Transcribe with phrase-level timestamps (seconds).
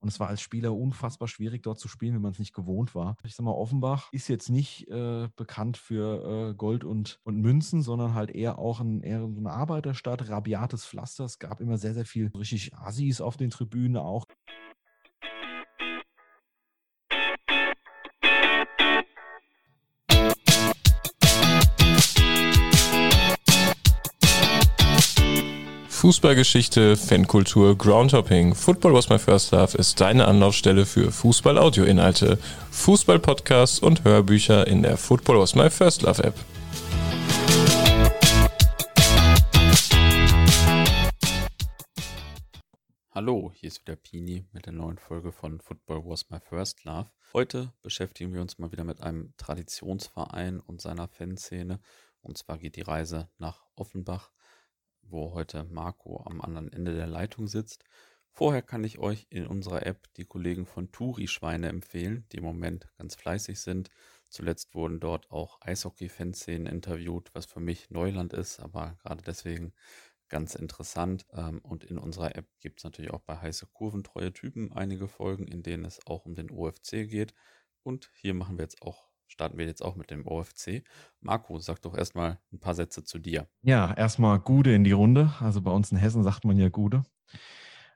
[0.00, 2.94] Und es war als Spieler unfassbar schwierig, dort zu spielen, wenn man es nicht gewohnt
[2.94, 3.16] war.
[3.24, 7.82] Ich sag mal, Offenbach ist jetzt nicht äh, bekannt für äh, Gold und, und Münzen,
[7.82, 11.24] sondern halt eher auch ein, eher eine Arbeiterstadt, rabiates Pflaster.
[11.24, 14.24] Es gab immer sehr, sehr viel richtig Assis auf den Tribünen auch.
[25.98, 28.54] Fußballgeschichte, Fankultur, Groundhopping.
[28.54, 32.38] Football was my first love ist deine Anlaufstelle für Fußball-Audio-Inhalte,
[32.70, 36.36] Fußball-Podcasts und Hörbücher in der Football was my first love App.
[43.10, 47.10] Hallo, hier ist wieder Pini mit der neuen Folge von Football Was My First Love.
[47.32, 51.80] Heute beschäftigen wir uns mal wieder mit einem Traditionsverein und seiner Fanszene.
[52.20, 54.30] Und zwar geht die Reise nach Offenbach
[55.10, 57.84] wo heute Marco am anderen Ende der Leitung sitzt.
[58.30, 62.88] Vorher kann ich euch in unserer App die Kollegen von Turi-Schweine empfehlen, die im Moment
[62.96, 63.90] ganz fleißig sind.
[64.28, 69.72] Zuletzt wurden dort auch Eishockey-Fanszenen interviewt, was für mich Neuland ist, aber gerade deswegen
[70.28, 71.26] ganz interessant.
[71.32, 75.08] Ähm, und in unserer App gibt es natürlich auch bei heiße Kurven treue Typen einige
[75.08, 77.34] Folgen, in denen es auch um den OFC geht.
[77.82, 80.82] Und hier machen wir jetzt auch starten wir jetzt auch mit dem OFC.
[81.20, 83.48] Marco, sag doch erstmal ein paar Sätze zu dir.
[83.62, 85.32] Ja, erstmal Gude in die Runde.
[85.40, 87.04] Also bei uns in Hessen sagt man ja Gude.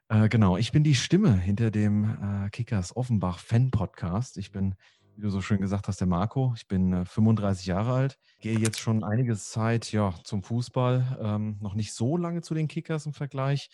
[0.09, 4.37] Äh, genau, ich bin die Stimme hinter dem äh, Kickers Offenbach Fan Podcast.
[4.37, 4.75] Ich bin,
[5.15, 6.53] wie du so schön gesagt hast, der Marco.
[6.55, 11.19] Ich bin äh, 35 Jahre alt, gehe jetzt schon einige Zeit ja, zum Fußball.
[11.21, 13.69] Ähm, noch nicht so lange zu den Kickers im Vergleich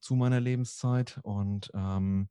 [0.00, 2.28] zu meiner Lebenszeit und ähm,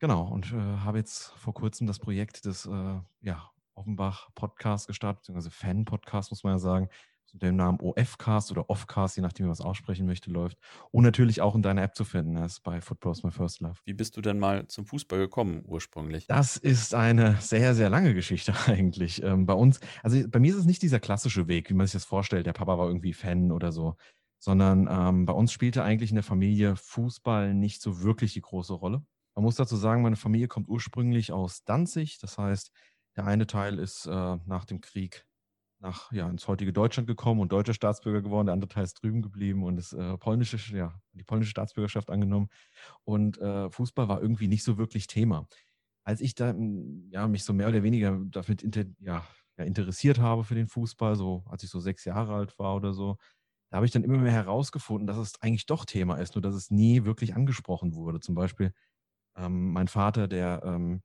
[0.00, 5.22] Genau, und äh, habe jetzt vor kurzem das Projekt des äh, ja, Offenbach Podcast gestartet,
[5.22, 6.88] beziehungsweise Fan-Podcast, muss man ja sagen,
[7.32, 10.58] unter dem Namen OFcast oder Offcast, je nachdem, wie man es aussprechen möchte, läuft.
[10.90, 12.34] Und natürlich auch in deiner App zu finden.
[12.34, 13.78] Das ist bei Football's My First Love.
[13.84, 16.26] Wie bist du denn mal zum Fußball gekommen ursprünglich?
[16.26, 19.22] Das ist eine sehr, sehr lange Geschichte eigentlich.
[19.22, 21.94] Ähm, bei uns, also bei mir ist es nicht dieser klassische Weg, wie man sich
[21.94, 22.46] das vorstellt.
[22.46, 23.96] Der Papa war irgendwie Fan oder so.
[24.40, 28.72] Sondern ähm, bei uns spielte eigentlich in der Familie Fußball nicht so wirklich die große
[28.72, 29.02] Rolle.
[29.34, 32.18] Man muss dazu sagen, meine Familie kommt ursprünglich aus Danzig.
[32.20, 32.72] Das heißt,
[33.18, 35.26] der eine Teil ist äh, nach dem Krieg
[35.80, 38.46] nach, ja, ins heutige Deutschland gekommen und deutscher Staatsbürger geworden.
[38.46, 42.48] Der andere Teil ist drüben geblieben und ist äh, polnische, ja, die polnische Staatsbürgerschaft angenommen.
[43.04, 45.46] Und äh, Fußball war irgendwie nicht so wirklich Thema.
[46.04, 46.54] Als ich da
[47.10, 49.24] ja, mich so mehr oder weniger damit inter, ja,
[49.56, 52.92] ja, interessiert habe für den Fußball, so als ich so sechs Jahre alt war oder
[52.92, 53.16] so,
[53.70, 56.54] da habe ich dann immer mehr herausgefunden, dass es eigentlich doch Thema ist, nur dass
[56.54, 58.20] es nie wirklich angesprochen wurde.
[58.20, 58.72] Zum Beispiel
[59.36, 61.02] ähm, mein Vater, der ähm,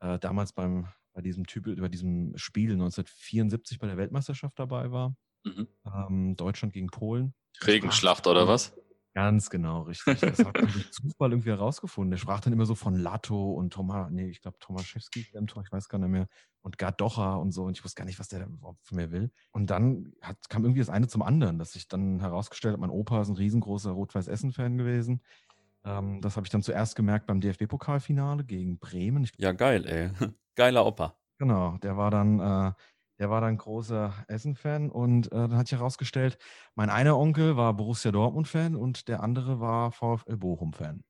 [0.00, 5.16] äh, damals beim bei diesem Typ, bei diesem Spiel 1974 bei der Weltmeisterschaft dabei war.
[5.44, 5.68] Mhm.
[5.86, 7.34] Ähm, Deutschland gegen Polen.
[7.64, 8.74] Regenschlacht oder was?
[9.12, 10.20] Ganz genau, richtig.
[10.20, 12.12] Das hat man durch Zufall irgendwie herausgefunden.
[12.12, 15.64] Der sprach dann immer so von Latto und Thomas, nee, ich glaube Tomaszewski im Tor,
[15.64, 16.28] ich weiß gar nicht mehr,
[16.62, 17.64] und Gardocha und so.
[17.64, 19.32] Und ich wusste gar nicht, was der überhaupt von mir will.
[19.50, 22.90] Und dann hat, kam irgendwie das eine zum anderen, dass ich dann herausgestellt habe, mein
[22.90, 25.22] Opa ist ein riesengroßer Rot-Weiß-Essen-Fan gewesen.
[25.84, 29.28] Ähm, das habe ich dann zuerst gemerkt beim DFB-Pokalfinale gegen Bremen.
[29.38, 30.10] ja, geil, ey.
[30.56, 31.16] Geiler Opa.
[31.38, 32.72] Genau, der war dann, äh,
[33.18, 36.38] der war dann großer Essen-Fan und äh, dann hat sich herausgestellt,
[36.74, 41.02] mein einer Onkel war Borussia Dortmund-Fan und der andere war VfL Bochum-Fan.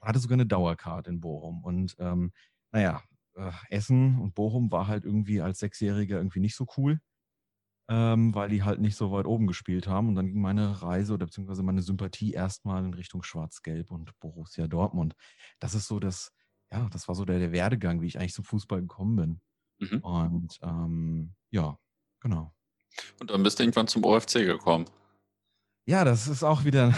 [0.00, 1.64] Hatte sogar eine Dauerkarte in Bochum.
[1.64, 2.32] Und ähm,
[2.72, 3.02] naja,
[3.36, 7.00] äh, Essen und Bochum war halt irgendwie als Sechsjähriger irgendwie nicht so cool,
[7.88, 10.08] ähm, weil die halt nicht so weit oben gespielt haben.
[10.08, 14.66] Und dann ging meine Reise oder beziehungsweise meine Sympathie erstmal in Richtung Schwarz-Gelb und Borussia
[14.66, 15.14] Dortmund.
[15.58, 16.32] Das ist so das,
[16.72, 19.40] ja, das war so der, der Werdegang, wie ich eigentlich zum Fußball gekommen bin.
[19.78, 19.98] Mhm.
[20.00, 21.78] Und ähm, ja,
[22.20, 22.54] genau.
[23.20, 24.86] Und dann bist du irgendwann zum OFC gekommen.
[25.86, 26.94] Ja, das ist auch wieder,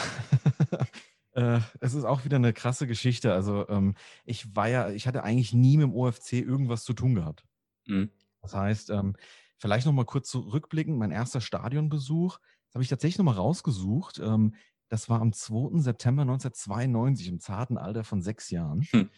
[1.32, 3.32] äh, es ist auch wieder eine krasse Geschichte.
[3.32, 7.16] Also ähm, ich war ja, ich hatte eigentlich nie mit dem OFC irgendwas zu tun
[7.16, 7.44] gehabt.
[7.86, 8.10] Mhm.
[8.42, 9.16] Das heißt, ähm,
[9.58, 14.18] vielleicht nochmal kurz zurückblicken, mein erster Stadionbesuch, das habe ich tatsächlich nochmal rausgesucht.
[14.18, 14.54] Ähm,
[14.88, 15.80] das war am 2.
[15.80, 18.82] September 1992 im zarten Alter von sechs Jahren.
[18.90, 19.10] Hm.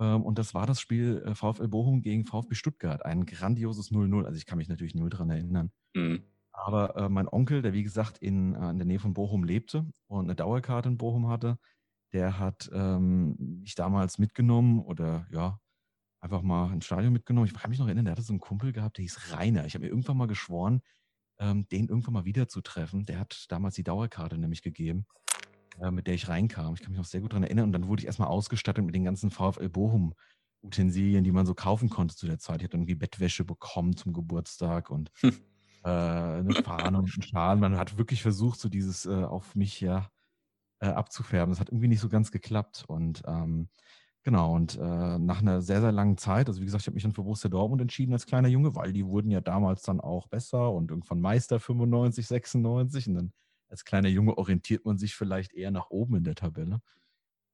[0.00, 3.04] Ähm, und das war das Spiel äh, VfL Bochum gegen VfB Stuttgart.
[3.04, 4.24] Ein grandioses 0-0.
[4.24, 5.70] Also ich kann mich natürlich null dran erinnern.
[5.94, 6.24] Mhm.
[6.52, 9.86] Aber äh, mein Onkel, der wie gesagt in, äh, in der Nähe von Bochum lebte
[10.06, 11.58] und eine Dauerkarte in Bochum hatte,
[12.12, 15.60] der hat ähm, mich damals mitgenommen oder ja,
[16.26, 17.46] einfach mal ins Stadion mitgenommen.
[17.46, 19.64] Ich kann mich noch erinnern, der hatte so einen Kumpel gehabt, der hieß Rainer.
[19.64, 20.82] Ich habe mir irgendwann mal geschworen,
[21.38, 23.06] ähm, den irgendwann mal wiederzutreffen.
[23.06, 25.06] Der hat damals die Dauerkarte nämlich gegeben
[25.80, 26.74] äh, mit der ich reinkam.
[26.74, 27.66] Ich kann mich noch sehr gut daran erinnern.
[27.66, 30.14] Und dann wurde ich erstmal ausgestattet mit den ganzen VfL Bochum.
[30.62, 32.60] Utensilien, die man so kaufen konnte zu der Zeit.
[32.60, 35.32] Ich hatte irgendwie Bettwäsche bekommen zum Geburtstag und hm.
[35.84, 37.56] äh, eine Fahne und einen Schal.
[37.56, 40.10] Man hat wirklich versucht, so dieses äh, auf mich ja
[40.80, 41.52] äh, abzufärben.
[41.52, 42.84] Das hat irgendwie nicht so ganz geklappt.
[42.88, 43.68] Und ähm,
[44.26, 47.04] Genau, und äh, nach einer sehr, sehr langen Zeit, also wie gesagt, ich habe mich
[47.04, 50.26] dann für Borussia Dortmund entschieden als kleiner Junge, weil die wurden ja damals dann auch
[50.26, 53.32] besser und irgendwann Meister 95, 96 und dann
[53.68, 56.80] als kleiner Junge orientiert man sich vielleicht eher nach oben in der Tabelle.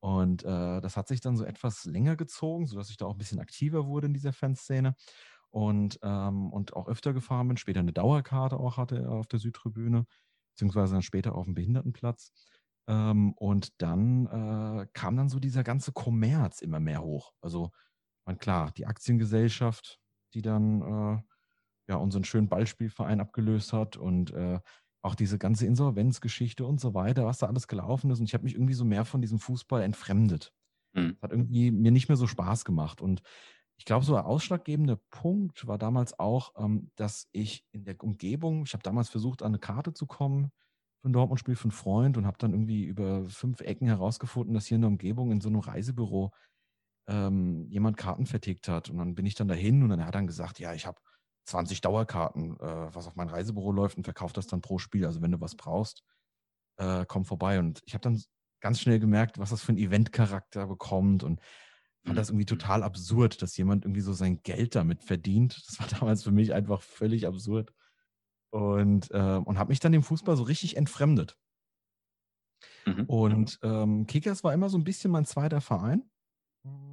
[0.01, 3.19] Und äh, das hat sich dann so etwas länger gezogen, sodass ich da auch ein
[3.19, 4.97] bisschen aktiver wurde in dieser Fanszene
[5.51, 10.07] und, ähm, und auch öfter gefahren bin, später eine Dauerkarte auch hatte auf der Südtribüne,
[10.55, 12.33] beziehungsweise dann später auf dem Behindertenplatz.
[12.88, 17.32] Ähm, und dann äh, kam dann so dieser ganze Kommerz immer mehr hoch.
[17.40, 17.70] Also,
[18.26, 20.00] man, klar, die Aktiengesellschaft,
[20.34, 21.23] die dann äh,
[21.88, 24.61] ja unseren schönen Ballspielverein abgelöst hat und äh,
[25.02, 28.20] auch diese ganze Insolvenzgeschichte und so weiter, was da alles gelaufen ist.
[28.20, 30.52] Und ich habe mich irgendwie so mehr von diesem Fußball entfremdet.
[30.94, 31.17] Mhm.
[31.20, 33.00] Hat irgendwie mir nicht mehr so Spaß gemacht.
[33.00, 33.23] Und
[33.79, 38.62] ich glaube, so ein ausschlaggebender Punkt war damals auch, ähm, dass ich in der Umgebung,
[38.64, 40.52] ich habe damals versucht, an eine Karte zu kommen
[41.03, 44.77] für ein Dortmund-Spiel von Freund und habe dann irgendwie über fünf Ecken herausgefunden, dass hier
[44.77, 46.31] in der Umgebung in so einem Reisebüro
[47.09, 48.89] ähm, jemand Karten vertickt hat.
[48.89, 51.01] Und dann bin ich dann dahin und dann hat er dann gesagt, ja, ich habe
[51.47, 55.05] 20 Dauerkarten, äh, was auf mein Reisebüro läuft und verkaufe das dann pro Spiel.
[55.05, 56.05] Also wenn du was brauchst,
[56.77, 57.59] äh, komm vorbei.
[57.59, 58.23] Und ich habe dann
[58.61, 61.41] ganz schnell gemerkt, was das für ein Eventcharakter bekommt und
[62.05, 62.59] fand das irgendwie mhm.
[62.59, 65.61] total absurd, dass jemand irgendwie so sein Geld damit verdient.
[65.67, 67.73] Das war damals für mich einfach völlig absurd
[68.53, 71.39] und, äh, und habe mich dann dem Fußball so richtig entfremdet.
[72.87, 73.05] Mhm.
[73.07, 76.09] Und ähm, Kickers war immer so ein bisschen mein zweiter Verein.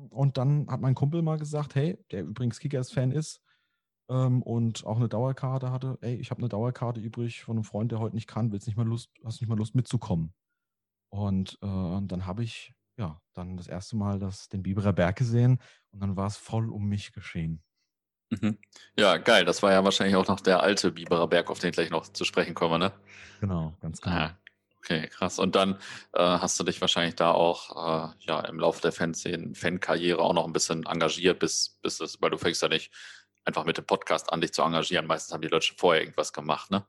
[0.10, 3.42] Und dann hat mein Kumpel mal gesagt, hey, der übrigens Kickers-Fan ist
[4.10, 7.92] ähm, und auch eine Dauerkarte hatte, ey, ich habe eine Dauerkarte übrig von einem Freund,
[7.92, 10.34] der heute nicht kann, willst nicht mal Lust, hast nicht mal Lust mitzukommen.
[11.12, 15.60] Und äh, dann habe ich ja dann das erste Mal das, den Biberer Berg gesehen
[15.92, 17.64] und dann war es voll um mich geschehen.
[18.30, 18.58] Mhm.
[18.98, 19.46] Ja, geil.
[19.46, 22.08] Das war ja wahrscheinlich auch noch der alte Biberer Berg, auf den ich gleich noch
[22.08, 22.92] zu sprechen komme, ne?
[23.40, 24.16] Genau, ganz genau.
[24.16, 24.38] Ah,
[24.78, 25.40] okay, krass.
[25.40, 25.76] Und dann
[26.14, 30.46] äh, hast du dich wahrscheinlich da auch äh, ja, im Laufe der Fankarriere auch noch
[30.46, 32.92] ein bisschen engagiert, bis, bis das, weil du fängst ja nicht
[33.46, 35.08] einfach mit dem Podcast an, dich zu engagieren.
[35.08, 36.86] Meistens haben die Leute schon vorher irgendwas gemacht, ne?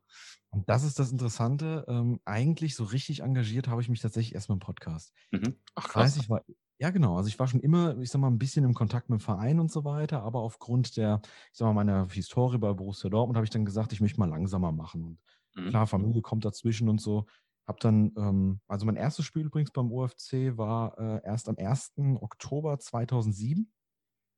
[0.50, 1.84] Und das ist das Interessante.
[1.88, 5.12] Ähm, eigentlich so richtig engagiert habe ich mich tatsächlich erst mit dem Podcast.
[5.30, 5.56] Mhm.
[5.76, 6.16] Ach krass.
[6.16, 6.44] Ich, weiß, ich war
[6.80, 7.18] ja, genau.
[7.18, 9.60] Also ich war schon immer, ich sag mal, ein bisschen im Kontakt mit dem Verein
[9.60, 11.20] und so weiter, aber aufgrund der,
[11.52, 14.30] ich sag mal, meiner Historie bei Borussia Dortmund habe ich dann gesagt, ich möchte mal
[14.30, 15.04] langsamer machen.
[15.04, 15.18] Und
[15.64, 15.68] mhm.
[15.68, 17.26] klar, Familie kommt dazwischen und so.
[17.66, 21.92] Hab dann, ähm, also mein erstes Spiel übrigens beim OFC war äh, erst am 1.
[22.18, 23.70] Oktober 2007.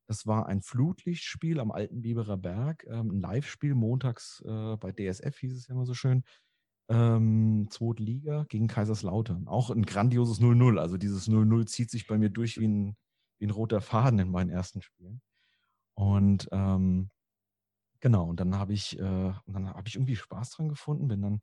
[0.08, 5.38] Das war ein Flutlichtspiel am Alten Biberer Berg, ähm, ein Live-Spiel montags äh, bei DSF,
[5.38, 6.24] hieß es ja immer so schön
[6.92, 9.48] ähm, zweite Liga gegen Kaiserslautern.
[9.48, 10.78] Auch ein grandioses 0-0.
[10.78, 12.96] Also dieses 0-0 zieht sich bei mir durch wie ein,
[13.38, 15.22] wie ein roter Faden in meinen ersten Spielen.
[15.94, 17.10] Und ähm,
[18.00, 21.40] genau, und dann habe ich, äh, habe ich irgendwie Spaß dran gefunden, bin dann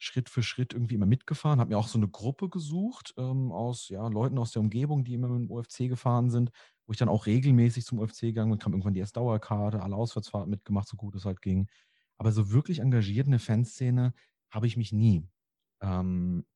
[0.00, 3.88] Schritt für Schritt irgendwie immer mitgefahren, habe mir auch so eine Gruppe gesucht ähm, aus
[3.88, 6.50] ja, Leuten aus der Umgebung, die immer mit dem UFC gefahren sind,
[6.86, 9.96] wo ich dann auch regelmäßig zum UFC gegangen bin, kam irgendwann die erste Dauerkarte, alle
[9.96, 11.68] Auswärtsfahrten mitgemacht, so gut es halt ging.
[12.16, 14.12] Aber so wirklich engagiert in der Fanszene
[14.50, 15.28] habe ich mich nie,
[15.82, 16.46] ähm,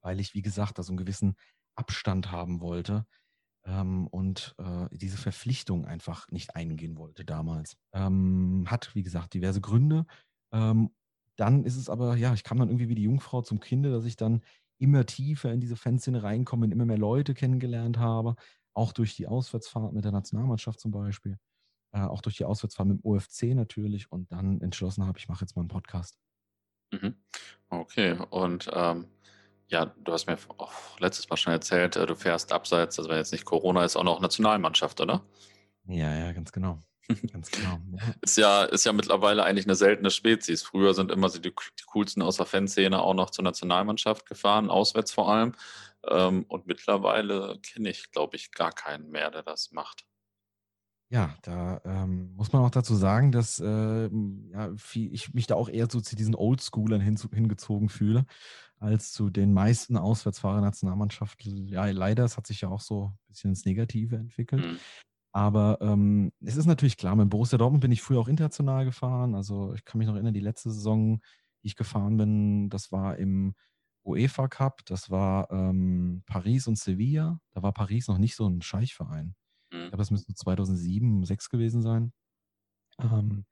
[0.00, 1.36] weil ich, wie gesagt, da so einen gewissen
[1.76, 3.06] Abstand haben wollte
[3.64, 7.76] ähm, und äh, diese Verpflichtung einfach nicht eingehen wollte damals.
[7.92, 10.06] Ähm, hat, wie gesagt, diverse Gründe.
[10.52, 10.90] Ähm,
[11.36, 14.04] dann ist es aber, ja, ich kam dann irgendwie wie die Jungfrau zum Kinde, dass
[14.04, 14.42] ich dann
[14.78, 18.34] immer tiefer in diese Fanszene reinkomme und immer mehr Leute kennengelernt habe,
[18.74, 21.38] auch durch die Auswärtsfahrt mit der Nationalmannschaft zum Beispiel,
[21.92, 25.42] äh, auch durch die Auswärtsfahrt mit dem OFC natürlich und dann entschlossen habe, ich mache
[25.42, 26.21] jetzt mal einen Podcast.
[26.92, 27.16] Mhm.
[27.68, 29.08] Okay, und ähm,
[29.68, 33.16] ja, du hast mir auch letztes Mal schon erzählt, äh, du fährst abseits, also wenn
[33.16, 35.24] jetzt nicht Corona ist, auch noch Nationalmannschaft, oder?
[35.86, 36.78] Ja, ja, ganz genau.
[37.32, 37.80] Ganz genau.
[37.90, 38.14] Ja.
[38.20, 40.62] Ist ja, ist ja mittlerweile eigentlich eine seltene Spezies.
[40.62, 44.70] Früher sind immer so die, die coolsten aus der Fanszene auch noch zur Nationalmannschaft gefahren,
[44.70, 45.52] auswärts vor allem.
[46.08, 50.06] Ähm, und mittlerweile kenne ich, glaube ich, gar keinen mehr, der das macht.
[51.12, 54.08] Ja, da ähm, muss man auch dazu sagen, dass äh,
[54.50, 58.24] ja, viel, ich mich da auch eher so zu diesen Oldschoolern hin, hingezogen fühle,
[58.78, 61.68] als zu den meisten Auswärtsfahrer-Nationalmannschaften.
[61.68, 64.64] Ja, leider, es hat sich ja auch so ein bisschen ins Negative entwickelt.
[64.64, 64.78] Mhm.
[65.32, 69.34] Aber ähm, es ist natürlich klar, mit Borussia Dortmund bin ich früher auch international gefahren.
[69.34, 71.20] Also ich kann mich noch erinnern, die letzte Saison,
[71.62, 73.54] die ich gefahren bin, das war im
[74.04, 77.40] UEFA Cup, das war ähm, Paris und Sevilla.
[77.52, 79.34] Da war Paris noch nicht so ein Scheichverein.
[79.72, 82.12] Ich glaube, das müsste 2007, 2006 gewesen sein.
[83.00, 83.44] Ähm,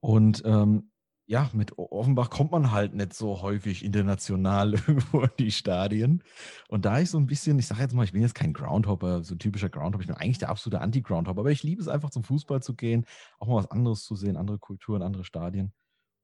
[0.00, 0.90] und ähm,
[1.30, 6.24] ja, mit Offenbach kommt man halt nicht so häufig international irgendwo in die Stadien.
[6.68, 9.22] Und da ich so ein bisschen, ich sage jetzt mal, ich bin jetzt kein Groundhopper,
[9.22, 12.10] so ein typischer Groundhopper, ich bin eigentlich der absolute Anti-Groundhopper, aber ich liebe es einfach
[12.10, 13.06] zum Fußball zu gehen,
[13.38, 15.72] auch mal was anderes zu sehen, andere Kulturen, andere Stadien.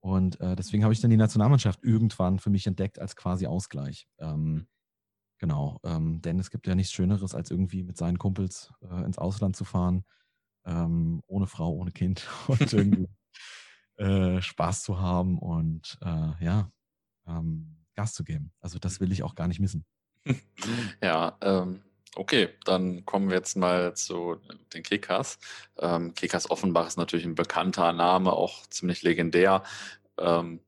[0.00, 4.08] Und äh, deswegen habe ich dann die Nationalmannschaft irgendwann für mich entdeckt als quasi Ausgleich.
[4.18, 4.66] Ähm,
[5.38, 9.18] Genau, ähm, denn es gibt ja nichts Schöneres, als irgendwie mit seinen Kumpels äh, ins
[9.18, 10.04] Ausland zu fahren,
[10.64, 13.08] ähm, ohne Frau, ohne Kind und irgendwie
[13.96, 16.70] äh, Spaß zu haben und äh, ja,
[17.26, 18.52] ähm, Gas zu geben.
[18.60, 19.84] Also das will ich auch gar nicht missen.
[21.02, 21.82] Ja, ähm,
[22.16, 24.36] okay, dann kommen wir jetzt mal zu
[24.72, 25.38] den Kickers.
[25.78, 29.62] Ähm, Kickers Offenbach ist natürlich ein bekannter Name, auch ziemlich legendär.
[30.18, 30.60] Ähm,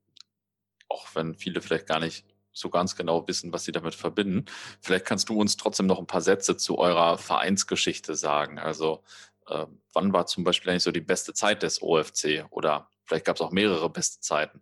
[0.89, 2.25] auch wenn viele vielleicht gar nicht
[2.59, 4.45] so ganz genau wissen, was sie damit verbinden.
[4.81, 8.59] Vielleicht kannst du uns trotzdem noch ein paar Sätze zu eurer Vereinsgeschichte sagen.
[8.59, 9.03] Also
[9.47, 13.37] äh, wann war zum Beispiel eigentlich so die beste Zeit des OFC oder vielleicht gab
[13.37, 14.61] es auch mehrere beste Zeiten?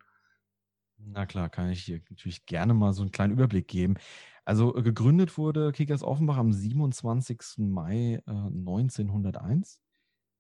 [0.99, 3.97] Na klar, kann ich hier natürlich gerne mal so einen kleinen Überblick geben.
[4.45, 7.59] Also äh, gegründet wurde Kickers Offenbach am 27.
[7.59, 9.81] Mai äh, 1901.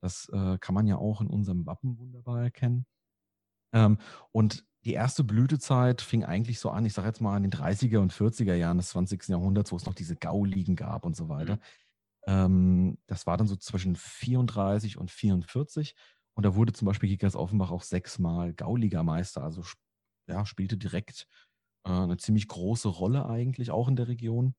[0.00, 2.86] Das äh, kann man ja auch in unserem Wappen wunderbar erkennen.
[3.72, 3.98] Ähm,
[4.32, 7.98] und die erste Blütezeit fing eigentlich so an, ich sage jetzt mal in den 30er
[7.98, 9.28] und 40er Jahren des 20.
[9.28, 11.56] Jahrhunderts, wo es noch diese Gauligen gab und so weiter.
[11.56, 11.60] Mhm.
[12.28, 15.96] Ähm, das war dann so zwischen 34 und 44.
[16.34, 19.64] Und da wurde zum Beispiel Kickers Offenbach auch sechsmal Gauligameister, also
[20.28, 21.26] ja, spielte direkt
[21.84, 24.54] äh, eine ziemlich große Rolle eigentlich auch in der Region.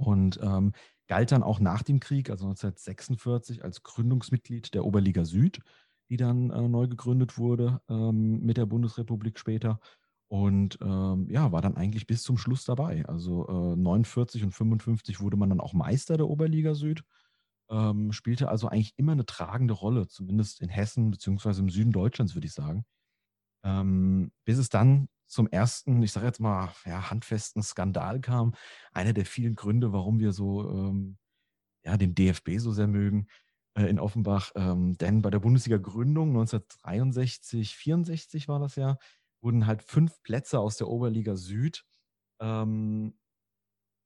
[0.00, 0.72] Und ähm,
[1.06, 5.60] galt dann auch nach dem Krieg, also 1946, als Gründungsmitglied der Oberliga Süd
[6.08, 9.80] die dann äh, neu gegründet wurde ähm, mit der Bundesrepublik später.
[10.28, 13.04] Und ähm, ja, war dann eigentlich bis zum Schluss dabei.
[13.06, 17.02] Also äh, 49 und 55 wurde man dann auch Meister der Oberliga Süd.
[17.70, 22.34] Ähm, spielte also eigentlich immer eine tragende Rolle, zumindest in Hessen beziehungsweise im Süden Deutschlands,
[22.34, 22.84] würde ich sagen.
[23.64, 28.54] Ähm, bis es dann zum ersten, ich sage jetzt mal, ja, handfesten Skandal kam.
[28.92, 31.18] Einer der vielen Gründe, warum wir so ähm,
[31.84, 33.28] ja, den DFB so sehr mögen
[33.86, 34.52] in Offenbach.
[34.54, 38.98] Ähm, denn bei der Bundesliga-Gründung 1963, 64 war das ja,
[39.40, 41.84] wurden halt fünf Plätze aus der Oberliga Süd
[42.40, 43.14] ähm,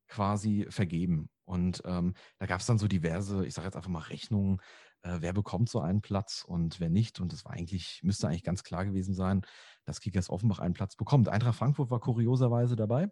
[0.09, 1.31] quasi vergeben.
[1.45, 4.61] Und ähm, da gab es dann so diverse, ich sage jetzt einfach mal Rechnungen,
[5.03, 7.21] äh, wer bekommt so einen Platz und wer nicht.
[7.21, 9.43] Und das war eigentlich, müsste eigentlich ganz klar gewesen sein,
[9.85, 11.29] dass Kickers Offenbach einen Platz bekommt.
[11.29, 13.09] Eintracht Frankfurt war kurioserweise dabei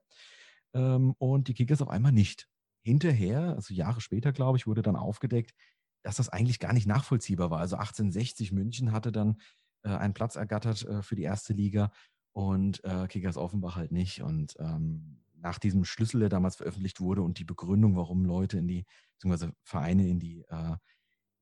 [0.75, 2.49] ähm, und die Kickers auf einmal nicht.
[2.83, 5.53] Hinterher, also Jahre später, glaube ich, wurde dann aufgedeckt,
[6.03, 7.61] dass das eigentlich gar nicht nachvollziehbar war.
[7.61, 9.41] Also 1860 München hatte dann
[9.83, 11.91] äh, einen Platz ergattert äh, für die erste Liga
[12.33, 14.23] und äh, Kickers Offenbach halt nicht.
[14.23, 18.69] Und ähm, nach diesem Schlüssel, der damals veröffentlicht wurde und die Begründung, warum Leute in
[18.69, 20.77] die, beziehungsweise Vereine in die, äh,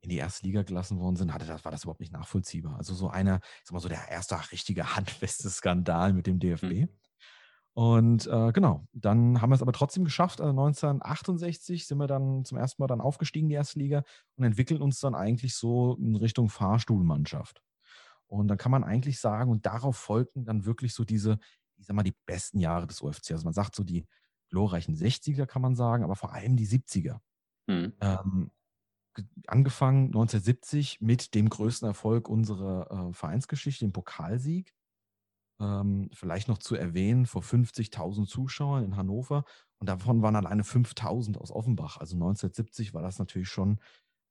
[0.00, 2.76] in die erste Liga gelassen worden sind, hatte das, war das überhaupt nicht nachvollziehbar.
[2.76, 6.64] Also so einer, ich sag mal so der erste richtige handfeste Skandal mit dem DFB.
[6.64, 6.88] Mhm.
[7.78, 10.40] Und äh, genau, dann haben wir es aber trotzdem geschafft.
[10.40, 14.02] Also 1968 sind wir dann zum ersten Mal dann aufgestiegen, die erste Liga,
[14.34, 17.62] und entwickeln uns dann eigentlich so in Richtung Fahrstuhlmannschaft.
[18.26, 21.38] Und dann kann man eigentlich sagen, und darauf folgten dann wirklich so diese,
[21.76, 23.30] ich sag mal, die besten Jahre des UFC.
[23.30, 24.08] Also man sagt so die
[24.50, 27.20] glorreichen 60er, kann man sagen, aber vor allem die 70er.
[27.68, 27.92] Mhm.
[28.00, 28.50] Ähm,
[29.46, 34.74] angefangen 1970 mit dem größten Erfolg unserer äh, Vereinsgeschichte, dem Pokalsieg
[35.60, 39.44] ähm, vielleicht noch zu erwähnen, vor 50.000 Zuschauern in Hannover
[39.78, 41.98] und davon waren alleine 5.000 aus Offenbach.
[41.98, 43.80] Also 1970 war das natürlich schon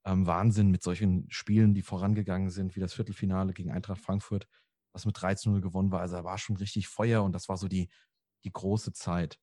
[0.04, 4.46] ähm, Wahnsinn mit solchen Spielen, die vorangegangen sind, wie das Viertelfinale gegen Eintracht Frankfurt,
[4.92, 6.00] was mit 13-0 gewonnen war.
[6.00, 7.88] Also da war schon richtig Feuer und das war so die,
[8.44, 9.38] die große Zeit.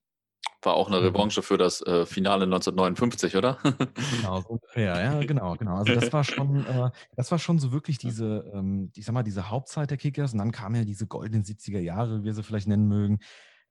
[0.66, 3.58] War auch eine Revanche für das äh, Finale 1959, oder?
[4.18, 5.76] Genau, so ungefähr, ja, genau, genau.
[5.76, 9.24] Also das war schon, äh, das war schon so wirklich diese, ähm, ich sag mal,
[9.24, 12.44] diese Hauptzeit der Kickers und dann kamen ja diese goldenen 70er Jahre, wie wir sie
[12.44, 13.20] vielleicht nennen mögen,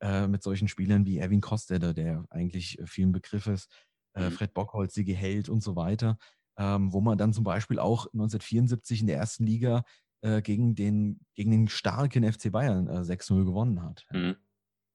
[0.01, 3.71] äh, mit solchen Spielern wie Erwin Kostede, der eigentlich äh, vielen Begriff ist,
[4.15, 4.33] äh, mhm.
[4.33, 6.19] Fred Bockholz, Sigi Held und so weiter,
[6.59, 9.85] ähm, wo man dann zum Beispiel auch 1974 in der ersten Liga
[10.21, 14.05] äh, gegen, den, gegen den starken FC Bayern 6-0 gewonnen hat.
[14.13, 14.37] Mhm.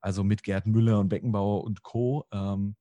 [0.02, 2.26] Also mit Gerd Müller und Beckenbauer und Co.
[2.32, 2.76] Ähm,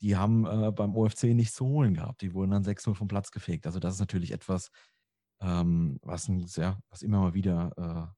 [0.00, 2.20] die haben äh, beim OFC nichts zu holen gehabt.
[2.22, 3.66] Die wurden dann 6-0 vom Platz gefegt.
[3.66, 4.70] Also das ist natürlich etwas,
[5.40, 8.12] ähm, was, ein, ja, was immer mal wieder, äh,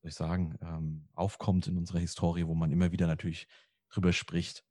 [0.00, 3.46] soll ich sagen, ähm, aufkommt in unserer Historie, wo man immer wieder natürlich
[3.90, 4.64] drüber spricht.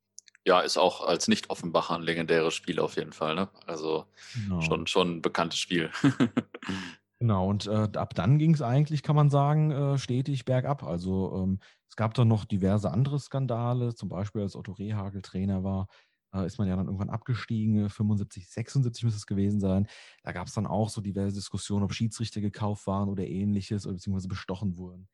[0.46, 3.34] Ja, ist auch als Nicht-Offenbacher ein legendäres Spiel auf jeden Fall.
[3.34, 3.48] Ne?
[3.66, 4.60] Also genau.
[4.60, 5.90] schon, schon ein bekanntes Spiel.
[7.20, 10.82] Genau, und äh, ab dann ging es eigentlich, kann man sagen, äh, stetig bergab.
[10.82, 15.62] Also ähm, es gab dann noch diverse andere Skandale, zum Beispiel als Otto Rehagel Trainer
[15.62, 15.86] war,
[16.34, 19.86] äh, ist man ja dann irgendwann abgestiegen, 75, 76 müsste es gewesen sein.
[20.24, 23.94] Da gab es dann auch so diverse Diskussionen, ob Schiedsrichter gekauft waren oder ähnliches, oder
[23.94, 25.08] beziehungsweise bestochen wurden.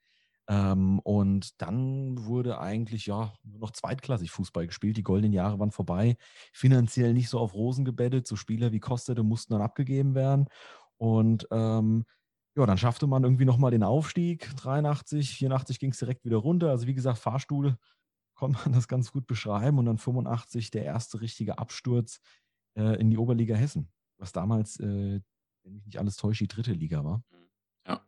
[0.48, 4.96] Ähm, und dann wurde eigentlich ja nur noch zweitklassig Fußball gespielt.
[4.96, 6.16] Die goldenen Jahre waren vorbei.
[6.52, 8.26] Finanziell nicht so auf Rosen gebettet.
[8.26, 10.46] So Spieler wie Kostete mussten dann abgegeben werden.
[11.00, 12.04] Und ähm,
[12.56, 14.54] ja, dann schaffte man irgendwie nochmal den Aufstieg.
[14.56, 16.68] 83, 84 ging es direkt wieder runter.
[16.68, 17.76] Also wie gesagt, Fahrstuhl
[18.34, 19.78] konnte man das ganz gut beschreiben.
[19.78, 22.20] Und dann 85 der erste richtige Absturz
[22.76, 25.20] äh, in die Oberliga Hessen, was damals, äh,
[25.62, 27.22] wenn mich nicht alles täuscht, die dritte Liga war.
[27.30, 27.48] Mhm.
[27.86, 28.06] Ja.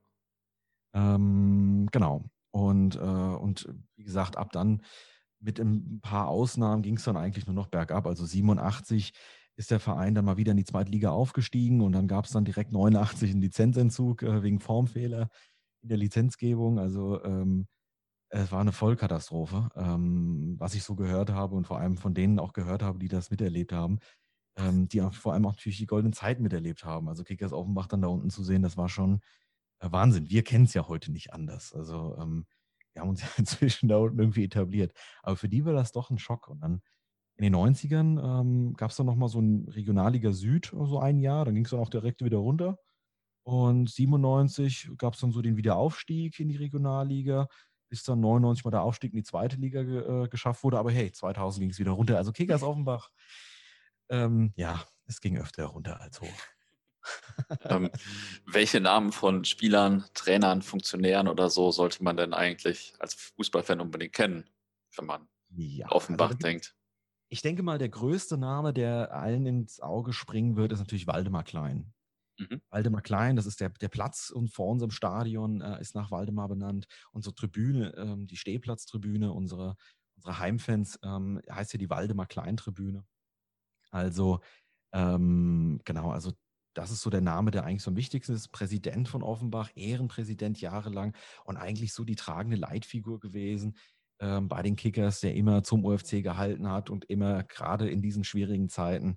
[0.94, 2.24] Ähm, genau.
[2.50, 4.82] Und, äh, und wie gesagt, ab dann
[5.40, 8.06] mit ein paar Ausnahmen ging es dann eigentlich nur noch bergab.
[8.06, 9.14] Also 87
[9.62, 12.32] ist der Verein dann mal wieder in die zweite Liga aufgestiegen und dann gab es
[12.32, 15.28] dann direkt 89 einen Lizenzentzug äh, wegen Formfehler
[15.82, 16.80] in der Lizenzgebung.
[16.80, 17.68] Also ähm,
[18.28, 22.40] es war eine Vollkatastrophe, ähm, was ich so gehört habe und vor allem von denen
[22.40, 24.00] auch gehört habe, die das miterlebt haben,
[24.56, 27.08] ähm, die vor allem auch natürlich die goldenen Zeiten miterlebt haben.
[27.08, 29.20] Also Kickers Offenbach dann da unten zu sehen, das war schon
[29.78, 30.28] äh, Wahnsinn.
[30.28, 31.72] Wir kennen es ja heute nicht anders.
[31.72, 32.46] Also ähm,
[32.94, 34.92] wir haben uns ja inzwischen da unten irgendwie etabliert.
[35.22, 36.48] Aber für die war das doch ein Schock.
[36.48, 36.82] Und dann
[37.42, 41.44] in den 90ern ähm, gab es dann nochmal so ein Regionalliga Süd, so ein Jahr.
[41.44, 42.78] Dann ging es dann auch direkt wieder runter.
[43.42, 47.48] Und 97 gab es dann so den Wiederaufstieg in die Regionalliga,
[47.88, 50.78] bis dann 99 mal der Aufstieg in die zweite Liga ge äh, geschafft wurde.
[50.78, 52.16] Aber hey, 2000 ging es wieder runter.
[52.16, 53.10] Also Kickers Offenbach,
[54.08, 56.28] ähm, ja, es ging öfter runter als hoch.
[57.64, 57.90] ähm,
[58.46, 64.12] welche Namen von Spielern, Trainern, Funktionären oder so sollte man denn eigentlich als Fußballfan unbedingt
[64.12, 64.48] kennen,
[64.96, 66.76] wenn man ja, Offenbach also, denkt?
[67.32, 71.44] Ich denke mal, der größte Name, der allen ins Auge springen wird, ist natürlich Waldemar
[71.44, 71.94] Klein.
[72.38, 72.60] Mhm.
[72.68, 76.48] Waldemar Klein, das ist der, der Platz und vor unserem Stadion äh, ist nach Waldemar
[76.48, 76.88] benannt.
[77.10, 79.76] Unsere Tribüne, ähm, die Stehplatztribüne, unsere,
[80.16, 83.06] unsere Heimfans, ähm, heißt hier die Waldemar Klein-Tribüne.
[83.90, 84.40] Also,
[84.92, 86.34] ähm, genau, also
[86.74, 88.48] das ist so der Name, der eigentlich so am wichtigsten ist.
[88.48, 93.74] Präsident von Offenbach, Ehrenpräsident jahrelang und eigentlich so die tragende Leitfigur gewesen
[94.22, 98.22] ähm, bei den Kickers, der immer zum UFC gehalten hat und immer gerade in diesen
[98.22, 99.16] schwierigen Zeiten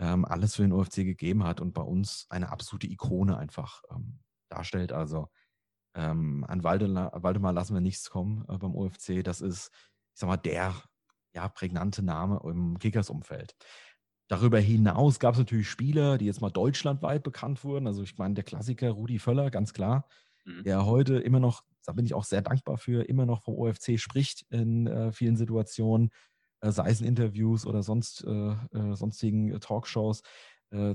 [0.00, 4.18] ähm, alles für den UFC gegeben hat und bei uns eine absolute Ikone einfach ähm,
[4.50, 4.92] darstellt.
[4.92, 5.28] Also
[5.94, 9.22] ähm, an Waldemar, Waldemar lassen wir nichts kommen äh, beim UFC.
[9.22, 9.70] Das ist,
[10.14, 10.74] ich sag mal, der
[11.32, 13.54] ja, prägnante Name im Kickers-Umfeld.
[14.28, 17.86] Darüber hinaus gab es natürlich Spieler, die jetzt mal deutschlandweit bekannt wurden.
[17.86, 20.08] Also ich meine, der Klassiker Rudi Völler, ganz klar,
[20.44, 20.64] mhm.
[20.64, 23.98] der heute immer noch da bin ich auch sehr dankbar für, immer noch vom OFC
[23.98, 26.10] spricht in äh, vielen Situationen,
[26.60, 30.22] äh, sei es in Interviews oder sonst, äh, äh sonstigen Talkshows,
[30.72, 30.94] äh,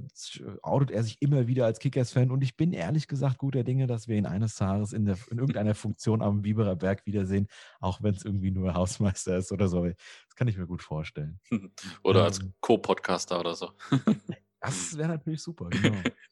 [0.62, 4.08] outet er sich immer wieder als Kickers-Fan und ich bin ehrlich gesagt guter Dinge, dass
[4.08, 7.47] wir ihn eines Tages in, der, in irgendeiner Funktion am Biberer Berg wiedersehen,
[7.79, 9.84] auch wenn es irgendwie nur Hausmeister ist oder so.
[9.86, 11.39] Das kann ich mir gut vorstellen.
[12.03, 13.71] Oder ähm, als Co-Podcaster oder so.
[14.60, 15.95] Das wäre natürlich super, genau.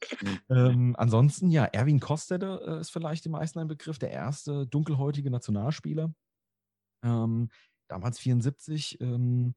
[0.50, 5.30] ähm, ansonsten, ja, Erwin Kostede äh, ist vielleicht dem meisten ein Begriff, der erste dunkelhäutige
[5.30, 6.14] Nationalspieler.
[7.04, 7.50] Ähm,
[7.88, 9.56] damals 74, ähm,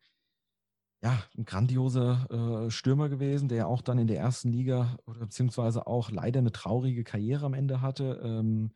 [1.02, 5.86] ja, ein grandioser äh, Stürmer gewesen, der auch dann in der ersten Liga oder beziehungsweise
[5.86, 8.20] auch leider eine traurige Karriere am Ende hatte.
[8.24, 8.72] Ähm,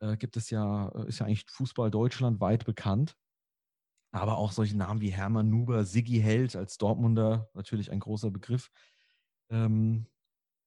[0.00, 3.16] äh, gibt es ja, äh, ist ja eigentlich Fußball Deutschland weit bekannt.
[4.12, 8.70] Aber auch solche Namen wie Hermann Nuber, Siggi Held als Dortmunder, natürlich ein großer Begriff.
[9.50, 10.06] Ähm,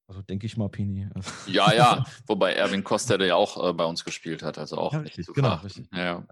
[0.07, 1.09] also denke ich mal, Pini.
[1.47, 4.93] Ja, ja, wobei Erwin Koster, der ja auch äh, bei uns gespielt hat, also auch
[4.93, 5.87] ja, richtig, zu genau, richtig.
[5.93, 6.25] Ja.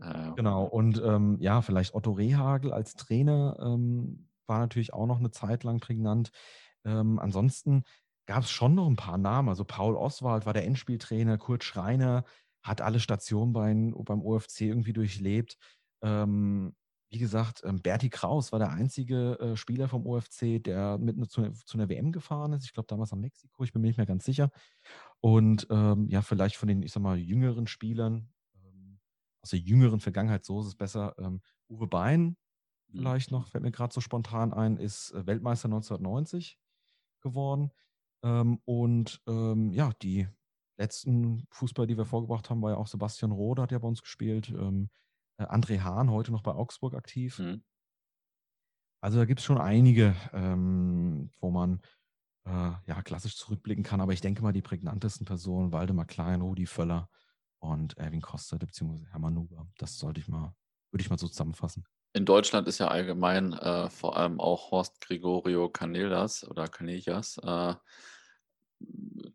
[0.00, 5.18] Äh, genau, und ähm, ja, vielleicht Otto Rehagel als Trainer ähm, war natürlich auch noch
[5.18, 6.30] eine Zeit lang prägnant.
[6.84, 7.84] Ähm, ansonsten
[8.26, 9.48] gab es schon noch ein paar Namen.
[9.48, 12.24] Also Paul Oswald war der Endspieltrainer, Kurt Schreiner
[12.62, 15.56] hat alle Stationen beim, beim OFC irgendwie durchlebt.
[16.02, 16.74] Ähm,
[17.12, 21.28] wie gesagt, ähm, Berti Kraus war der einzige äh, Spieler vom OFC, der mit ne,
[21.28, 22.64] zu, zu, einer WM gefahren ist.
[22.64, 24.50] Ich glaube, damals nach Mexiko, ich bin mir nicht mehr ganz sicher.
[25.20, 28.98] Und ähm, ja, vielleicht von den, ich sag mal, jüngeren Spielern, ähm,
[29.42, 31.14] aus der jüngeren Vergangenheit, so ist es besser.
[31.18, 32.36] Ähm, Uwe Bein, mhm.
[32.96, 36.58] vielleicht noch, fällt mir gerade so spontan ein, ist äh, Weltmeister 1990
[37.20, 37.72] geworden.
[38.24, 40.28] Ähm, und ja, die
[40.78, 44.00] letzten Fußball, die wir vorgebracht haben, war ja auch Sebastian Rode, hat ja bei uns
[44.00, 44.54] gespielt.
[45.38, 47.38] Äh, André Hahn, heute noch bei Augsburg aktiv.
[47.38, 47.62] Mhm.
[49.00, 51.80] Also da gibt es schon einige, ähm, wo man
[52.44, 54.00] äh, ja klassisch zurückblicken kann.
[54.00, 57.08] Aber ich denke mal, die prägnantesten Personen, Waldemar Klein, Rudi Völler
[57.58, 59.66] und Erwin Koster, beziehungsweise Hermann Nuber.
[59.78, 60.54] Das sollte ich mal,
[60.90, 61.84] würde ich mal so zusammenfassen.
[62.14, 67.74] In Deutschland ist ja allgemein äh, vor allem auch Horst Gregorio Canelas oder Canellas äh,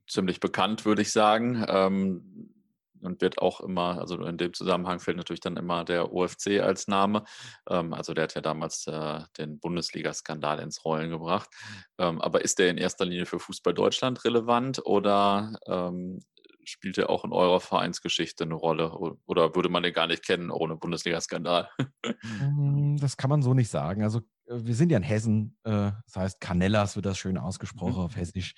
[0.08, 1.66] ziemlich bekannt, würde ich sagen.
[1.68, 2.54] Ähm,
[3.02, 6.88] und wird auch immer, also in dem Zusammenhang fällt natürlich dann immer der OFC als
[6.88, 7.24] Name.
[7.70, 11.50] Ähm, also der hat ja damals äh, den Bundesliga-Skandal ins Rollen gebracht.
[11.98, 16.20] Ähm, aber ist der in erster Linie für Fußball Deutschland relevant oder ähm,
[16.68, 18.92] spielt er auch in eurer Vereinsgeschichte eine Rolle?
[19.26, 21.70] Oder würde man den gar nicht kennen ohne Bundesliga-Skandal?
[22.04, 24.04] Hm, das kann man so nicht sagen.
[24.04, 28.00] Also äh, wir sind ja in Hessen, äh, das heißt Canellas wird das schön ausgesprochen
[28.00, 28.06] mhm.
[28.06, 28.54] auf Hessisch.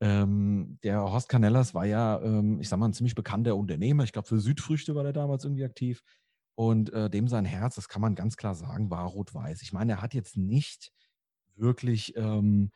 [0.00, 4.04] Ähm, der Horst Canellas war ja, ähm, ich sag mal, ein ziemlich bekannter Unternehmer.
[4.04, 6.02] Ich glaube, für Südfrüchte war er damals irgendwie aktiv.
[6.54, 9.62] Und äh, dem sein Herz, das kann man ganz klar sagen, war rot-weiß.
[9.62, 10.92] Ich meine, er hat jetzt nicht
[11.54, 12.70] wirklich, ähm,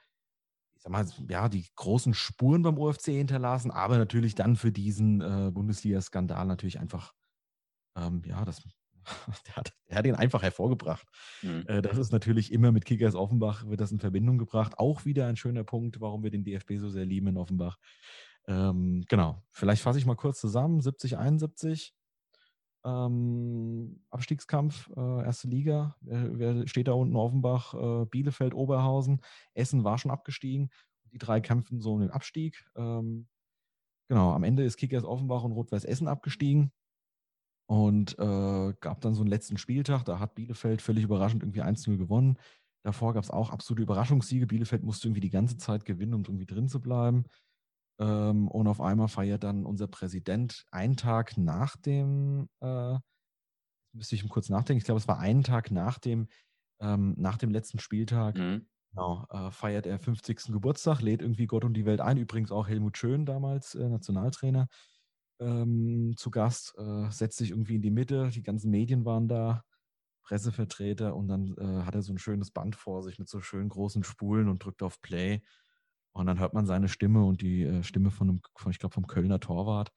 [0.75, 5.21] ich sag mal, ja, die großen Spuren beim UFC hinterlassen, aber natürlich dann für diesen
[5.21, 7.13] äh, Bundesliga-Skandal natürlich einfach,
[7.97, 8.63] ähm, ja, das,
[9.47, 11.07] der, hat, der hat ihn einfach hervorgebracht.
[11.43, 11.65] Mhm.
[11.67, 14.79] Äh, das ist natürlich immer mit Kickers Offenbach, wird das in Verbindung gebracht.
[14.79, 17.79] Auch wieder ein schöner Punkt, warum wir den DFB so sehr lieben in Offenbach.
[18.47, 20.81] Ähm, genau, vielleicht fasse ich mal kurz zusammen.
[20.81, 21.95] 70, 71
[22.85, 25.97] ähm, Abstiegskampf, äh, erste Liga.
[26.01, 27.17] Wer, wer, steht da unten?
[27.17, 29.21] Offenbach, äh, Bielefeld, Oberhausen.
[29.55, 30.71] Essen war schon abgestiegen.
[31.13, 32.65] Die drei kämpfen so um den Abstieg.
[32.77, 33.29] Ähm,
[34.09, 36.73] genau, am Ende ist Kickers Offenbach und Rot-Weiß Essen abgestiegen.
[37.71, 40.05] Und äh, gab dann so einen letzten Spieltag.
[40.05, 42.37] Da hat Bielefeld völlig überraschend irgendwie 1-0 gewonnen.
[42.83, 44.49] Davor gab es auch absolute Überraschungssiege.
[44.49, 47.27] Bielefeld musste irgendwie die ganze Zeit gewinnen, um irgendwie drin zu bleiben.
[48.01, 52.99] Ähm, und auf einmal feiert dann unser Präsident einen Tag nach dem, äh,
[53.95, 56.27] müsste ich kurz nachdenken, ich glaube, es war einen Tag nach dem,
[56.81, 58.67] ähm, nach dem letzten Spieltag, mhm.
[58.93, 60.53] genau, äh, feiert er 50.
[60.53, 64.67] Geburtstag, lädt irgendwie Gott und die Welt ein, übrigens auch Helmut Schön damals, äh, Nationaltrainer,
[65.41, 69.65] ähm, zu Gast, äh, setzt sich irgendwie in die Mitte, die ganzen Medien waren da,
[70.23, 73.69] Pressevertreter und dann äh, hat er so ein schönes Band vor sich mit so schönen
[73.69, 75.43] großen Spulen und drückt auf Play.
[76.13, 78.95] Und dann hört man seine Stimme und die äh, Stimme von, einem, von ich glaube,
[78.95, 79.93] vom Kölner Torwart,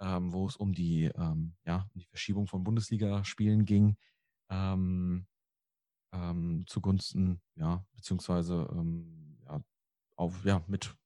[0.00, 3.96] ähm, wo es um die, ähm, ja, um die Verschiebung von Bundesligaspielen ging,
[4.50, 5.26] ähm,
[6.12, 9.62] ähm, zugunsten, ja, beziehungsweise ähm, ja,
[10.16, 10.96] auf, ja, mit,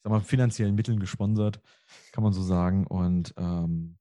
[0.00, 1.60] ich sag mal, finanziellen Mitteln gesponsert,
[2.12, 2.86] kann man so sagen.
[2.86, 3.98] Und ähm,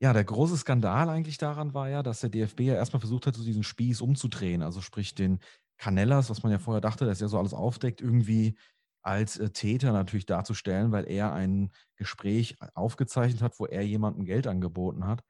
[0.00, 3.34] ja, der große Skandal eigentlich daran war ja, dass der DFB ja erstmal versucht hat,
[3.34, 5.40] so diesen Spieß umzudrehen, also sprich den
[5.78, 8.56] Canellas, was man ja vorher dachte, dass er so alles aufdeckt, irgendwie
[9.02, 14.46] als äh, Täter natürlich darzustellen, weil er ein Gespräch aufgezeichnet hat, wo er jemandem Geld
[14.46, 15.22] angeboten hat.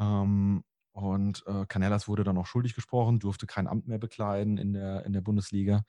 [0.00, 4.72] Ähm, und äh, Canellas wurde dann auch schuldig gesprochen, durfte kein Amt mehr bekleiden in
[4.72, 5.82] der, in der Bundesliga.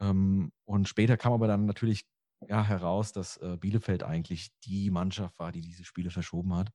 [0.00, 2.06] Ähm, und später kam aber dann natürlich
[2.48, 6.70] ja, heraus, dass äh, Bielefeld eigentlich die Mannschaft war, die diese Spiele verschoben hat.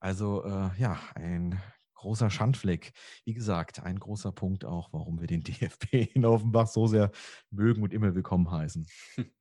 [0.00, 1.60] Also äh, ja, ein
[2.04, 2.92] großer Schandfleck.
[3.24, 7.10] Wie gesagt, ein großer Punkt auch, warum wir den DFB in Offenbach so sehr
[7.50, 8.86] mögen und immer willkommen heißen.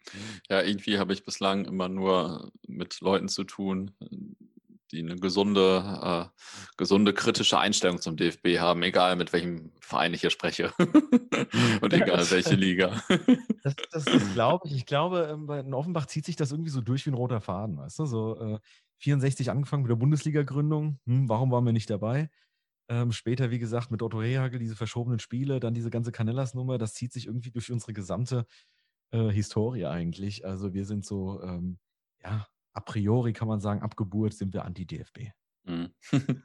[0.50, 3.92] Ja, irgendwie habe ich bislang immer nur mit Leuten zu tun,
[4.94, 6.42] die eine gesunde, äh,
[6.78, 10.74] gesunde kritische Einstellung zum DFB haben, egal mit welchem Verein ich hier spreche
[11.82, 13.02] und egal welche Liga.
[13.64, 14.76] Das, das, das glaube ich.
[14.76, 17.78] Ich glaube, ähm, bei Offenbach zieht sich das irgendwie so durch wie ein roter Faden,
[17.78, 18.06] weißt du?
[18.06, 18.60] So äh,
[19.00, 21.00] 64 angefangen mit der Bundesliga-Gründung.
[21.06, 22.30] Hm, warum waren wir nicht dabei?
[22.90, 26.94] Ähm, später, wie gesagt, mit Otto Rehagel, diese verschobenen Spiele, dann diese ganze Canellas-Nummer, das
[26.94, 28.46] zieht sich irgendwie durch unsere gesamte
[29.12, 30.46] äh, Historie eigentlich.
[30.46, 31.80] Also wir sind so, ähm,
[32.24, 35.32] ja, a priori kann man sagen, ab Geburt sind wir anti-DFB.
[35.66, 35.94] Mhm.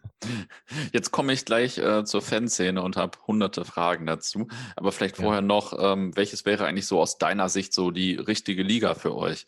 [0.93, 4.47] Jetzt komme ich gleich äh, zur Fanszene und habe hunderte Fragen dazu.
[4.77, 5.47] Aber vielleicht vorher ja.
[5.47, 9.47] noch, ähm, welches wäre eigentlich so aus deiner Sicht so die richtige Liga für euch?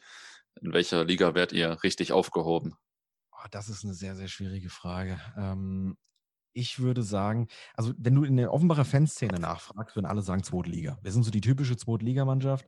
[0.60, 2.74] In welcher Liga werdet ihr richtig aufgehoben?
[3.32, 5.20] Oh, das ist eine sehr, sehr schwierige Frage.
[5.36, 5.96] Ähm,
[6.52, 10.70] ich würde sagen, also wenn du in der Offenbacher Fanszene nachfragst, würden alle sagen zweite
[10.70, 10.98] Liga.
[11.02, 12.66] Wir sind so die typische zweite Liga-Mannschaft.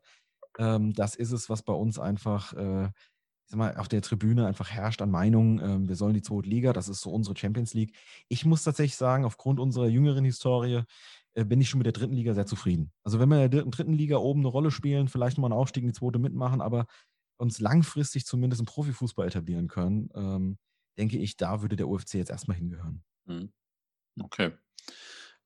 [0.58, 2.90] Ähm, das ist es, was bei uns einfach, äh,
[3.44, 5.60] ich sag mal, auf der Tribüne einfach herrscht an Meinungen.
[5.60, 7.96] Ähm, wir sollen die zweite Liga, das ist so unsere Champions League.
[8.28, 10.82] Ich muss tatsächlich sagen, aufgrund unserer jüngeren Historie
[11.34, 12.92] äh, bin ich schon mit der dritten Liga sehr zufrieden.
[13.04, 15.82] Also wenn wir in der dritten Liga oben eine Rolle spielen, vielleicht mal einen Aufstieg
[15.82, 16.86] in die zweite mitmachen, aber
[17.38, 20.58] uns langfristig zumindest im Profifußball etablieren können, ähm,
[20.98, 23.02] denke ich, da würde der UFC jetzt erstmal hingehören.
[23.26, 23.52] Mhm.
[24.20, 24.52] Okay.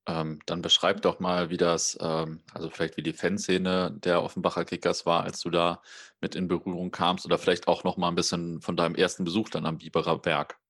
[0.08, 4.64] Ähm, dann beschreib doch mal, wie das, ähm, also vielleicht wie die Fanszene der Offenbacher
[4.64, 5.82] Kickers war, als du da
[6.20, 9.48] mit in Berührung kamst oder vielleicht auch noch mal ein bisschen von deinem ersten Besuch
[9.48, 10.60] dann am Biberer Berg.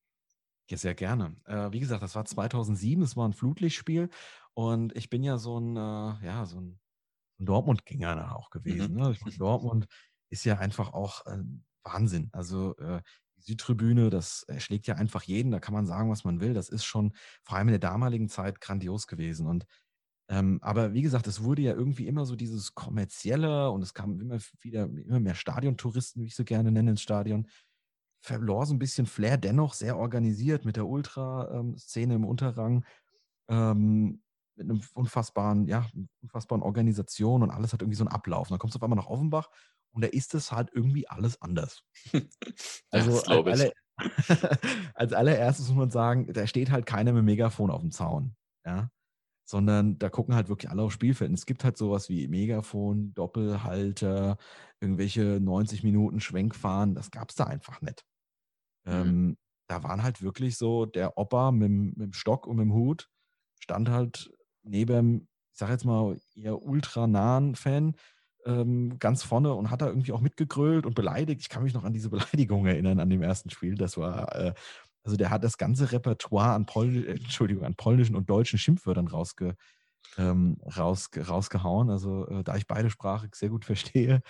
[0.70, 1.36] Ja, sehr gerne.
[1.44, 4.08] Äh, wie gesagt, das war 2007, es war ein Flutlichtspiel
[4.54, 6.80] und ich bin ja so ein, äh, ja, so ein
[7.38, 8.94] Dortmund-Gänger auch gewesen.
[8.94, 9.00] Mhm.
[9.00, 9.16] Ne?
[9.38, 9.86] Dortmund
[10.30, 11.38] ist ja einfach auch äh,
[11.84, 12.30] Wahnsinn.
[12.32, 12.74] Also
[13.38, 16.54] äh, Südtribüne, das erschlägt ja einfach jeden, da kann man sagen, was man will.
[16.54, 17.12] Das ist schon
[17.44, 19.46] vor allem in der damaligen Zeit grandios gewesen.
[19.46, 19.66] Und
[20.28, 24.20] ähm, aber wie gesagt, es wurde ja irgendwie immer so dieses kommerzielle und es kamen
[24.20, 27.46] immer wieder immer mehr Stadiontouristen, wie ich so gerne nenne, ins Stadion.
[28.20, 32.84] Verlor so ein bisschen Flair, dennoch sehr organisiert mit der Ultra-Szene im Unterrang,
[33.48, 34.22] ähm,
[34.56, 35.88] mit einem unfassbaren, ja,
[36.22, 38.48] unfassbaren Organisation und alles hat irgendwie so einen Ablauf.
[38.48, 39.50] Und dann kommst du auf einmal nach Offenbach
[39.96, 41.82] und da ist es halt irgendwie alles anders.
[42.90, 43.72] also als, alle,
[44.94, 48.36] als allererstes muss man sagen, da steht halt keiner mit Megafon auf dem Zaun.
[48.66, 48.90] Ja?
[49.48, 51.30] Sondern da gucken halt wirklich alle auf Spielfeld.
[51.30, 54.36] Und es gibt halt sowas wie Megafon, Doppelhalter,
[54.80, 56.94] irgendwelche 90 Minuten Schwenkfahren.
[56.94, 58.04] Das gab es da einfach nicht.
[58.84, 58.92] Mhm.
[58.92, 62.74] Ähm, da waren halt wirklich so der Opa mit, mit dem Stock und mit dem
[62.74, 63.08] Hut,
[63.60, 64.30] stand halt
[64.62, 65.22] neben,
[65.54, 67.96] ich sag jetzt mal, ihr ultra nahen Fan
[68.46, 71.40] ähm, ganz vorne und hat da irgendwie auch mitgegrölt und beleidigt.
[71.42, 73.74] Ich kann mich noch an diese Beleidigung erinnern an dem ersten Spiel.
[73.74, 74.54] Das war, äh,
[75.04, 79.08] also der hat das ganze Repertoire an, Pol äh, Entschuldigung, an polnischen und deutschen Schimpfwörtern
[79.08, 79.56] rausge,
[80.16, 81.90] ähm, raus, rausgehauen.
[81.90, 84.22] Also äh, da ich beide Sprachen sehr gut verstehe,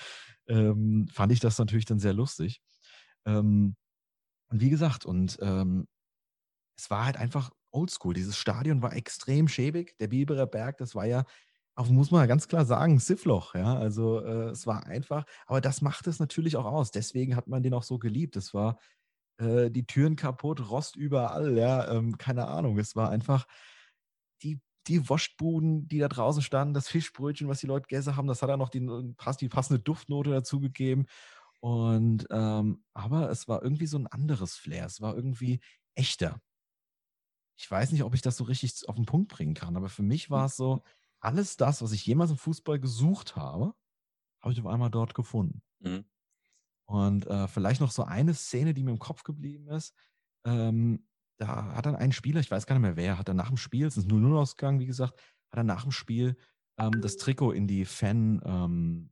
[0.49, 2.61] ähm, fand ich das natürlich dann sehr lustig.
[3.27, 3.77] Ähm,
[4.49, 5.87] und wie gesagt, und ähm,
[6.79, 8.15] es war halt einfach oldschool.
[8.15, 9.97] Dieses Stadion war extrem schäbig.
[9.99, 11.25] Der Biberer Berg, das war ja,
[11.77, 13.55] auch muss man ganz klar sagen, Siffloch.
[13.55, 16.91] Ja, also äh, es war einfach, aber das macht es natürlich auch aus.
[16.91, 18.37] Deswegen hat man den auch so geliebt.
[18.37, 18.79] Es war
[19.39, 21.57] äh, die Türen kaputt, Rost überall.
[21.59, 22.79] Ja, ähm, keine Ahnung.
[22.79, 23.47] Es war einfach
[24.43, 28.43] die die Wurstbuden, die da draußen standen, das Fischbrötchen, was die Leute gegessen haben, das
[28.43, 28.81] hat er noch die,
[29.41, 31.07] die passende Duftnote dazugegeben.
[31.61, 34.87] Und ähm, aber es war irgendwie so ein anderes Flair.
[34.87, 35.61] Es war irgendwie
[35.95, 36.41] echter.
[37.59, 40.03] Ich weiß nicht, ob ich das so richtig auf den Punkt bringen kann, aber für
[40.03, 40.83] mich war es so,
[41.21, 43.75] alles das, was ich jemals im Fußball gesucht habe,
[44.41, 45.63] habe ich auf einmal dort gefunden.
[45.81, 46.05] Mhm.
[46.89, 49.95] Und äh, vielleicht noch so eine Szene, die mir im Kopf geblieben ist.
[50.45, 51.07] Ähm,
[51.39, 53.57] da hat dann ein Spieler, ich weiß gar nicht mehr wer, hat dann nach dem
[53.57, 55.19] Spiel, es ist 0-0 ausgegangen, wie gesagt,
[55.51, 56.37] hat dann nach dem Spiel
[56.79, 59.11] ähm, das Trikot in die Fan, ähm,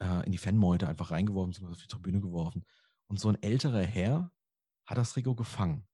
[0.00, 2.64] äh, in die Fanmeute einfach reingeworfen, auf die Tribüne geworfen.
[3.08, 4.30] Und so ein älterer Herr
[4.86, 5.86] hat das Trikot gefangen.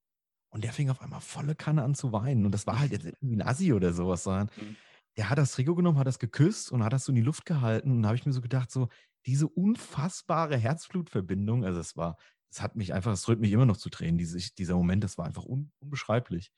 [0.57, 2.43] Und der fing auf einmal volle Kanne an zu weinen.
[2.43, 4.75] Und das war halt jetzt irgendwie ein Assi oder sowas, sondern mhm.
[5.15, 7.45] der hat das Trikot genommen, hat das geküsst und hat das so in die Luft
[7.45, 7.91] gehalten.
[7.91, 8.87] Und da habe ich mir so gedacht, so
[9.27, 12.17] diese unfassbare Herzblutverbindung, also es war,
[12.49, 15.19] es hat mich einfach, es rührt mich immer noch zu Tränen, diese, dieser Moment, das
[15.19, 16.51] war einfach un, unbeschreiblich.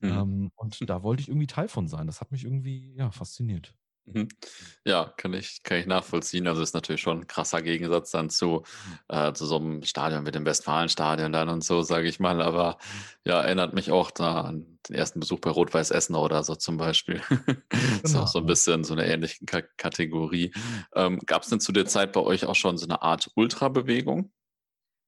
[0.00, 0.08] Mhm.
[0.08, 2.06] Ähm, und da wollte ich irgendwie Teil von sein.
[2.06, 3.74] Das hat mich irgendwie, ja, fasziniert.
[4.04, 4.28] Mhm.
[4.84, 6.46] Ja, kann ich, kann ich nachvollziehen.
[6.46, 8.64] Also ist natürlich schon ein krasser Gegensatz dann zu,
[9.08, 12.42] äh, zu so einem Stadion wie dem Westfalenstadion dann und so, sage ich mal.
[12.42, 12.78] Aber
[13.24, 16.76] ja, erinnert mich auch da an den ersten Besuch bei Rot-Weiß Essen oder so zum
[16.76, 17.22] Beispiel.
[18.02, 18.52] ist auch so ein genau.
[18.52, 20.52] bisschen so eine ähnliche K Kategorie.
[20.94, 24.32] Ähm, Gab es denn zu der Zeit bei euch auch schon so eine Art Ultrabewegung?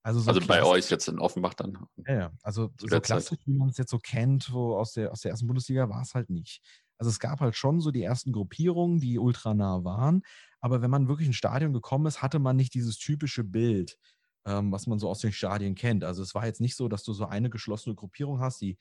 [0.06, 1.78] Also, so also bei euch jetzt in Offenbach dann.
[2.06, 2.32] Ja, ja.
[2.42, 5.46] also so klassisch, wie man es jetzt so kennt, wo aus der, aus der ersten
[5.46, 6.60] Bundesliga war es halt nicht.
[6.98, 10.22] Also es gab halt schon so die ersten Gruppierungen, die ultranah waren,
[10.60, 13.98] aber wenn man wirklich ins Stadion gekommen ist, hatte man nicht dieses typische Bild,
[14.46, 16.04] ähm, was man so aus den Stadien kennt.
[16.04, 18.78] Also es war jetzt nicht so, dass du so eine geschlossene Gruppierung hast, die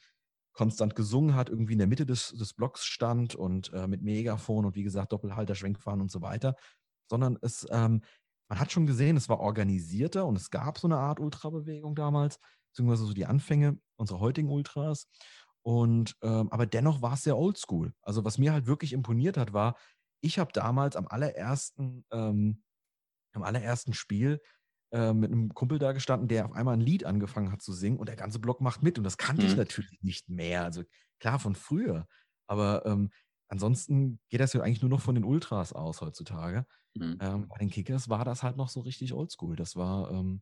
[0.53, 4.65] konstant gesungen hat, irgendwie in der Mitte des, des Blocks stand und äh, mit Megafon
[4.65, 6.55] und wie gesagt Doppelhalter, Schwenkfahren und so weiter,
[7.09, 8.01] sondern es ähm,
[8.49, 12.39] man hat schon gesehen, es war organisierter und es gab so eine Art Ultrabewegung damals,
[12.69, 15.07] beziehungsweise so die Anfänge unserer heutigen Ultras.
[15.63, 17.93] Und ähm, aber dennoch war es sehr oldschool.
[18.01, 19.77] Also was mir halt wirklich imponiert hat, war,
[20.21, 22.63] ich habe damals am allerersten, ähm,
[23.33, 24.41] am allerersten Spiel
[24.91, 27.97] äh, mit einem Kumpel da gestanden, der auf einmal ein Lied angefangen hat zu singen
[27.97, 28.97] und der ganze Block macht mit.
[28.97, 29.49] Und das kannte mhm.
[29.49, 30.63] ich natürlich nicht mehr.
[30.63, 30.83] Also
[31.19, 32.07] klar von früher.
[32.47, 33.09] Aber ähm,
[33.47, 36.65] ansonsten geht das ja eigentlich nur noch von den Ultras aus heutzutage.
[36.95, 37.17] Mhm.
[37.21, 39.55] Ähm, bei den Kickers war das halt noch so richtig oldschool.
[39.55, 40.41] Das war ähm,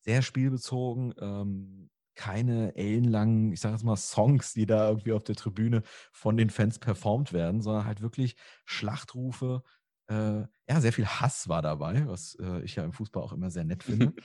[0.00, 5.36] sehr spielbezogen, ähm, keine ellenlangen, ich sage jetzt mal, Songs, die da irgendwie auf der
[5.36, 9.62] Tribüne von den Fans performt werden, sondern halt wirklich Schlachtrufe.
[10.08, 13.50] Äh, ja, sehr viel Hass war dabei, was äh, ich ja im Fußball auch immer
[13.50, 14.12] sehr nett finde.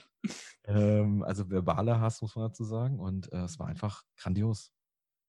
[0.64, 2.98] Ähm, also verbaler Hass, muss man dazu sagen.
[2.98, 4.70] Und äh, es war einfach grandios.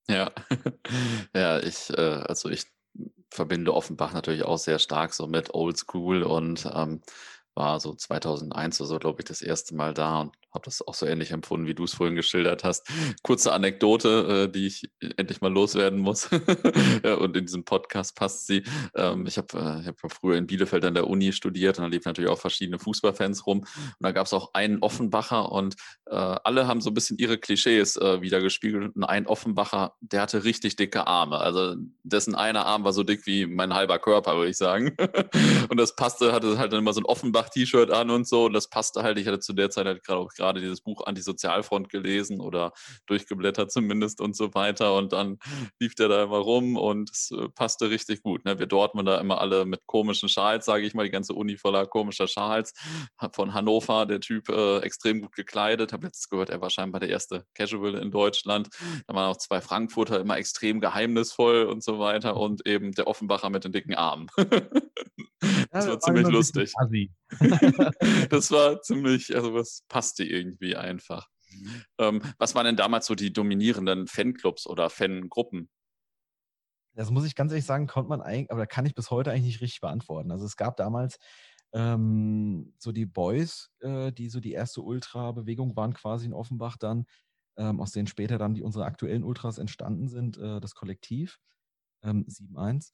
[0.10, 0.32] Ja,
[1.34, 2.66] ja, ich, äh, also ich
[3.32, 7.02] verbinde Offenbach natürlich auch sehr stark so mit Old School und ähm,
[7.54, 10.94] war so 2001 oder so, glaube ich, das erste Mal da und habe das auch
[10.94, 12.88] so ähnlich empfunden, wie du es vorhin geschildert hast.
[13.24, 16.30] Kurze Anekdote, äh, die ich endlich mal loswerden muss.
[17.20, 18.64] und in diesem Podcast passt sie.
[18.96, 22.10] Ähm, ich habe äh, hab früher in Bielefeld an der Uni studiert und da liefen
[22.10, 23.60] natürlich auch verschiedene Fußballfans rum.
[23.60, 23.68] Und
[24.00, 27.96] da gab es auch einen Offenbacher und äh, alle haben so ein bisschen ihre Klischees
[27.98, 28.96] äh, wieder gespiegelt.
[28.96, 31.38] Und ein Offenbacher, der hatte richtig dicke Arme.
[31.38, 34.96] Also dessen einer Arm war so dick wie mein halber Körper, würde ich sagen.
[35.70, 38.46] und das passte, hatte halt dann immer so ein Offenbach-T-Shirt an und so.
[38.46, 39.20] Und das passte halt.
[39.20, 42.72] Ich hatte zu der Zeit halt gerade auch gerade dieses Buch Antisozialfront gelesen oder
[43.06, 44.96] durchgeblättert zumindest und so weiter.
[44.96, 45.38] Und dann
[45.80, 48.46] lief der da immer rum und es äh, passte richtig gut.
[48.46, 48.58] Ne?
[48.58, 52.28] Wir Dortmunder immer alle mit komischen Schals, sage ich mal, die ganze Uni voller komischer
[52.28, 52.74] Schals.
[53.34, 55.94] Von Hannover, der Typ äh, extrem gut gekleidet.
[55.94, 58.70] Habe jetzt gehört, er war scheinbar der erste Casual in Deutschland.
[59.08, 62.38] Da waren auch zwei Frankfurter immer extrem geheimnisvoll und so weiter.
[62.38, 64.28] Und eben der Offenbacher mit den dicken Armen.
[65.72, 66.74] das war ziemlich lustig.
[68.30, 71.28] das war ziemlich, also was passte irgendwie einfach.
[71.52, 71.84] Mhm.
[71.98, 75.70] Ähm, was waren denn damals so die dominierenden Fanclubs oder Fangruppen?
[76.96, 79.46] Das muss ich ganz ehrlich sagen, konnte man eigentlich, aber kann ich bis heute eigentlich
[79.46, 80.32] nicht richtig beantworten.
[80.32, 81.18] Also es gab damals
[81.74, 87.06] ähm, so die Boys, äh, die so die erste Ultra-Bewegung waren quasi in Offenbach dann.
[87.58, 91.40] ähm, aus denen später dann die unsere aktuellen Ultras entstanden sind, äh, das Kollektiv
[92.04, 92.94] ähm, 7-1.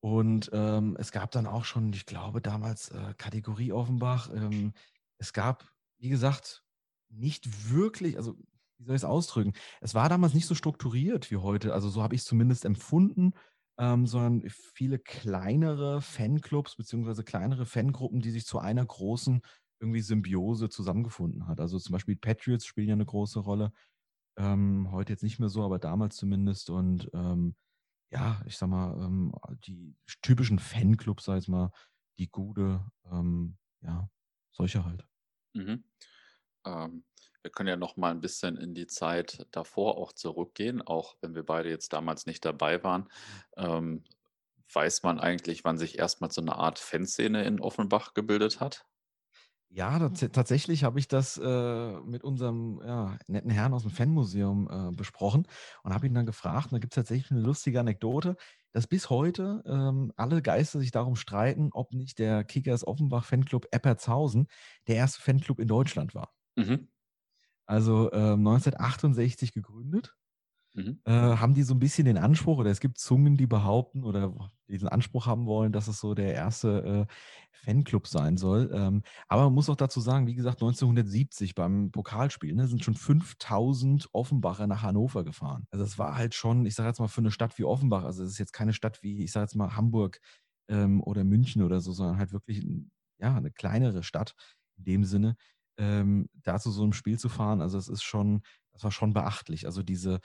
[0.00, 4.30] Und ähm, es gab dann auch schon, ich glaube, damals äh, Kategorie Offenbach.
[4.34, 4.72] Ähm,
[5.18, 6.64] es gab, wie gesagt,
[7.10, 8.36] nicht wirklich, also
[8.78, 9.52] wie soll ich es ausdrücken?
[9.82, 11.74] Es war damals nicht so strukturiert wie heute.
[11.74, 13.34] Also so habe ich es zumindest empfunden,
[13.78, 19.42] ähm, sondern viele kleinere Fanclubs beziehungsweise kleinere Fangruppen, die sich zu einer großen
[19.80, 21.60] irgendwie Symbiose zusammengefunden hat.
[21.60, 23.72] Also zum Beispiel Patriots spielen ja eine große Rolle.
[24.38, 26.70] Ähm, heute jetzt nicht mehr so, aber damals zumindest.
[26.70, 27.54] Und ähm,
[28.10, 29.32] ja, ich sag mal, ähm,
[29.66, 31.70] die typischen Fanclubs, sag ich mal,
[32.18, 34.10] die Gude, ähm, ja,
[34.52, 35.06] solche halt.
[35.54, 35.84] Mhm.
[36.66, 37.04] Ähm,
[37.42, 41.34] wir können ja noch mal ein bisschen in die Zeit davor auch zurückgehen, auch wenn
[41.34, 43.08] wir beide jetzt damals nicht dabei waren.
[43.56, 44.04] Ähm,
[44.72, 48.86] weiß man eigentlich, wann sich erstmal so eine Art Fanszene in Offenbach gebildet hat?
[49.72, 54.68] Ja, tats tatsächlich habe ich das, äh, mit unserem, ja, netten Herrn aus dem Fanmuseum,
[54.68, 55.46] äh, besprochen
[55.84, 58.36] und habe ihn dann gefragt und da gibt's tatsächlich eine lustige Anekdote,
[58.72, 63.66] dass bis heute, ähm, alle Geister sich darum streiten, ob nicht der Kickers Offenbach Fanclub
[63.70, 64.48] Eppertshausen
[64.88, 66.32] der erste Fanclub in Deutschland war.
[66.56, 66.90] Mhm.
[67.66, 70.14] Also, ähm, 1968 gegründet
[70.74, 71.00] Mhm.
[71.06, 74.50] äh, haben die so ein bisschen den Anspruch oder es gibt Zungen, die behaupten oder
[74.68, 77.14] diesen Anspruch haben wollen, dass es so der erste, äh,
[77.52, 78.70] Fanclub sein soll.
[78.74, 82.94] Ähm, aber man muss auch dazu sagen, wie gesagt, 1970 beim Pokalspiel, ne, sind schon
[82.94, 85.66] 5.000 Offenbacher nach Hannover gefahren.
[85.70, 88.22] Also, es war halt schon, ich sage jetzt mal, für eine Stadt wie Offenbach also,
[88.24, 90.20] es ist jetzt keine Stadt wie, ich sage jetzt mal, Hamburg,
[90.68, 92.64] ähm, oder München oder so, sondern halt wirklich
[93.18, 94.34] ja, 'ne kleinere Stadt
[94.76, 95.36] in dem Sinne,
[95.78, 97.60] ähm, da zu so einem Spiel zu fahren.
[97.60, 99.66] Also, es ist schon das war schon beachtlich.
[99.66, 100.20] Also, diese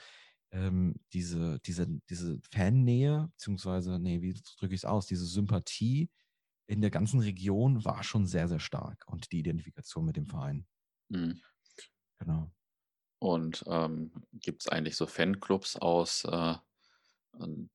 [0.51, 6.09] ähm, diese, diese, diese Fannähe, beziehungsweise, nee, wie drücke ich es aus, diese Sympathie
[6.67, 10.65] in der ganzen Region war schon sehr, sehr stark und die Identifikation mit dem Verein.
[11.09, 11.41] Mhm.
[12.19, 12.51] Genau.
[13.19, 16.55] Und ähm, gibt es eigentlich so Fanclubs aus äh,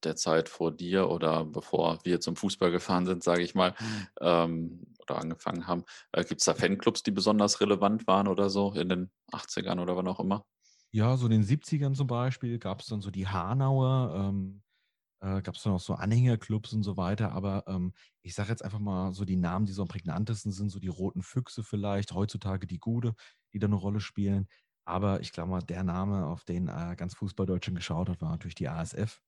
[0.04, 3.74] der Zeit vor dir oder bevor wir zum Fußball gefahren sind, sage ich mal,
[4.20, 5.84] ähm, oder angefangen haben?
[6.12, 9.96] Äh, gibt es da Fanclubs, die besonders relevant waren oder so in den 80ern oder
[9.96, 10.46] wann auch immer?
[10.92, 14.62] Ja, so in den 70ern zum Beispiel gab es dann so die Hanauer, ähm,
[15.20, 17.32] äh, gab es dann auch so Anhängerclubs und so weiter.
[17.32, 20.70] Aber ähm, ich sage jetzt einfach mal so die Namen, die so am prägnantesten sind,
[20.70, 23.14] so die Roten Füchse vielleicht, heutzutage die Gude,
[23.52, 24.48] die da eine Rolle spielen.
[24.84, 28.30] Aber ich glaube mal, der Name, auf den äh, ganz Fußball Deutschland geschaut hat, war
[28.30, 29.20] natürlich die ASF.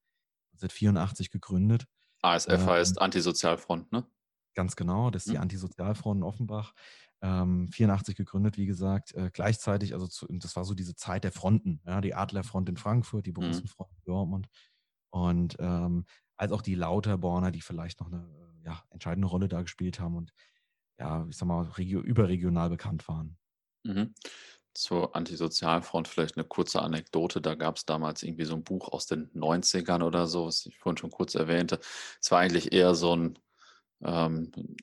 [0.55, 1.87] Seit 84 gegründet.
[2.23, 4.07] ASF ähm, heißt Antisozialfront, ne?
[4.55, 5.43] Ganz genau, das ist die hm.
[5.43, 6.75] Antisozialfront in Offenbach.
[7.23, 11.31] Ähm, 84 gegründet, wie gesagt, äh, gleichzeitig, also zu, das war so diese Zeit der
[11.31, 13.35] Fronten, ja, die Adlerfront in Frankfurt, die mhm.
[13.35, 14.49] Borusenfront in Dortmund
[15.11, 16.05] und ähm,
[16.37, 20.17] als auch die Lauterborner, die vielleicht noch eine äh, ja, entscheidende Rolle da gespielt haben
[20.17, 20.33] und
[20.99, 23.39] ja, ich sag mal, regio überregional bekannt waren.
[23.85, 24.15] Mhm.
[24.75, 27.41] Zur Antisozialfront vielleicht eine kurze Anekdote.
[27.41, 30.79] Da gab es damals irgendwie so ein Buch aus den 90ern oder so, was ich
[30.79, 31.79] vorhin schon kurz erwähnte.
[32.21, 33.39] Es war eigentlich eher so ein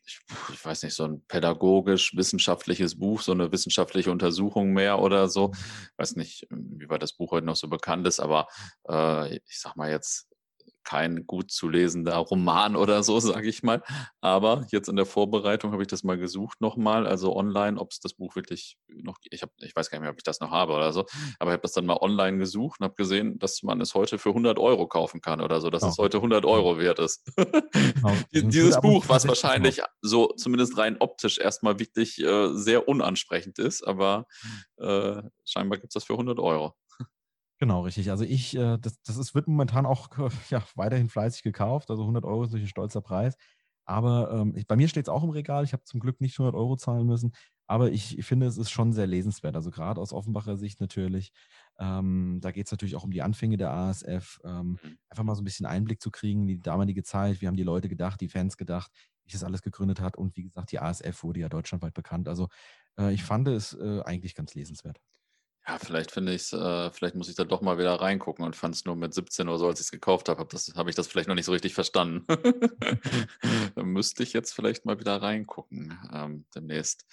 [0.05, 0.19] ich,
[0.53, 5.51] ich, weiß nicht, so ein pädagogisch-wissenschaftliches Buch, so eine wissenschaftliche Untersuchung mehr oder so.
[5.53, 8.47] Ich weiß nicht, wie weit das Buch heute noch so bekannt ist, aber
[8.87, 10.29] äh, ich sag mal jetzt
[10.89, 13.83] kein gut zu lesender Roman oder so, sage ich mal.
[14.21, 17.99] Aber jetzt in der Vorbereitung habe ich das mal gesucht nochmal, also online, ob es
[17.99, 20.49] das Buch wirklich noch, ich, hab, ich weiß gar nicht mehr, ob ich das noch
[20.49, 21.05] habe oder so,
[21.37, 24.17] aber ich habe das dann mal online gesucht und habe gesehen, dass man es heute
[24.17, 25.89] für 100 Euro kaufen kann oder so, dass oh.
[25.89, 27.23] es heute 100 Euro wert ist.
[27.35, 28.15] Genau.
[28.33, 34.25] Dieses Buch, was wahrscheinlich so zumindest rein optisch erstmal wirklich äh, sehr unansprechend ist, aber
[34.77, 36.73] äh, scheinbar gibt es das für 100 Euro.
[37.61, 38.09] Genau, richtig.
[38.09, 40.07] Also ich, äh, das, das ist, wird momentan auch
[40.49, 41.89] ja, weiterhin fleißig gekauft.
[41.89, 43.35] Also 100 Euro ist natürlich ein stolzer Preis.
[43.85, 45.63] Aber ähm, ich, bei mir steht es auch im Regal.
[45.63, 47.33] Ich habe zum Glück nicht 100 Euro zahlen müssen.
[47.67, 49.55] Aber ich, ich finde, es ist schon sehr lesenswert.
[49.55, 51.31] Also gerade aus Offenbacher Sicht natürlich.
[51.79, 54.39] Ähm, da geht es natürlich auch um die Anfänge der ASF.
[54.45, 54.97] Ähm, mhm.
[55.09, 57.41] einfach mal so ein bisschen Einblick zu kriegen die damalige Zeit.
[57.41, 58.91] Wie haben die Leute gedacht, die Fans gedacht,
[59.25, 60.17] wie das alles gegründet hat.
[60.17, 62.27] Und wie gesagt, die ASF wurde ja deutschlandweit bekannt.
[62.29, 62.47] Also
[62.97, 64.99] äh, ich fand es äh, eigentlich ganz lesenswert.
[65.69, 68.55] Ja, vielleicht finde ich es, äh, vielleicht muss ich da doch mal wieder reingucken und
[68.55, 70.95] fand es nur mit 17 oder so, als ich es gekauft habe, habe habe ich
[70.95, 72.25] das vielleicht noch nicht so richtig verstanden.
[73.75, 77.05] Da müsste ich jetzt vielleicht mal wieder reingucken ähm, demnächst.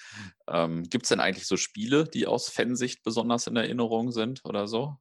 [0.48, 4.66] Ähm, Gibt es denn eigentlich so Spiele, die aus Fansicht besonders in Erinnerung sind oder
[4.66, 4.96] so?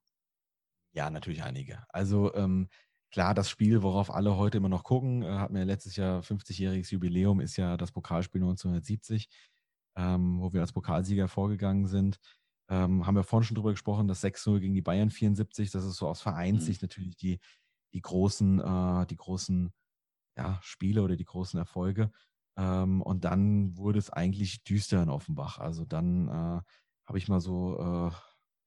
[0.93, 1.85] Ja, natürlich einige.
[1.87, 2.67] Also ähm,
[3.09, 6.91] klar, das Spiel, worauf alle heute immer noch gucken, äh, hat mir letztes Jahr 50-jähriges
[6.91, 9.29] Jubiläum, ist ja das Pokalspiel 1970,
[9.95, 12.19] ähm, wo wir als Pokalsieger vorgegangen sind.
[12.69, 15.97] Ähm, haben wir vorhin schon drüber gesprochen, das 6-0 gegen die Bayern 74, das ist
[15.97, 16.87] so aus Vereinssicht mhm.
[16.87, 17.39] natürlich die,
[17.93, 19.71] die großen, äh, die großen
[20.37, 22.11] ja, Spiele oder die großen Erfolge.
[22.57, 25.59] Ähm, und dann wurde es eigentlich düster in Offenbach.
[25.59, 26.61] Also dann äh,
[27.05, 28.11] habe ich mal so, äh,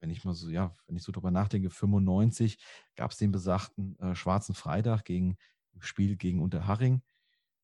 [0.01, 2.59] wenn ich mal so, ja, wenn ich so drüber nachdenke, 95
[2.95, 5.37] gab es den besagten äh, Schwarzen Freitag gegen
[5.81, 7.03] Spiel gegen Unterhaching.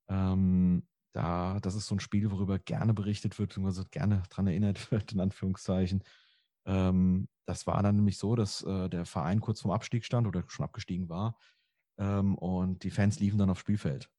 [0.09, 4.91] Ähm, da, das ist so ein Spiel, worüber gerne berichtet wird, beziehungsweise gerne daran erinnert
[4.91, 6.03] wird, in Anführungszeichen.
[6.67, 10.45] Ähm, das war dann nämlich so, dass äh, der Verein kurz vorm Abstieg stand oder
[10.49, 11.37] schon abgestiegen war.
[11.99, 14.11] Ähm, und die Fans liefen dann aufs Spielfeld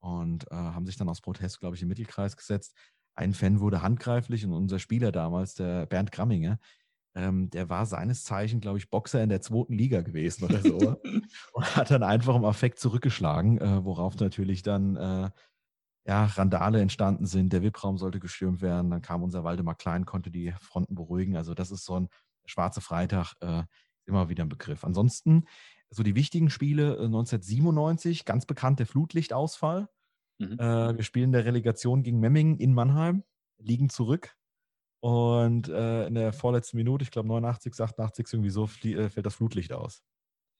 [0.00, 2.74] und äh, haben sich dann aus Protest, glaube ich, im Mittelkreis gesetzt.
[3.14, 6.58] Ein Fan wurde handgreiflich und unser Spieler damals, der Bernd Gramminger,
[7.14, 10.78] ähm, der war seines Zeichen, glaube ich, Boxer in der zweiten Liga gewesen oder so.
[11.52, 15.30] und hat dann einfach im Affekt zurückgeschlagen, äh, worauf natürlich dann äh,
[16.08, 17.52] ja, Randale entstanden sind.
[17.52, 18.90] Der VIP-Raum sollte gestürmt werden.
[18.90, 21.36] Dann kam unser Waldemar Klein, konnte die Fronten beruhigen.
[21.36, 22.08] Also das ist so ein
[22.46, 23.64] schwarze Freitag, äh,
[24.06, 24.84] immer wieder ein Begriff.
[24.84, 25.44] Ansonsten,
[25.90, 29.90] so die wichtigen Spiele 1997, äh, ganz bekannt der Flutlichtausfall.
[30.38, 30.58] Mhm.
[30.58, 33.22] Äh, wir spielen der Relegation gegen Memmingen in Mannheim,
[33.58, 34.34] liegen zurück.
[35.00, 39.34] Und äh, in der vorletzten Minute, ich glaube 89, 88, irgendwie so, äh, fällt das
[39.34, 40.02] Flutlicht aus.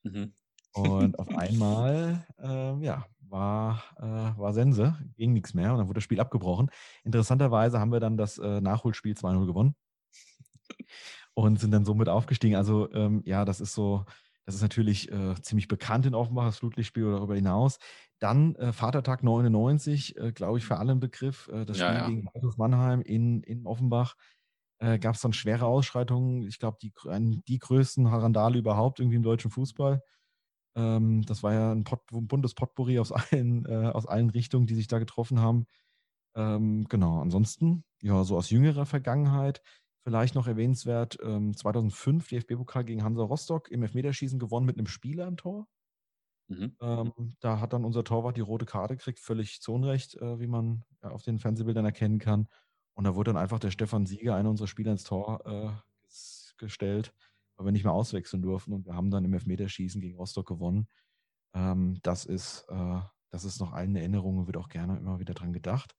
[0.02, 0.34] Mhm.
[0.74, 5.98] Und auf einmal, ähm, ja, war, äh, war Sense, ging nichts mehr und dann wurde
[5.98, 6.70] das Spiel abgebrochen.
[7.04, 9.74] Interessanterweise haben wir dann das äh, Nachholspiel 2-0 gewonnen
[11.34, 12.56] und sind dann somit aufgestiegen.
[12.56, 14.04] Also ähm, ja, das ist so,
[14.44, 17.78] das ist natürlich äh, ziemlich bekannt in Offenbach, das Flutlichtspiel oder darüber hinaus.
[18.18, 21.48] Dann äh, Vatertag 99, äh, glaube ich, für alle ein Begriff.
[21.52, 22.06] Äh, das Spiel ja, ja.
[22.08, 24.16] gegen Waldhof Mannheim in, in Offenbach.
[24.80, 26.46] Gab es dann schwere Ausschreitungen.
[26.46, 26.92] Ich glaube, die,
[27.48, 30.00] die größten Harandale überhaupt irgendwie im deutschen Fußball.
[30.78, 34.66] Ähm, das war ja ein, Pot, ein buntes Potpourri aus allen, äh, aus allen Richtungen,
[34.66, 35.66] die sich da getroffen haben.
[36.36, 39.60] Ähm, genau, ansonsten, ja, so aus jüngerer Vergangenheit,
[40.04, 45.26] vielleicht noch erwähnenswert, ähm, 2005 DFB-Pokal gegen Hansa Rostock im Elfmeterschießen gewonnen mit einem Spieler
[45.26, 45.66] im Tor.
[46.46, 46.76] Mhm.
[46.80, 50.46] Ähm, da hat dann unser Torwart die rote Karte gekriegt, völlig zu Unrecht, äh, wie
[50.46, 52.48] man ja, auf den Fernsehbildern erkennen kann.
[52.94, 55.70] Und da wurde dann einfach der Stefan Sieger, einer unserer Spieler, ins Tor äh,
[56.56, 57.12] gestellt
[57.58, 60.88] weil wir nicht mehr auswechseln durften und wir haben dann im Elfmeterschießen gegen Rostock gewonnen.
[61.54, 63.00] Ähm, das, ist, äh,
[63.30, 65.94] das ist noch allen Erinnerungen, wird auch gerne immer wieder dran gedacht.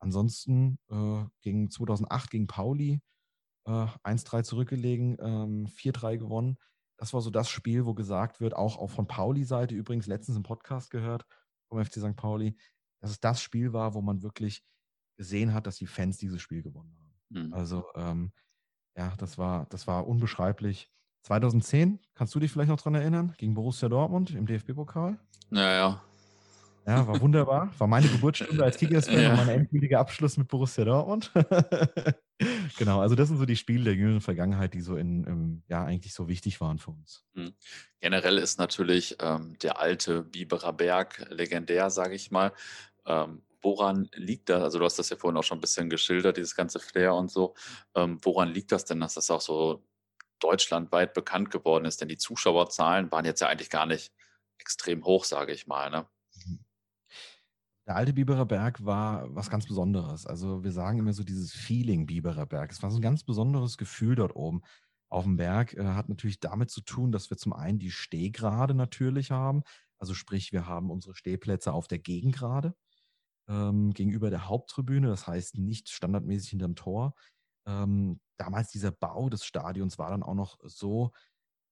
[0.00, 3.00] Ansonsten äh, gegen 2008 gegen Pauli
[3.66, 6.58] äh, 1-3 zurückgelegen, ähm, 4-3 gewonnen.
[6.98, 10.42] Das war so das Spiel, wo gesagt wird, auch, auch von Pauli-Seite übrigens letztens im
[10.42, 11.26] Podcast gehört,
[11.68, 12.16] vom FC St.
[12.16, 12.58] Pauli,
[13.00, 14.62] dass es das Spiel war, wo man wirklich
[15.16, 17.46] gesehen hat, dass die Fans dieses Spiel gewonnen haben.
[17.46, 17.54] Mhm.
[17.54, 18.32] Also ähm,
[18.96, 20.90] ja, das war, das war unbeschreiblich.
[21.28, 25.18] 2010, kannst du dich vielleicht noch dran erinnern, gegen Borussia Dortmund im DFB-Pokal?
[25.50, 26.02] Ja, ja.
[26.86, 27.70] Ja, war wunderbar.
[27.76, 29.30] War meine Geburtsstunde als Kickers-Fan ja.
[29.32, 31.30] und mein endgültiger Abschluss mit Borussia Dortmund.
[32.78, 35.84] genau, also das sind so die Spiele der jüngeren Vergangenheit, die so in, im, ja,
[35.84, 37.26] eigentlich so wichtig waren für uns.
[37.34, 37.52] Hm.
[38.00, 42.54] Generell ist natürlich ähm, der alte Biberer Berg legendär, sage ich mal.
[43.04, 44.62] Ähm, woran liegt das?
[44.62, 47.30] Also du hast das ja vorhin auch schon ein bisschen geschildert, dieses ganze Flair und
[47.30, 47.54] so.
[47.94, 49.84] Ähm, woran liegt das denn, dass das auch so
[50.38, 52.00] deutschlandweit bekannt geworden ist.
[52.00, 54.12] Denn die Zuschauerzahlen waren jetzt ja eigentlich gar nicht
[54.58, 55.90] extrem hoch, sage ich mal.
[55.90, 56.06] Ne?
[57.86, 60.26] Der alte Biberer Berg war was ganz Besonderes.
[60.26, 62.70] Also wir sagen immer so dieses Feeling Biberer Berg.
[62.70, 64.62] Es war so ein ganz besonderes Gefühl dort oben
[65.08, 65.72] auf dem Berg.
[65.74, 69.62] Äh, hat natürlich damit zu tun, dass wir zum einen die Stehgrade natürlich haben.
[69.98, 72.74] Also sprich, wir haben unsere Stehplätze auf der Gegengrade
[73.48, 75.08] ähm, gegenüber der Haupttribüne.
[75.08, 77.14] Das heißt nicht standardmäßig hinterm Tor.
[77.68, 81.12] Ähm, damals dieser Bau des Stadions war dann auch noch so,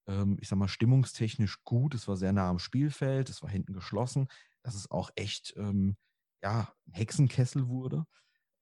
[0.08, 1.94] ähm, ich sag mal, stimmungstechnisch gut.
[1.94, 4.28] Es war sehr nah am Spielfeld, es war hinten geschlossen,
[4.62, 5.96] dass es auch echt, ähm,
[6.42, 8.06] ja, ein Hexenkessel wurde.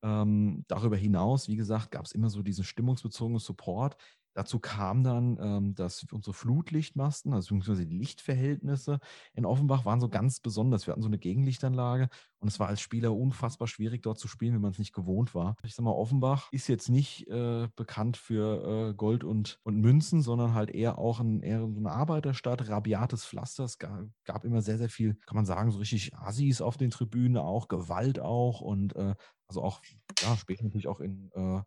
[0.03, 3.97] Ähm, darüber hinaus, wie gesagt, gab es immer so diesen stimmungsbezogenen Support.
[4.35, 8.99] Dazu kam dann, ähm, dass unsere Flutlichtmasten, also beziehungsweise die Lichtverhältnisse
[9.33, 10.85] in Offenbach waren so ganz besonders.
[10.85, 12.09] Wir hatten so eine Gegenlichtanlage
[12.39, 15.33] und es war als Spieler unfassbar schwierig, dort zu spielen, wenn man es nicht gewohnt
[15.35, 15.55] war.
[15.63, 20.21] Ich sag mal, Offenbach ist jetzt nicht äh, bekannt für äh, Gold und, und Münzen,
[20.21, 23.63] sondern halt eher auch ein, eher so eine Arbeiterstadt, rabiates Pflaster.
[23.63, 26.91] Es gab, gab, immer sehr, sehr viel, kann man sagen, so richtig Assis auf den
[26.91, 29.15] Tribünen auch, Gewalt auch und äh,
[29.47, 29.81] also auch,
[30.19, 31.61] ja, später natürlich auch in äh,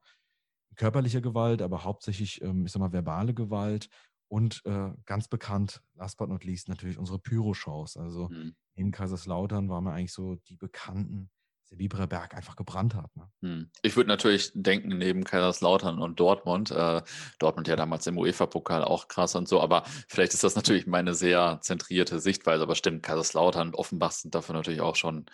[0.79, 3.91] körperliche Gewalt, aber hauptsächlich, ähm, ich sag mal, verbale Gewalt
[4.29, 7.99] und äh, ganz bekannt, last but not least, natürlich unsere Pyro-Shows.
[7.99, 8.55] Also mhm.
[8.75, 11.31] in Kaiserslautern waren wir eigentlich so die bekannten
[11.71, 13.15] der Biberer Berg einfach gebrannt hat.
[13.17, 13.29] Ne?
[13.43, 13.71] Hm.
[13.83, 17.03] Ich würde natürlich denken, neben Kaiserslautern und Dortmund, äh,
[17.39, 21.15] Dortmund ja damals im UEFA-Pokal auch krass und so, aber vielleicht ist das natürlich meine
[21.15, 25.27] sehr zentrierte Sichtweise, aber stimmt, Kaiserslautern und Offenbach sind dafür natürlich auch schon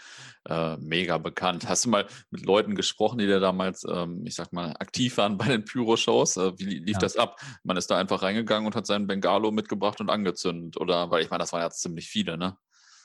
[0.48, 1.68] äh, mega bekannt.
[1.68, 5.38] Hast du mal mit Leuten gesprochen, die da damals, ähm, ich sag mal, aktiv waren
[5.38, 6.36] bei den Pyro-Shows?
[6.36, 6.98] Äh, wie lief ja.
[6.98, 7.40] das ab?
[7.62, 11.10] Man ist da einfach reingegangen und hat seinen Bengalo mitgebracht und angezündet, oder?
[11.10, 12.56] Weil ich meine, das waren ja ziemlich viele, ne?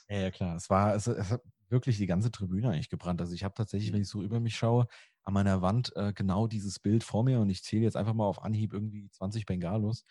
[0.08, 0.56] Ja, ja, klar.
[0.56, 1.38] Es war, es, es,
[1.70, 3.20] wirklich die ganze Tribüne eigentlich gebrannt.
[3.20, 4.02] Also ich habe tatsächlich, wenn mhm.
[4.02, 4.86] ich so über mich schaue,
[5.22, 8.26] an meiner Wand äh, genau dieses Bild vor mir und ich zähle jetzt einfach mal
[8.26, 10.04] auf Anhieb irgendwie 20 Bengalos.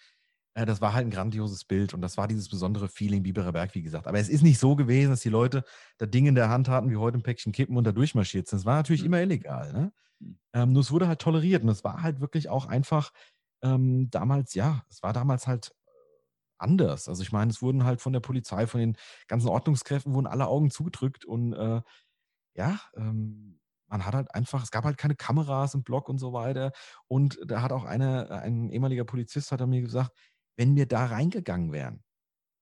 [0.54, 3.76] Äh, das war halt ein grandioses Bild und das war dieses besondere Feeling Biberer Berg,
[3.76, 4.08] wie gesagt.
[4.08, 5.64] Aber es ist nicht so gewesen, dass die Leute
[5.98, 8.60] da Dinge in der Hand hatten, wie heute ein Päckchen Kippen und da durchmarschiert sind.
[8.60, 9.08] Es war natürlich mhm.
[9.08, 9.74] immer illegal.
[9.74, 9.92] Ne?
[10.20, 10.40] Mhm.
[10.54, 13.12] Ähm, nur es wurde halt toleriert und es war halt wirklich auch einfach
[13.62, 15.74] ähm, damals, ja, es war damals halt
[16.60, 17.08] anders.
[17.08, 18.98] Also ich meine, es wurden halt von der Polizei, von den
[19.28, 21.82] ganzen Ordnungskräften, wurden alle Augen zugedrückt und äh,
[22.56, 26.34] ja, ähm, man hat halt einfach, es gab halt keine Kameras im Block und so
[26.34, 26.72] weiter.
[27.08, 30.12] Und da hat auch eine, ein ehemaliger Polizist hat er mir gesagt,
[30.58, 32.04] wenn wir da reingegangen wären,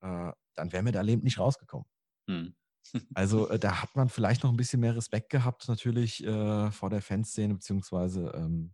[0.02, 1.88] äh, dann wären wir da lebend nicht rausgekommen.
[2.30, 2.56] Hm.
[3.16, 6.90] also äh, da hat man vielleicht noch ein bisschen mehr Respekt gehabt, natürlich äh, vor
[6.90, 8.74] der Fanszene, beziehungsweise ähm,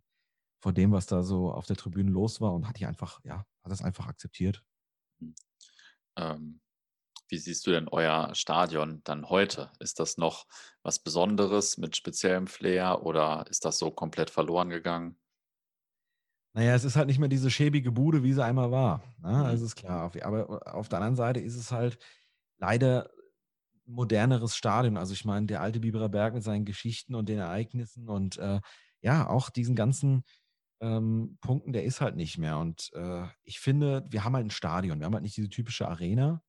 [0.62, 3.38] vor dem, was da so auf der Tribüne los war und hat die einfach, ja,
[3.38, 4.62] hat das einfach akzeptiert.
[5.20, 5.34] Hm.
[6.16, 6.60] Ähm,
[7.28, 9.72] wie siehst du denn euer Stadion dann heute?
[9.80, 10.46] Ist das noch
[10.82, 15.18] was Besonderes mit speziellem Flair oder ist das so komplett verloren gegangen?
[16.52, 19.02] Naja, es ist halt nicht mehr diese schäbige Bude, wie sie einmal war.
[19.20, 19.30] Ne?
[19.30, 19.34] Mhm.
[19.44, 20.12] Also ist klar.
[20.22, 21.98] Aber auf der anderen Seite ist es halt
[22.58, 23.10] leider
[23.86, 24.96] ein moderneres Stadion.
[24.96, 28.60] Also ich meine, der alte Biberer Berg mit seinen Geschichten und den Ereignissen und äh,
[29.00, 30.22] ja, auch diesen ganzen
[30.80, 32.58] ähm, Punkten, der ist halt nicht mehr.
[32.58, 34.98] Und äh, ich finde, wir haben halt ein Stadion.
[34.98, 36.42] Wir haben halt nicht diese typische Arena.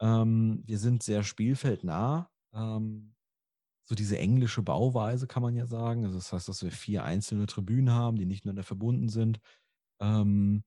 [0.00, 2.30] Ähm, wir sind sehr spielfeldnah.
[2.54, 3.14] Ähm,
[3.84, 6.04] so diese englische Bauweise kann man ja sagen.
[6.04, 9.40] Also das heißt, dass wir vier einzelne Tribünen haben, die nicht miteinander verbunden sind.
[10.00, 10.64] Ähm,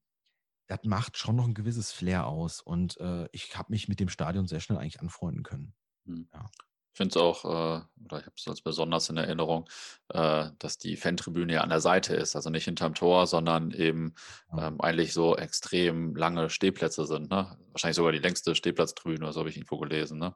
[0.67, 2.61] das macht schon noch ein gewisses Flair aus.
[2.61, 5.73] Und äh, ich habe mich mit dem Stadion sehr schnell eigentlich anfreunden können.
[6.05, 6.27] Hm.
[6.33, 6.49] Ja.
[6.93, 9.69] Ich finde es auch, äh, oder ich habe es als besonders in Erinnerung,
[10.09, 14.13] äh, dass die Fantribüne ja an der Seite ist, also nicht hinterm Tor, sondern eben
[14.57, 17.29] ähm, eigentlich so extrem lange Stehplätze sind.
[17.29, 17.57] Ne?
[17.71, 20.19] Wahrscheinlich sogar die längste Stehplatztribüne, so habe ich irgendwo gelesen.
[20.19, 20.35] Ne?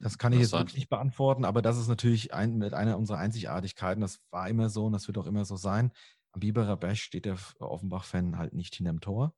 [0.00, 3.18] Das kann ich jetzt wirklich nicht beantworten, aber das ist natürlich ein, mit einer unserer
[3.18, 4.00] Einzigartigkeiten.
[4.00, 5.90] Das war immer so und das wird auch immer so sein.
[6.32, 9.34] Am Biberer Berg steht der Offenbach-Fan halt nicht hinterm Tor,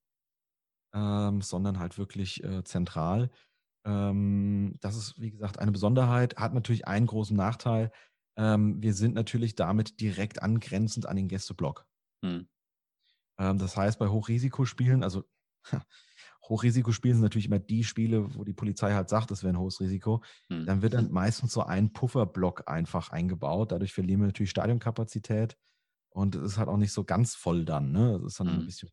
[0.92, 3.30] ähm, sondern halt wirklich äh, zentral.
[3.88, 7.90] Ähm, das ist, wie gesagt, eine Besonderheit, hat natürlich einen großen Nachteil.
[8.36, 11.86] Ähm, wir sind natürlich damit direkt angrenzend an den Gästeblock.
[12.22, 12.46] Hm.
[13.38, 15.24] Ähm, das heißt, bei Hochrisikospielen, also
[16.48, 19.80] Hochrisikospielen sind natürlich immer die Spiele, wo die Polizei halt sagt, das wäre ein hohes
[19.80, 20.22] Risiko.
[20.50, 20.66] Hm.
[20.66, 23.72] Dann wird dann meistens so ein Pufferblock einfach eingebaut.
[23.72, 25.56] Dadurch verlieren wir natürlich Stadionkapazität
[26.10, 27.92] und es ist halt auch nicht so ganz voll dann.
[27.92, 28.16] Ne?
[28.16, 28.58] Es ist dann hm.
[28.60, 28.90] ein bisschen,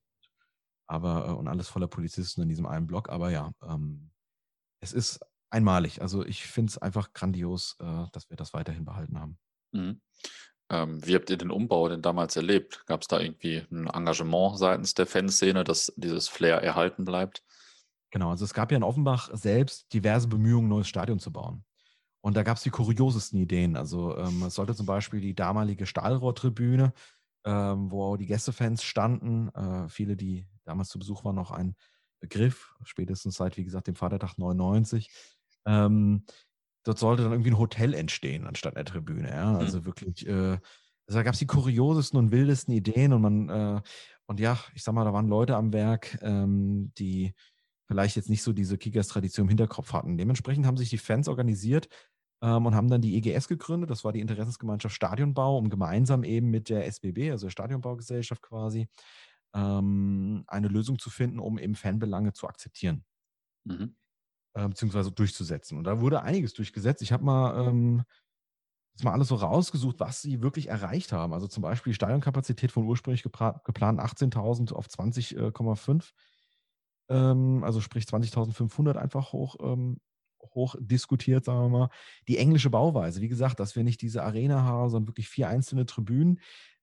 [0.88, 3.10] aber äh, und alles voller Polizisten in diesem einen Block.
[3.10, 4.12] Aber ja, ähm,
[4.80, 5.20] es ist
[5.50, 6.02] einmalig.
[6.02, 9.38] Also ich finde es einfach grandios, äh, dass wir das weiterhin behalten haben.
[9.72, 10.02] Mhm.
[10.70, 12.86] Ähm, wie habt ihr den Umbau denn damals erlebt?
[12.88, 17.44] Gab es da irgendwie ein Engagement seitens der Fanszene, dass dieses Flair erhalten bleibt?
[18.12, 21.64] Genau, also es gab ja in Offenbach selbst diverse Bemühungen, ein neues Stadion zu bauen.
[22.22, 23.76] Und da gab es die kuriosesten Ideen.
[23.76, 26.94] Also ähm, es sollte zum Beispiel die damalige Stahlrohrtribüne,
[27.46, 31.76] ähm, wo die Gästefans standen, äh, viele, die damals zu Besuch waren, noch ein
[32.28, 35.10] Begriff, spätestens seit, wie gesagt, dem Vatertag 99.
[35.68, 36.26] Ähm,
[36.84, 39.30] dort sollte dann irgendwie ein Hotel entstehen anstatt einer Tribüne.
[39.30, 39.54] Ja?
[39.54, 39.58] Mhm.
[39.58, 39.86] Also mhm.
[39.86, 40.58] wirklich, äh,
[41.08, 43.82] also da gab es die kuriosesten und wildesten Ideen und man, äh,
[44.28, 47.34] und ja, ich sag mal, da waren Leute am Werk, ähm, die
[47.88, 50.18] vielleicht jetzt nicht so diese Kickers-Tradition im Hinterkopf hatten.
[50.18, 51.88] Dementsprechend haben sich die Fans organisiert
[52.42, 53.92] ähm, und haben dann die EGS gegründet.
[53.92, 58.88] Das war die Interessensgemeinschaft Stadionbau, um gemeinsam eben mit der SBB, also der Stadionbaugesellschaft quasi,
[59.56, 63.04] ähm, eine Lösung zu finden, um eben Fanbelange zu akzeptieren.
[63.64, 63.96] Mhm.
[64.54, 65.78] Äh, beziehungsweise durchzusetzen.
[65.78, 67.02] Und da wurde einiges durchgesetzt.
[67.02, 68.04] Ich habe mal ähm,
[69.04, 71.34] mal alles so rausgesucht, was sie wirklich erreicht haben.
[71.34, 76.12] Also zum Beispiel die Stadionkapazität von ursprünglich geplanten 18.000 auf 20,5.
[77.10, 80.00] Ähm, also sprich 20.500 einfach hoch, ähm,
[80.54, 81.90] hoch diskutiert, sagen wir mal.
[82.28, 85.86] Die englische Bauweise, wie gesagt, dass wir nicht diese Arena haben, sondern wirklich vier einzelne
[85.86, 86.40] Tribünen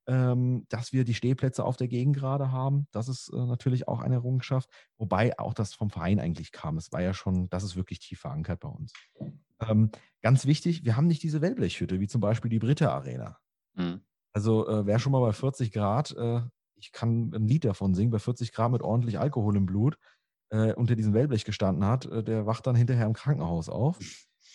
[0.07, 2.89] ähm, dass wir die Stehplätze auf der Gegengrade haben.
[2.91, 6.77] Das ist äh, natürlich auch eine Errungenschaft, wobei auch das vom Verein eigentlich kam.
[6.77, 8.93] Es war ja schon, das ist wirklich tief verankert bei uns.
[9.61, 9.91] Ähm,
[10.21, 13.39] ganz wichtig, wir haben nicht diese Wellblechhütte, wie zum Beispiel die Britta Arena.
[13.75, 14.01] Mhm.
[14.33, 16.41] Also äh, wer schon mal bei 40 Grad, äh,
[16.75, 19.99] ich kann ein Lied davon singen, bei 40 Grad mit ordentlich Alkohol im Blut
[20.51, 23.99] äh, unter diesem Wellblech gestanden hat, äh, der wacht dann hinterher im Krankenhaus auf.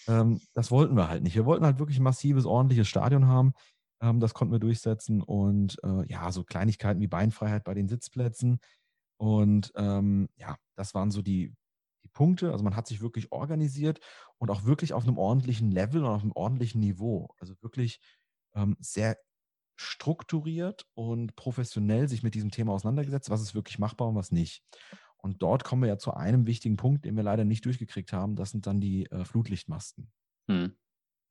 [0.08, 1.36] Ähm, das wollten wir halt nicht.
[1.36, 3.54] Wir wollten halt wirklich ein massives, ordentliches Stadion haben
[4.02, 8.60] ähm, das konnten wir durchsetzen und äh, ja, so Kleinigkeiten wie Beinfreiheit bei den Sitzplätzen.
[9.18, 11.54] Und ähm, ja, das waren so die,
[12.04, 12.52] die Punkte.
[12.52, 14.00] Also man hat sich wirklich organisiert
[14.38, 17.30] und auch wirklich auf einem ordentlichen Level und auf einem ordentlichen Niveau.
[17.40, 18.00] Also wirklich
[18.56, 19.18] ähm, sehr
[19.80, 24.64] strukturiert und professionell sich mit diesem Thema auseinandergesetzt, was ist wirklich machbar und was nicht.
[25.18, 28.36] Und dort kommen wir ja zu einem wichtigen Punkt, den wir leider nicht durchgekriegt haben.
[28.36, 30.12] Das sind dann die äh, Flutlichtmasten.
[30.50, 30.76] Hm.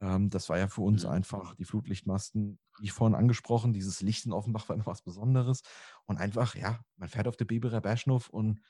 [0.00, 1.10] Ähm, das war ja für uns mhm.
[1.10, 5.62] einfach die Flutlichtmasten, wie vorhin angesprochen, dieses Licht in Offenbach war immer was Besonderes.
[6.06, 8.60] Und einfach, ja, man fährt auf der Biberer Berschnow und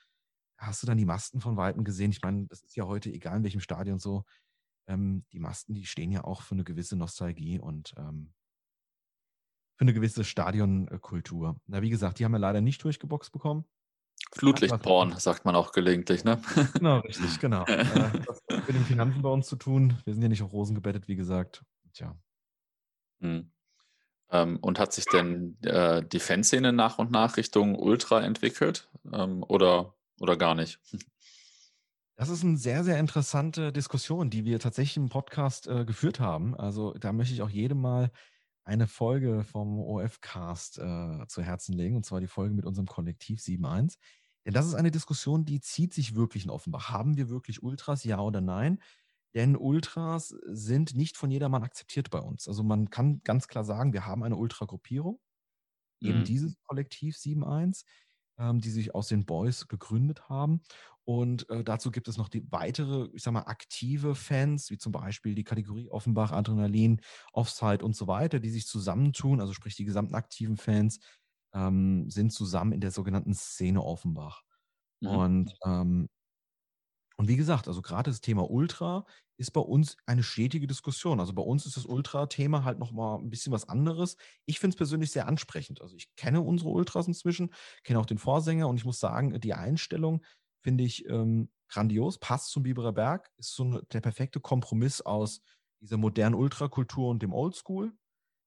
[0.59, 2.11] hast du dann die Masten von Weitem gesehen.
[2.11, 4.25] Ich meine, das ist ja heute, egal in welchem Stadion so,
[4.89, 8.33] ähm, die Masten, die stehen ja auch für eine gewisse Nostalgie und ähm,
[9.77, 11.61] für eine gewisse Stadionkultur.
[11.67, 13.67] Na, wie gesagt, die haben wir leider nicht durchgeboxt bekommen.
[14.33, 16.41] Flutlichtporn, sagt man auch gelegentlich, ne?
[16.75, 17.65] Genau, richtig, genau.
[17.65, 17.85] äh,
[18.27, 19.99] das hat mit den Finanzen bei uns zu tun.
[20.05, 21.65] Wir sind ja nicht auf Rosen gebettet, wie gesagt.
[21.93, 22.17] Tja.
[23.21, 23.51] Hm.
[24.31, 29.45] Ähm, und hat sich denn äh, die Fanszene nach und nach Richtung Ultra entwickelt ähm,
[29.47, 30.81] oder, oder gar nicht?
[32.19, 36.55] Das ist eine sehr, sehr interessante Diskussion, die wir tatsächlich im Podcast äh, geführt haben.
[36.55, 38.11] Also da möchte ich auch jedem mal
[38.67, 43.41] eine Folge vom OF-Cast äh, zu Herzen legen, und zwar die Folge mit unserem Kollektiv
[43.41, 43.97] 7.1.
[44.45, 46.91] Denn das ist eine Diskussion, die zieht sich wirklich in Offenbach.
[46.91, 48.83] Haben wir wirklich Ultras, ja oder nein?
[49.35, 52.49] Denn Ultras sind nicht von jedermann akzeptiert bei uns.
[52.49, 55.21] Also man kann ganz klar sagen, wir haben eine Ultra-Gruppierung,
[56.01, 56.25] eben mhm.
[56.25, 57.85] dieses Kollektiv 7.1
[58.39, 60.63] ähm, die sich aus den Boys gegründet haben.
[61.05, 64.91] Und äh, dazu gibt es noch die weitere, ich sag mal, aktive Fans, wie zum
[64.91, 67.01] Beispiel die Kategorie Offenbach, Adrenalin,
[67.33, 70.99] Offside und so weiter, die sich zusammentun, also sprich die gesamten aktiven Fans
[71.55, 74.43] ähm, sind zusammen in der sogenannten Szene Offenbach.
[75.01, 75.09] Mhm.
[75.09, 76.09] Und ähm,
[77.17, 79.07] und wie gesagt, also gerade das Thema Ultra
[79.39, 81.21] ist bei uns eine stetige Diskussion.
[81.21, 84.17] Also bei uns ist das Ultra-Thema halt nochmal ein bisschen was anderes.
[84.47, 85.81] Ich finde es persönlich sehr ansprechend.
[85.81, 87.53] Also ich kenne unsere Ultras inzwischen,
[87.85, 90.25] kenne auch den Vorsänger und ich muss sagen, die Einstellung
[90.63, 95.41] finde ich ähm, grandios, passt zum Biberer Berg, ist so eine, der perfekte Kompromiss aus
[95.81, 97.93] dieser modernen Ultrakultur und dem Oldschool.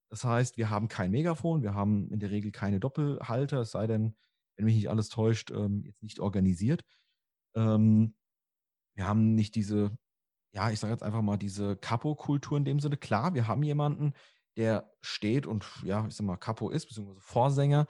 [0.10, 3.86] Das heißt, wir haben kein Megafon, wir haben in der Regel keine Doppelhalter, es sei
[3.86, 4.16] denn,
[4.58, 6.84] wenn mich nicht alles täuscht, ähm, jetzt nicht organisiert.
[7.56, 8.16] Ähm,
[9.00, 9.98] wir haben nicht diese,
[10.52, 12.98] ja, ich sage jetzt einfach mal, diese Capo-Kultur in dem Sinne.
[12.98, 14.12] Klar, wir haben jemanden,
[14.58, 17.88] der steht und, ja, ich sag mal, Capo ist, beziehungsweise Vorsänger.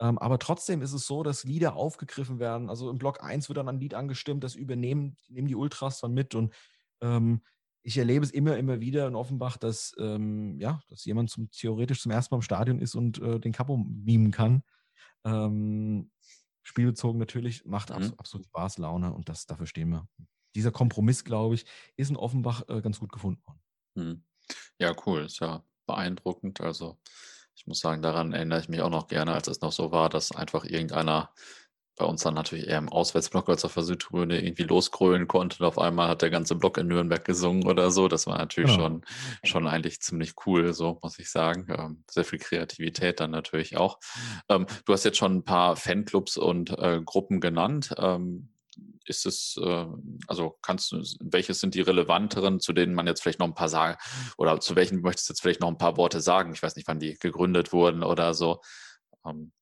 [0.00, 2.68] Ähm, aber trotzdem ist es so, dass Lieder aufgegriffen werden.
[2.68, 6.12] Also im Block 1 wird dann ein Lied angestimmt, das übernehmen nehmen die Ultras dann
[6.12, 6.34] mit.
[6.34, 6.52] Und
[7.00, 7.40] ähm,
[7.82, 12.02] ich erlebe es immer, immer wieder in Offenbach, dass, ähm, ja, dass jemand zum, theoretisch
[12.02, 14.62] zum ersten Mal im Stadion ist und äh, den Capo mimen kann.
[15.24, 16.10] Ähm,
[16.62, 17.96] spielbezogen natürlich, macht mhm.
[17.96, 20.06] absolut, absolut Spaß, Laune und das, dafür stehen wir
[20.54, 21.64] dieser Kompromiss, glaube ich,
[21.96, 23.60] ist in Offenbach äh, ganz gut gefunden worden.
[23.96, 24.24] Hm.
[24.78, 25.24] Ja, cool.
[25.24, 26.60] Ist ja beeindruckend.
[26.60, 26.98] Also
[27.54, 30.08] ich muss sagen, daran erinnere ich mich auch noch gerne, als es noch so war,
[30.08, 31.32] dass einfach irgendeiner
[32.00, 35.66] bei uns dann natürlich eher im Auswärtsblock als auf der Südtribüne irgendwie losgrölen konnte und
[35.66, 38.08] auf einmal hat der ganze Block in Nürnberg gesungen oder so.
[38.08, 38.84] Das war natürlich genau.
[38.84, 39.02] schon,
[39.44, 41.66] schon eigentlich ziemlich cool, so muss ich sagen.
[41.68, 43.98] Ähm, sehr viel Kreativität dann natürlich auch.
[44.48, 47.94] Ähm, du hast jetzt schon ein paar Fanclubs und äh, Gruppen genannt.
[47.98, 48.49] Ähm,
[49.10, 49.86] ist es, äh,
[50.26, 53.68] also kannst du, welches sind die relevanteren, zu denen man jetzt vielleicht noch ein paar
[53.68, 53.98] sagen,
[54.38, 56.54] oder zu welchen möchtest du jetzt vielleicht noch ein paar Worte sagen?
[56.54, 58.60] Ich weiß nicht, wann die gegründet wurden oder so.
[59.26, 59.52] Ähm.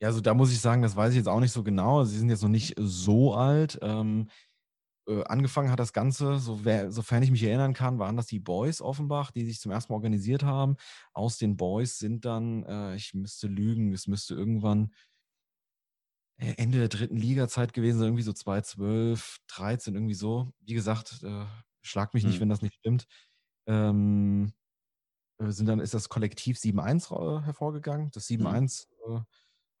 [0.00, 2.04] Ja, also da muss ich sagen, das weiß ich jetzt auch nicht so genau.
[2.04, 3.78] Sie sind jetzt noch nicht so alt.
[3.82, 4.28] Ähm,
[5.08, 8.40] äh, angefangen hat das Ganze, so wer, sofern ich mich erinnern kann, waren das die
[8.40, 10.76] Boys Offenbach, die sich zum ersten Mal organisiert haben.
[11.14, 14.92] Aus den Boys sind dann, äh, ich müsste lügen, es müsste irgendwann
[16.38, 20.52] Ende der dritten Liga-Zeit gewesen, irgendwie so 2012, 13, irgendwie so.
[20.60, 21.44] Wie gesagt, äh,
[21.82, 22.42] schlag mich nicht, hm.
[22.42, 23.06] wenn das nicht stimmt.
[23.66, 24.52] Ähm,
[25.38, 28.10] äh, sind dann ist das Kollektiv 7-1 äh, hervorgegangen.
[28.12, 29.16] Das 7-1 mhm.
[29.16, 29.20] äh,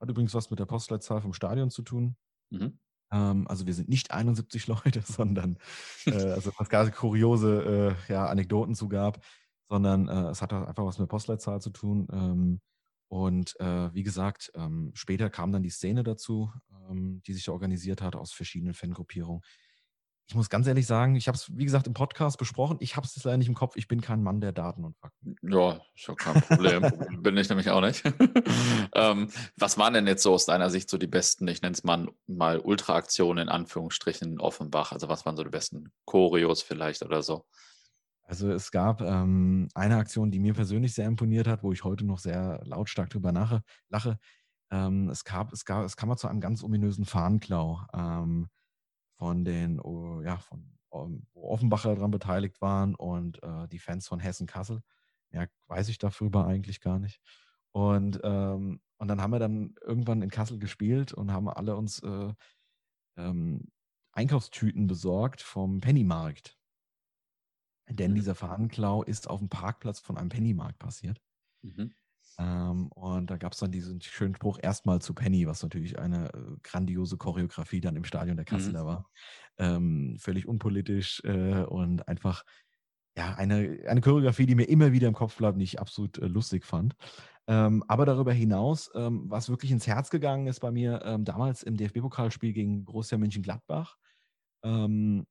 [0.00, 2.16] hat übrigens was mit der Postleitzahl vom Stadion zu tun.
[2.50, 2.78] Mhm.
[3.12, 5.58] Ähm, also wir sind nicht 71 Leute, sondern
[6.06, 9.24] äh, also was gar kuriose ja, Anekdoten zu gab,
[9.68, 12.08] sondern es hat einfach was mit der Postleitzahl zu tun.
[12.10, 12.60] Ähm,
[13.08, 16.52] und äh, wie gesagt, ähm, später kam dann die Szene dazu,
[16.88, 19.42] ähm, die sich organisiert hat aus verschiedenen Fangruppierungen.
[20.30, 22.76] Ich muss ganz ehrlich sagen, ich habe es, wie gesagt, im Podcast besprochen.
[22.80, 23.76] Ich habe es leider nicht im Kopf.
[23.76, 25.36] Ich bin kein Mann der Daten und Fakten.
[25.40, 27.22] Ja, ja kein Problem.
[27.22, 28.04] bin ich nämlich auch nicht.
[28.94, 31.82] ähm, was waren denn jetzt so aus deiner Sicht so die besten, ich nenne es
[31.82, 34.92] mal, mal Ultra-Aktionen in Anführungsstrichen Offenbach?
[34.92, 37.46] Also was waren so die besten Choreos vielleicht oder so?
[38.28, 42.04] Also es gab ähm, eine Aktion, die mir persönlich sehr imponiert hat, wo ich heute
[42.04, 43.62] noch sehr lautstark drüber lache.
[43.88, 44.18] lache.
[44.70, 48.50] Ähm, es, gab, es, gab, es kam zu einem ganz ominösen Fahnenklau ähm,
[49.16, 54.06] von den, oh, ja, von um, wo Offenbacher daran beteiligt waren und äh, die Fans
[54.06, 54.82] von Hessen-Kassel.
[55.30, 57.20] Ja, weiß ich darüber eigentlich gar nicht.
[57.72, 62.02] Und, ähm, und dann haben wir dann irgendwann in Kassel gespielt und haben alle uns
[62.02, 62.32] äh,
[63.16, 63.68] ähm,
[64.12, 66.57] Einkaufstüten besorgt vom Pennymarkt.
[67.90, 68.16] Denn mhm.
[68.16, 71.20] dieser Fahnenklau ist auf dem Parkplatz von einem Pennymarkt passiert.
[71.62, 71.92] Mhm.
[72.38, 76.26] Ähm, und da gab es dann diesen schönen Spruch erstmal zu Penny, was natürlich eine
[76.32, 78.86] äh, grandiose Choreografie dann im Stadion der Kasseler mhm.
[78.86, 79.10] war.
[79.58, 82.44] Ähm, völlig unpolitisch äh, und einfach,
[83.16, 86.26] ja, eine, eine Choreografie, die mir immer wieder im Kopf bleibt, die ich absolut äh,
[86.26, 86.94] lustig fand.
[87.48, 91.62] Ähm, aber darüber hinaus, ähm, was wirklich ins Herz gegangen ist bei mir, ähm, damals
[91.62, 93.96] im DFB-Pokalspiel gegen Borussia Mönchengladbach,
[94.62, 95.26] ähm,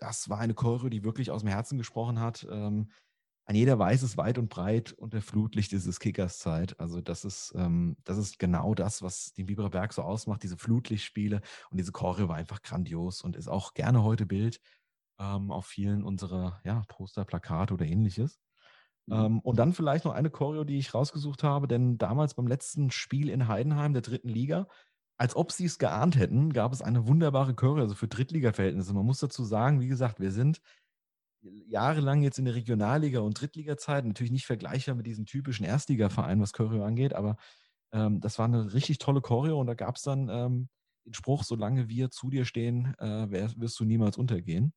[0.00, 2.46] das war eine Choreo, die wirklich aus dem Herzen gesprochen hat.
[2.50, 2.90] Ähm,
[3.44, 6.78] ein jeder weiß es weit und breit, unter Flutlicht ist es Kickerszeit.
[6.78, 10.56] Also das ist, ähm, das ist genau das, was den Biberer Berg so ausmacht, diese
[10.56, 11.40] Flutlichtspiele.
[11.70, 14.60] Und diese Choreo war einfach grandios und ist auch gerne heute Bild
[15.18, 18.38] ähm, auf vielen unserer ja, Poster, Plakate oder ähnliches.
[19.06, 19.14] Mhm.
[19.14, 22.90] Ähm, und dann vielleicht noch eine Choreo, die ich rausgesucht habe, denn damals beim letzten
[22.90, 24.68] Spiel in Heidenheim der dritten Liga,
[25.20, 28.94] als ob sie es geahnt hätten, gab es eine wunderbare Choreo, also für Drittliga-Verhältnisse.
[28.94, 30.62] Man muss dazu sagen, wie gesagt, wir sind
[31.42, 36.54] jahrelang jetzt in der Regionalliga und Drittliga-Zeit, natürlich nicht vergleichbar mit diesen typischen Erstliga-Vereinen, was
[36.54, 37.36] Choreo angeht, aber
[37.92, 40.70] ähm, das war eine richtig tolle Choreo und da gab es dann ähm,
[41.04, 44.72] den Spruch, solange wir zu dir stehen, äh, wirst du niemals untergehen.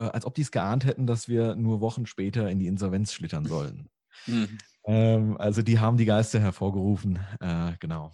[0.00, 3.12] Äh, als ob die es geahnt hätten, dass wir nur Wochen später in die Insolvenz
[3.12, 3.90] schlittern sollen.
[4.26, 4.56] Mhm.
[4.86, 8.12] Ähm, also die haben die Geister hervorgerufen, äh, genau.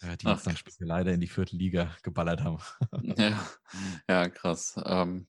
[0.00, 2.58] Äh, die Ach, uns dann später leider in die vierte Liga geballert haben.
[3.18, 3.46] ja,
[4.08, 4.74] ja, krass.
[4.84, 5.28] Ähm,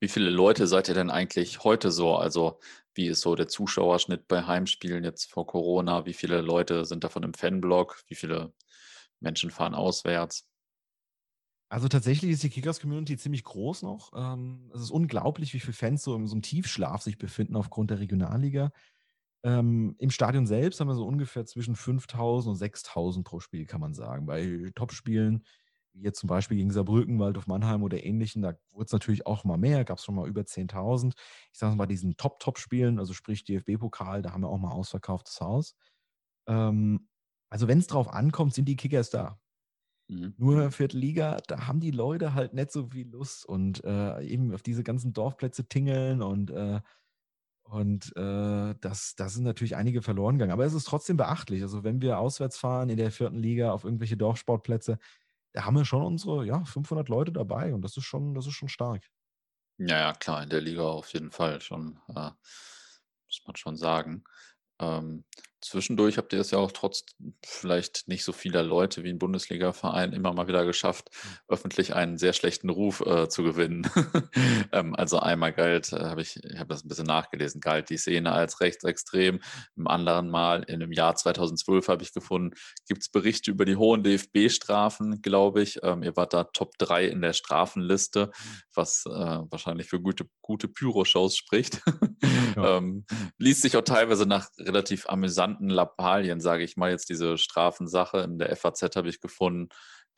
[0.00, 2.16] wie viele Leute seid ihr denn eigentlich heute so?
[2.16, 2.60] Also
[2.94, 6.06] wie ist so der Zuschauerschnitt bei Heimspielen jetzt vor Corona?
[6.06, 8.02] Wie viele Leute sind davon im Fanblog?
[8.08, 8.54] Wie viele
[9.20, 10.48] Menschen fahren auswärts?
[11.68, 14.12] Also tatsächlich ist die Kickers-Community ziemlich groß noch.
[14.14, 17.90] Ähm, es ist unglaublich, wie viele Fans so in so einem Tiefschlaf sich befinden aufgrund
[17.90, 18.70] der Regionalliga.
[19.46, 23.80] Ähm, Im Stadion selbst haben wir so ungefähr zwischen 5000 und 6000 pro Spiel, kann
[23.80, 24.26] man sagen.
[24.26, 25.44] Bei Topspielen,
[25.92, 29.44] wie jetzt zum Beispiel gegen Saarbrücken, Waldhof Mannheim oder ähnlichen, da wurde es natürlich auch
[29.44, 31.14] mal mehr, gab es schon mal über 10.000.
[31.52, 35.40] Ich sage mal, bei diesen Top-Top-Spielen, also sprich DFB-Pokal, da haben wir auch mal ausverkauftes
[35.40, 35.76] Haus.
[36.48, 37.08] Ähm,
[37.50, 39.38] also wenn es drauf ankommt, sind die Kickers da.
[40.08, 40.34] Mhm.
[40.38, 44.62] Nur Viertelliga, da haben die Leute halt nicht so viel Lust und äh, eben auf
[44.62, 46.80] diese ganzen Dorfplätze tingeln und, äh,
[47.68, 50.52] und äh, das, das sind natürlich einige verloren gegangen.
[50.52, 51.62] Aber es ist trotzdem beachtlich.
[51.62, 54.98] Also wenn wir auswärts fahren in der vierten Liga auf irgendwelche Dorfsportplätze,
[55.52, 58.52] da haben wir schon unsere ja, 500 Leute dabei und das ist schon, das ist
[58.54, 59.08] schon stark.
[59.78, 62.30] Ja, ja, klar, in der Liga auf jeden Fall schon, äh,
[63.26, 64.24] muss man schon sagen.
[64.78, 65.24] Ähm,
[65.60, 67.04] zwischendurch habt ihr es ja auch trotz
[67.44, 71.28] vielleicht nicht so vieler Leute wie ein Bundesliga-Verein immer mal wieder geschafft, mhm.
[71.48, 73.88] öffentlich einen sehr schlechten Ruf äh, zu gewinnen.
[74.72, 77.96] ähm, also einmal galt, äh, habe ich, ich habe das ein bisschen nachgelesen, galt die
[77.96, 79.40] Szene als rechtsextrem.
[79.76, 82.54] Im anderen Mal, in dem Jahr 2012 habe ich gefunden,
[82.86, 85.80] gibt es Berichte über die hohen DFB-Strafen, glaube ich.
[85.82, 88.30] Ähm, ihr wart da Top 3 in der Strafenliste,
[88.74, 91.80] was äh, wahrscheinlich für gute, gute Pyro-Shows spricht.
[92.56, 92.76] ja.
[92.76, 93.04] ähm,
[93.38, 98.18] liest sich auch teilweise nach relativ amüsanten interessanten Lappalien, sage ich mal, jetzt diese Strafensache
[98.18, 99.68] in der FAZ habe ich gefunden.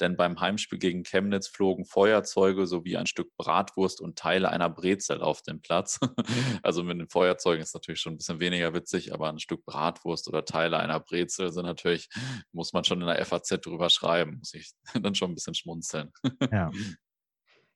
[0.01, 5.21] Denn beim Heimspiel gegen Chemnitz flogen Feuerzeuge sowie ein Stück Bratwurst und Teile einer Brezel
[5.21, 5.99] auf den Platz.
[6.63, 10.29] also mit den Feuerzeugen ist natürlich schon ein bisschen weniger witzig, aber ein Stück Bratwurst
[10.29, 12.09] oder Teile einer Brezel sind natürlich,
[12.53, 14.71] muss man schon in der FAZ drüber schreiben, muss ich
[15.03, 16.13] dann schon ein bisschen schmunzeln.
[16.53, 16.71] ja.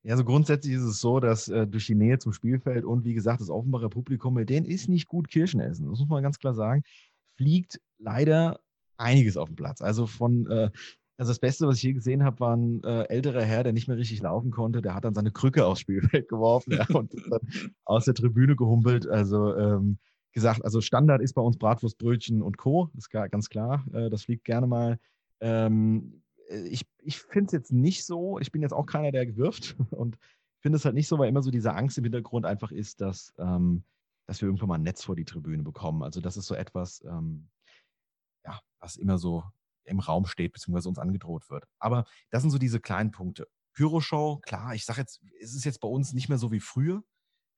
[0.05, 3.15] Ja, so grundsätzlich ist es so, dass äh, durch die Nähe zum Spielfeld und wie
[3.15, 5.89] gesagt, das Offenbarer Publikum, mit denen ist nicht gut Kirschen essen.
[5.89, 6.83] Das muss man ganz klar sagen
[7.43, 8.61] fliegt leider
[8.99, 9.83] einiges auf dem Platz.
[9.83, 10.71] Also von, äh,
[11.17, 13.89] also das Beste, was ich je gesehen habe, war ein äh, älterer Herr, der nicht
[13.89, 14.81] mehr richtig laufen konnte.
[14.81, 17.41] Der hat dann seine Krücke aufs Spielfeld geworfen ja, und dann
[17.85, 19.09] aus der Tribüne gehumpelt.
[19.09, 19.99] Also ähm,
[20.33, 22.91] gesagt, also Standard ist bei uns Bratwurstbrötchen und Co.
[22.97, 23.85] Ist ganz klar.
[23.93, 25.01] Äh, das fliegt gerne mal.
[25.41, 28.39] Ähm, ich ich finde es jetzt nicht so.
[28.39, 30.17] Ich bin jetzt auch keiner, der gewirft und
[30.61, 33.35] finde es halt nicht so, weil immer so diese Angst im Hintergrund einfach ist, dass
[33.39, 33.83] ähm,
[34.27, 36.03] dass wir irgendwann mal ein Netz vor die Tribüne bekommen.
[36.03, 37.49] Also das ist so etwas, ähm,
[38.45, 39.45] ja, was immer so
[39.85, 41.65] im Raum steht, beziehungsweise uns angedroht wird.
[41.79, 43.49] Aber das sind so diese kleinen Punkte.
[43.75, 47.03] Pyroshow, klar, ich sage jetzt, es ist jetzt bei uns nicht mehr so wie früher.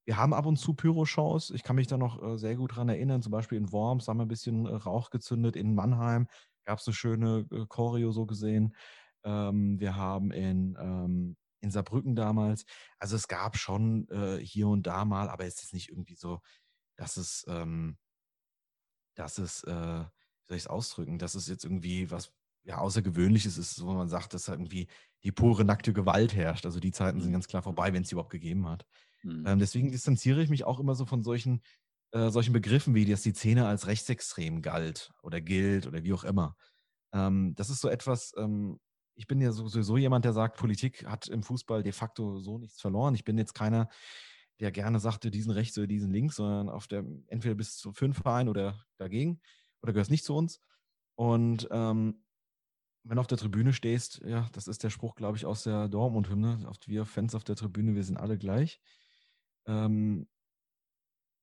[0.06, 1.50] Wir haben ab und zu Pyroshows.
[1.50, 3.22] Ich kann mich da noch äh, sehr gut dran erinnern.
[3.22, 5.56] Zum Beispiel in Worms haben wir ein bisschen äh, Rauch gezündet.
[5.56, 6.28] In Mannheim
[6.66, 8.76] gab es eine schöne äh, Choreo so gesehen.
[9.24, 12.64] Ähm, wir haben in ähm, in Saarbrücken damals.
[12.98, 16.40] Also es gab schon äh, hier und da mal, aber es ist nicht irgendwie so,
[16.96, 17.98] dass es, ähm,
[19.16, 22.32] dass es, äh, wie soll ich es ausdrücken, dass es jetzt irgendwie was
[22.64, 24.88] ja, Außergewöhnliches ist, wo man sagt, dass irgendwie
[25.22, 26.66] die pure nackte Gewalt herrscht.
[26.66, 27.34] Also die Zeiten sind mhm.
[27.34, 28.86] ganz klar vorbei, wenn es sie überhaupt gegeben hat.
[29.22, 29.44] Mhm.
[29.46, 31.62] Ähm, deswegen distanziere ich mich auch immer so von solchen,
[32.12, 36.24] äh, solchen Begriffen, wie dass die Szene als rechtsextrem galt oder gilt oder wie auch
[36.24, 36.56] immer.
[37.12, 38.78] Ähm, das ist so etwas, ähm,
[39.16, 42.80] ich bin ja sowieso jemand, der sagt, Politik hat im Fußball de facto so nichts
[42.80, 43.14] verloren.
[43.14, 43.88] Ich bin jetzt keiner,
[44.60, 48.18] der gerne sagte, diesen rechts oder diesen links, sondern auf der entweder bis zu fünf
[48.18, 49.40] Verein oder dagegen
[49.82, 50.60] oder gehörst nicht zu uns.
[51.16, 52.24] Und ähm,
[53.04, 55.88] wenn du auf der Tribüne stehst, ja, das ist der Spruch, glaube ich, aus der
[55.88, 58.80] Dortmund-Hymne, wir Fans auf der Tribüne, wir sind alle gleich.
[59.66, 60.26] Ähm,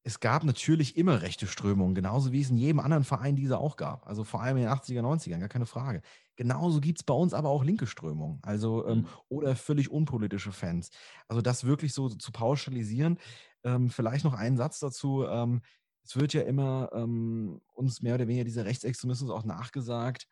[0.04, 3.76] es gab natürlich immer rechte Strömungen, genauso wie es in jedem anderen Verein diese auch
[3.76, 4.08] gab.
[4.08, 6.02] Also vor allem in den 80er, 90ern, gar keine Frage.
[6.36, 9.08] Genauso gibt es bei uns aber auch linke Strömungen, also ähm, mhm.
[9.30, 10.90] oder völlig unpolitische Fans.
[11.28, 13.20] Also das wirklich so zu pauschalisieren.
[13.64, 15.26] Ähm, vielleicht noch einen Satz dazu.
[15.28, 15.62] Ähm,
[16.04, 20.28] es wird ja immer ähm, uns mehr oder weniger dieser Rechtsextremismus auch nachgesagt,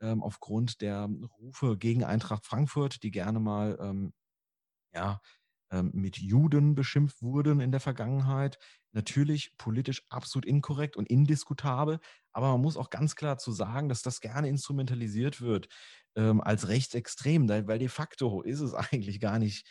[0.00, 4.14] ähm, aufgrund der Rufe gegen Eintracht Frankfurt, die gerne mal ähm,
[4.94, 5.20] ja,
[5.82, 8.58] mit Juden beschimpft wurden in der Vergangenheit.
[8.92, 12.00] Natürlich politisch absolut inkorrekt und indiskutabel,
[12.32, 15.68] aber man muss auch ganz klar zu sagen, dass das gerne instrumentalisiert wird
[16.16, 19.66] ähm, als rechtsextrem, weil de facto ist es eigentlich gar nicht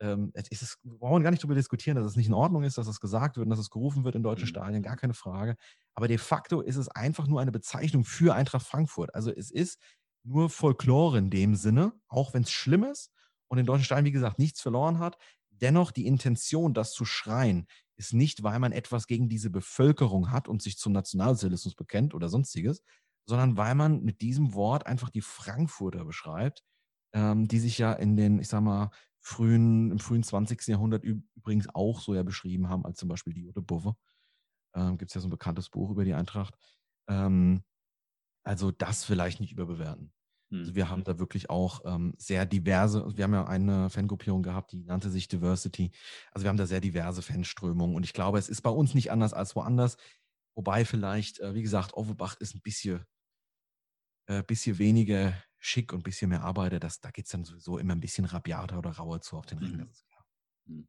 [0.00, 2.78] ähm, ist es, wir brauchen gar nicht darüber diskutieren, dass es nicht in Ordnung ist,
[2.78, 4.50] dass es gesagt wird und dass es gerufen wird in deutschen mhm.
[4.50, 5.56] Stadien, gar keine Frage.
[5.94, 9.14] Aber de facto ist es einfach nur eine Bezeichnung für Eintracht Frankfurt.
[9.14, 9.78] Also es ist
[10.24, 13.12] nur Folklore in dem Sinne, auch wenn es schlimm ist
[13.48, 15.16] und in deutschen Stadien, wie gesagt, nichts verloren hat.
[15.60, 20.48] Dennoch die Intention, das zu schreien, ist nicht, weil man etwas gegen diese Bevölkerung hat
[20.48, 22.82] und sich zum Nationalsozialismus bekennt oder sonstiges,
[23.26, 26.62] sondern weil man mit diesem Wort einfach die Frankfurter beschreibt,
[27.14, 28.90] ähm, die sich ja in den, ich sag mal,
[29.20, 30.66] frühen, im frühen 20.
[30.66, 33.96] Jahrhundert übrigens auch so ja beschrieben haben, als zum Beispiel die Jode Bove.
[34.74, 36.54] Ähm, Gibt es ja so ein bekanntes Buch über die Eintracht.
[37.08, 37.64] Ähm,
[38.44, 40.12] also das vielleicht nicht überbewerten.
[40.60, 41.04] Also wir haben mhm.
[41.04, 45.28] da wirklich auch ähm, sehr diverse, wir haben ja eine Fangruppierung gehabt, die nannte sich
[45.28, 45.90] Diversity.
[46.32, 49.10] Also wir haben da sehr diverse Fanströmungen und ich glaube, es ist bei uns nicht
[49.10, 49.96] anders als woanders.
[50.56, 53.04] Wobei vielleicht, äh, wie gesagt, Overbach ist ein bisschen,
[54.26, 56.78] äh, bisschen weniger schick und ein bisschen mehr Arbeiter.
[56.78, 59.58] Das, da geht es dann sowieso immer ein bisschen rabiater oder rauer zu auf den
[59.58, 60.04] Ring, das
[60.66, 60.88] mhm.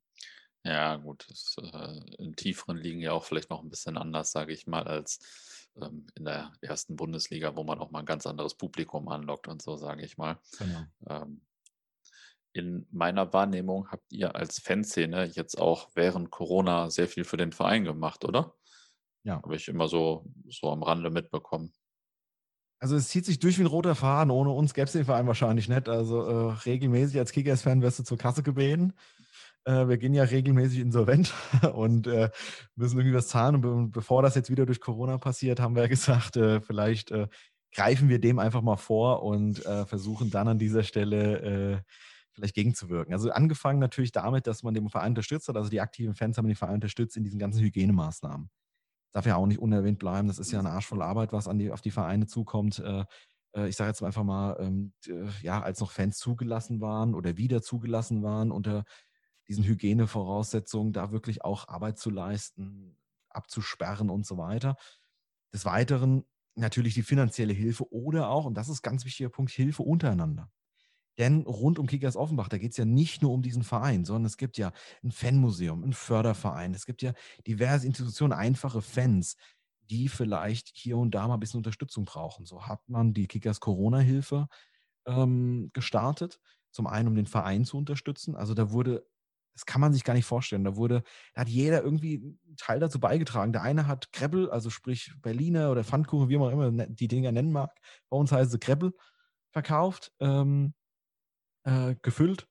[0.65, 4.51] Ja, gut, das, äh, im tieferen liegen ja auch vielleicht noch ein bisschen anders, sage
[4.51, 5.19] ich mal, als
[5.79, 9.61] ähm, in der ersten Bundesliga, wo man auch mal ein ganz anderes Publikum anlockt und
[9.61, 10.39] so, sage ich mal.
[10.57, 10.83] Genau.
[11.07, 11.41] Ähm,
[12.53, 17.51] in meiner Wahrnehmung habt ihr als Fanszene jetzt auch während Corona sehr viel für den
[17.51, 18.55] Verein gemacht, oder?
[19.23, 19.35] Ja.
[19.35, 21.73] Habe ich immer so, so am Rande mitbekommen.
[22.79, 24.31] Also es zieht sich durch wie ein roter Faden.
[24.31, 25.89] Ohne uns gäbe es den Verein wahrscheinlich nicht.
[25.89, 28.93] Also äh, regelmäßig als Kickers-Fan wirst du zur Kasse gebeten.
[29.65, 31.33] Äh, wir gehen ja regelmäßig insolvent
[31.73, 32.29] und äh,
[32.75, 33.55] müssen irgendwie was zahlen.
[33.55, 37.11] Und be bevor das jetzt wieder durch Corona passiert, haben wir gesagt, äh, vielleicht
[37.73, 41.83] greifen wir dem einfach mal vor und versuchen dann an dieser Stelle
[42.31, 43.13] vielleicht gegenzuwirken.
[43.13, 45.57] Also angefangen natürlich damit, dass man den Verein unterstützt hat.
[45.57, 48.49] Also die aktiven Fans haben den Verein unterstützt in diesen ganzen Hygienemaßnahmen.
[49.11, 50.29] Darf ja auch nicht unerwähnt bleiben.
[50.29, 52.81] Das ist ja eine Arsch voll Arbeit, was an die, auf die Vereine zukommt.
[53.67, 54.93] ich sage jetzt einfach mal, ähm,
[55.41, 58.85] ja, als noch Fans zugelassen waren oder wieder zugelassen waren unter
[59.47, 62.97] diesen Hygienevoraussetzungen, da wirklich auch Arbeit zu leisten,
[63.29, 64.75] abzusperren und so weiter.
[65.53, 66.25] Des Weiteren
[66.55, 70.49] natürlich die finanzielle Hilfe oder auch, und das ist ganz wichtiger Punkt, Hilfe untereinander.
[71.17, 74.25] Denn rund um Kickers Offenbach, da geht es ja nicht nur um diesen Verein, sondern
[74.25, 74.73] es gibt ja
[75.03, 77.13] ein Fanmuseum, ein Förderverein, es gibt ja
[77.47, 79.37] diverse Institutionen, einfache Fans,
[79.89, 82.45] die vielleicht hier und da mal ein bisschen Unterstützung brauchen.
[82.45, 84.47] So hat man die Kickers Corona-Hilfe
[85.05, 86.39] ähm, gestartet,
[86.71, 88.35] zum einen, um den Verein zu unterstützen.
[88.35, 89.05] Also da wurde
[89.55, 90.65] das kann man sich gar nicht vorstellen.
[90.65, 91.01] Da wurde,
[91.33, 93.53] da hat jeder irgendwie einen Teil dazu beigetragen.
[93.53, 97.31] Der eine hat Kreppel, also sprich Berliner oder Pfannkuchen, wie man immer ne, die Dinger
[97.31, 97.71] nennen mag.
[98.09, 98.93] Bei uns heißt es Kreppel
[99.51, 100.73] verkauft, ähm,
[101.63, 102.47] äh, gefüllt.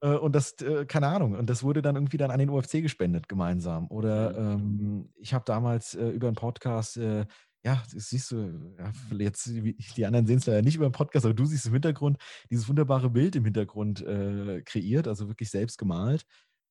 [0.00, 2.82] Äh, und das, äh, keine Ahnung, und das wurde dann irgendwie dann an den UFC
[2.82, 3.86] gespendet gemeinsam.
[3.88, 7.26] Oder ähm, ich habe damals äh, über einen Podcast äh,
[7.64, 11.26] ja, das siehst du, ja, jetzt, die anderen sehen es leider nicht über den Podcast,
[11.26, 12.18] aber du siehst im Hintergrund
[12.50, 16.24] dieses wunderbare Bild im Hintergrund äh, kreiert, also wirklich selbst gemalt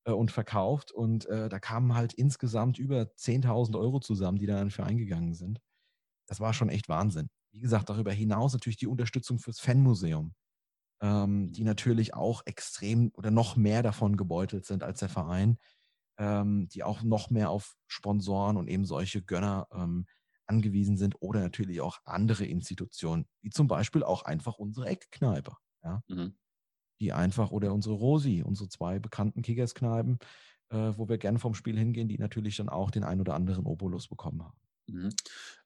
[0.04, 0.90] äh, und verkauft.
[0.92, 5.60] Und äh, da kamen halt insgesamt über 10.000 Euro zusammen, die da für eingegangen sind.
[6.26, 7.28] Das war schon echt Wahnsinn.
[7.52, 10.34] Wie gesagt, darüber hinaus natürlich die Unterstützung fürs Fanmuseum,
[11.02, 15.58] ähm, die natürlich auch extrem oder noch mehr davon gebeutelt sind als der Verein,
[16.18, 20.06] ähm, die auch noch mehr auf Sponsoren und eben solche Gönner ähm,
[20.50, 25.56] angewiesen sind oder natürlich auch andere Institutionen, wie zum Beispiel auch einfach unsere Eckkneipe.
[25.84, 26.02] Ja?
[26.08, 26.34] Mhm.
[27.00, 30.18] Die einfach, oder unsere Rosi, unsere zwei bekannten Kickerskneipen,
[30.70, 33.66] äh, wo wir gerne vom Spiel hingehen, die natürlich dann auch den ein oder anderen
[33.66, 34.58] Obolus bekommen haben.
[34.88, 35.10] Mhm.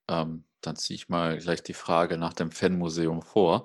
[0.09, 3.64] Ähm, dann ziehe ich mal gleich die Frage nach dem Fanmuseum vor.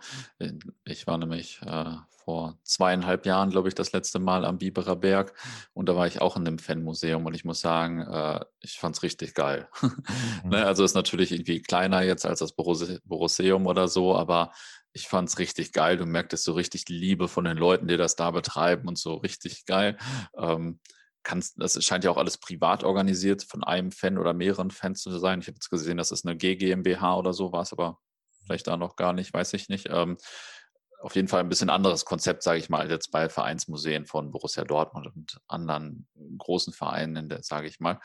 [0.83, 5.33] Ich war nämlich äh, vor zweieinhalb Jahren, glaube ich, das letzte Mal am Biberer Berg
[5.73, 8.95] und da war ich auch in dem Fanmuseum und ich muss sagen, äh, ich fand
[8.95, 9.67] es richtig geil.
[10.43, 10.51] Mhm.
[10.51, 14.51] ne, also ist natürlich irgendwie kleiner jetzt als das Borusseum oder so, aber
[14.93, 15.97] ich fand es richtig geil.
[15.97, 19.15] Du merktest so richtig die Liebe von den Leuten, die das da betreiben und so
[19.15, 19.97] richtig geil.
[20.37, 20.79] Ähm,
[21.29, 25.15] kannst, das scheint ja auch alles privat organisiert von einem Fan oder mehreren Fans zu
[25.19, 25.41] sein.
[25.41, 27.99] Ich habe jetzt gesehen, das ist eine GmbH oder so, war es aber
[28.45, 29.87] vielleicht da noch gar nicht, weiß ich nicht.
[29.91, 30.17] Ähm,
[31.01, 34.31] auf jeden Fall ein bisschen anderes Konzept, sage ich mal, als jetzt bei Vereinsmuseen von
[34.31, 36.07] Borussia Dortmund und anderen
[36.39, 37.99] großen Vereinen, sage ich mal.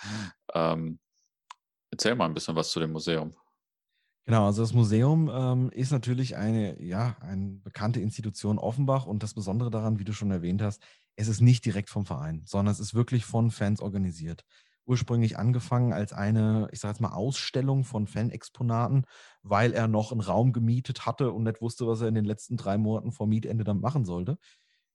[0.53, 1.01] Ähm,
[1.91, 3.35] erzähl mal ein bisschen was zu dem Museum.
[4.27, 9.35] Genau, also das Museum ähm, ist natürlich eine, ja, eine bekannte Institution Offenbach und das
[9.35, 10.83] Besondere daran, wie du schon erwähnt hast,
[11.17, 14.45] es ist nicht direkt vom Verein, sondern es ist wirklich von Fans organisiert.
[14.87, 19.07] Ursprünglich angefangen als eine, ich sage jetzt mal, Ausstellung von Fanexponaten,
[19.43, 22.57] weil er noch einen Raum gemietet hatte und nicht wusste, was er in den letzten
[22.57, 24.37] drei Monaten vor Mietende dann machen sollte.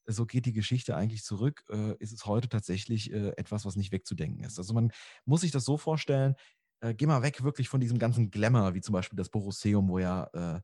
[0.05, 1.63] So geht die Geschichte eigentlich zurück.
[1.70, 4.57] Äh, ist es heute tatsächlich äh, etwas, was nicht wegzudenken ist.
[4.59, 4.91] Also man
[5.26, 6.36] muss sich das so vorstellen,
[6.82, 9.99] äh, geh mal weg wirklich von diesem ganzen Glamour, wie zum Beispiel das Borusseum, wo
[9.99, 10.61] ja, äh,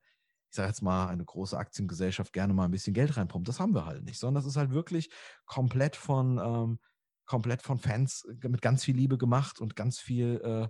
[0.55, 3.45] ich sage jetzt mal, eine große Aktiengesellschaft gerne mal ein bisschen Geld reinpumpt.
[3.45, 5.09] Das haben wir halt nicht, sondern das ist halt wirklich
[5.45, 6.79] komplett von, ähm,
[7.25, 10.69] komplett von Fans mit ganz viel Liebe gemacht und ganz viel, äh,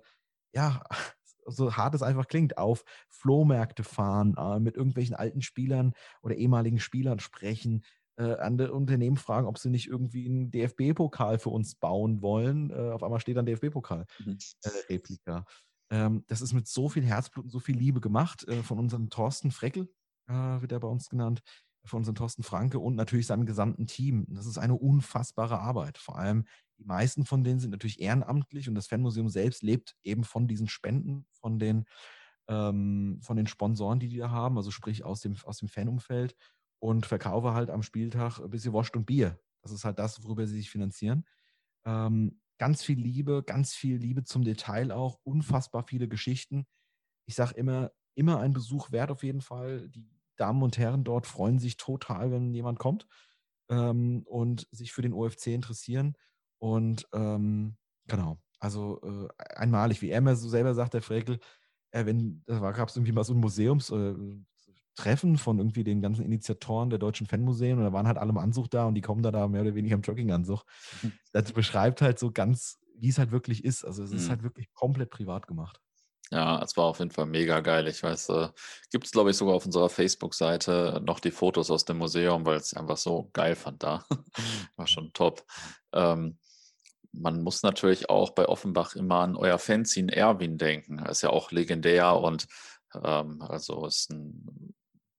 [0.56, 0.82] ja,
[1.46, 6.80] so hart es einfach klingt, auf Flohmärkte fahren, äh, mit irgendwelchen alten Spielern oder ehemaligen
[6.80, 7.84] Spielern sprechen,
[8.18, 12.72] äh, andere Unternehmen fragen, ob sie nicht irgendwie einen DFB-Pokal für uns bauen wollen.
[12.72, 15.38] Äh, auf einmal steht dann DFB-Pokal-Replika.
[15.38, 15.46] Mhm.
[15.90, 18.80] Äh, ähm, das ist mit so viel Herzblut und so viel Liebe gemacht äh, von
[18.80, 19.90] unserem Thorsten Freckel,
[20.28, 21.42] äh, wird er bei uns genannt,
[21.86, 24.26] von unserem Thorsten Franke und natürlich seinem gesamten Team.
[24.30, 25.98] Das ist eine unfassbare Arbeit.
[25.98, 26.46] Vor allem
[26.80, 30.68] die meisten von denen sind natürlich ehrenamtlich und das Fanmuseum selbst lebt eben von diesen
[30.68, 31.86] Spenden, von den,
[32.48, 36.36] ähm, von den Sponsoren, die die da haben, also sprich aus dem, aus dem Fanumfeld
[36.80, 39.40] und verkaufe halt am Spieltag ein bisschen Wurst und Bier.
[39.62, 41.26] Das ist halt das, worüber sie sich finanzieren.
[41.86, 46.66] Ähm, ganz viel Liebe, ganz viel Liebe zum Detail auch, unfassbar viele Geschichten.
[47.26, 49.90] Ich sage immer, immer ein Besuch wert auf jeden Fall.
[49.90, 53.08] Die Damen und Herren dort freuen sich total, wenn jemand kommt
[53.70, 56.16] ähm, und sich für den OFC interessieren.
[56.60, 57.78] Und ähm,
[58.08, 61.40] genau, also äh, einmalig, wie er mir so selber sagt, der Frekel,
[61.92, 64.16] äh, wenn, da gab es irgendwie mal so ein Museums, äh,
[64.96, 68.38] Treffen von irgendwie den ganzen Initiatoren der deutschen Fanmuseen und da waren halt alle im
[68.38, 70.64] Anzug da und die kommen da, da mehr oder weniger im Jogginganzug.
[71.02, 71.12] Mhm.
[71.34, 73.84] Das beschreibt halt so ganz, wie es halt wirklich ist.
[73.84, 74.30] Also es ist mhm.
[74.30, 75.80] halt wirklich komplett privat gemacht.
[76.32, 77.88] Ja, es war auf jeden Fall mega geil.
[77.88, 78.50] Ich weiß, äh,
[78.92, 82.58] gibt es, glaube ich, sogar auf unserer Facebook-Seite noch die Fotos aus dem Museum, weil
[82.58, 84.04] es einfach so geil fand da.
[84.76, 85.46] war schon top.
[85.94, 86.40] Ähm,
[87.12, 91.00] man muss natürlich auch bei Offenbach immer an euer Fanzine Erwin denken.
[91.00, 92.48] Er ist ja auch legendär und
[93.04, 94.74] ähm, also ist ein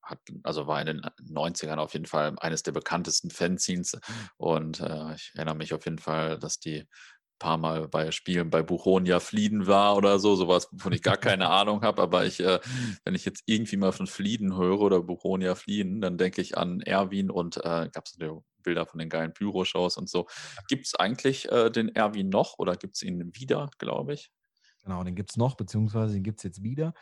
[0.07, 3.99] hat, also war in den 90ern auf jeden Fall eines der bekanntesten Fanzines.
[4.37, 8.49] Und äh, ich erinnere mich auf jeden Fall, dass die ein paar Mal bei Spielen
[8.49, 12.03] bei Buchonia Flieden war oder so, sowas, wovon ich gar keine Ahnung habe.
[12.03, 12.61] Aber ich, äh,
[13.05, 16.81] wenn ich jetzt irgendwie mal von Flieden höre oder Buchonia Flieden, dann denke ich an
[16.81, 18.17] Erwin und äh, gab es
[18.63, 20.27] Bilder von den geilen Pyro-Shows und so.
[20.69, 24.31] Gibt es eigentlich äh, den Erwin noch oder gibt es ihn wieder, glaube ich?
[24.83, 26.95] Genau, den gibt es noch, beziehungsweise den gibt es jetzt wieder.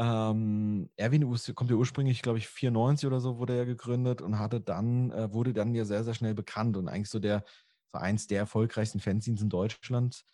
[0.00, 4.58] Ähm, Erwin kommt ja ursprünglich, glaube ich, 94 oder so wurde er gegründet und hatte
[4.58, 7.44] dann, äh, wurde dann ja sehr, sehr schnell bekannt und eigentlich so der,
[7.92, 10.24] so eins der erfolgreichsten Fanzines in Deutschland.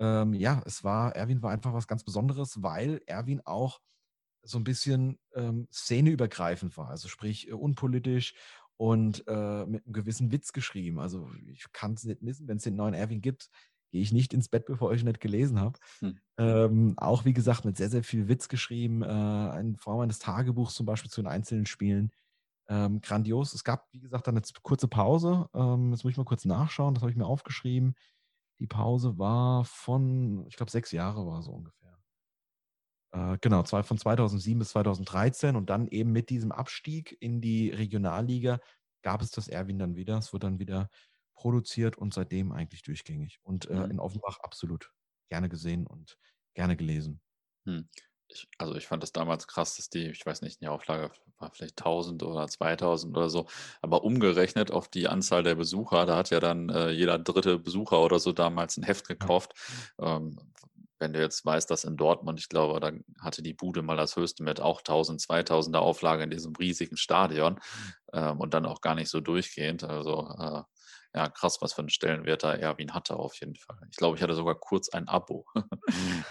[0.00, 3.80] Ähm, ja, es war, Erwin war einfach was ganz Besonderes, weil Erwin auch
[4.44, 8.34] so ein bisschen ähm, szeneübergreifend war, also sprich äh, unpolitisch
[8.76, 11.00] und äh, mit einem gewissen Witz geschrieben.
[11.00, 13.50] Also ich kann es nicht missen, wenn es den neuen Erwin gibt,
[13.90, 15.78] gehe ich nicht ins Bett, bevor ich nicht gelesen habe.
[16.00, 16.18] Hm.
[16.38, 20.74] Ähm, auch wie gesagt mit sehr, sehr viel Witz geschrieben, äh, in Form eines Tagebuchs
[20.74, 22.10] zum Beispiel zu den einzelnen Spielen.
[22.68, 23.54] Ähm, grandios.
[23.54, 25.48] Es gab, wie gesagt, dann eine kurze Pause.
[25.54, 27.94] Ähm, jetzt muss ich mal kurz nachschauen, das habe ich mir aufgeschrieben.
[28.60, 31.98] Die Pause war von, ich glaube, sechs Jahre war so ungefähr.
[33.12, 38.60] Äh, genau, von 2007 bis 2013 und dann eben mit diesem Abstieg in die Regionalliga
[39.02, 40.18] gab es das Erwin dann wieder.
[40.18, 40.90] Es wurde dann wieder
[41.38, 43.38] produziert und seitdem eigentlich durchgängig.
[43.44, 43.92] Und äh, mhm.
[43.92, 44.90] in Offenbach absolut
[45.30, 46.18] gerne gesehen und
[46.54, 47.20] gerne gelesen.
[47.64, 47.88] Hm.
[48.26, 51.50] Ich, also ich fand das damals krass, dass die, ich weiß nicht, die Auflage war
[51.52, 53.46] vielleicht 1000 oder 2000 oder so,
[53.80, 58.02] aber umgerechnet auf die Anzahl der Besucher, da hat ja dann äh, jeder dritte Besucher
[58.02, 59.54] oder so damals ein Heft gekauft.
[59.98, 60.16] Ja.
[60.16, 60.38] Ähm,
[60.98, 64.16] wenn du jetzt weißt, dass in Dortmund, ich glaube, da hatte die Bude mal das
[64.16, 67.60] höchste mit auch 1000, 2000er Auflage in diesem riesigen Stadion
[68.12, 69.84] ähm, und dann auch gar nicht so durchgehend.
[69.84, 70.62] Also äh,
[71.14, 73.78] ja, krass, was für einen Stellenwert da Erwin hatte auf jeden Fall.
[73.90, 75.46] Ich glaube, ich hatte sogar kurz ein Abo.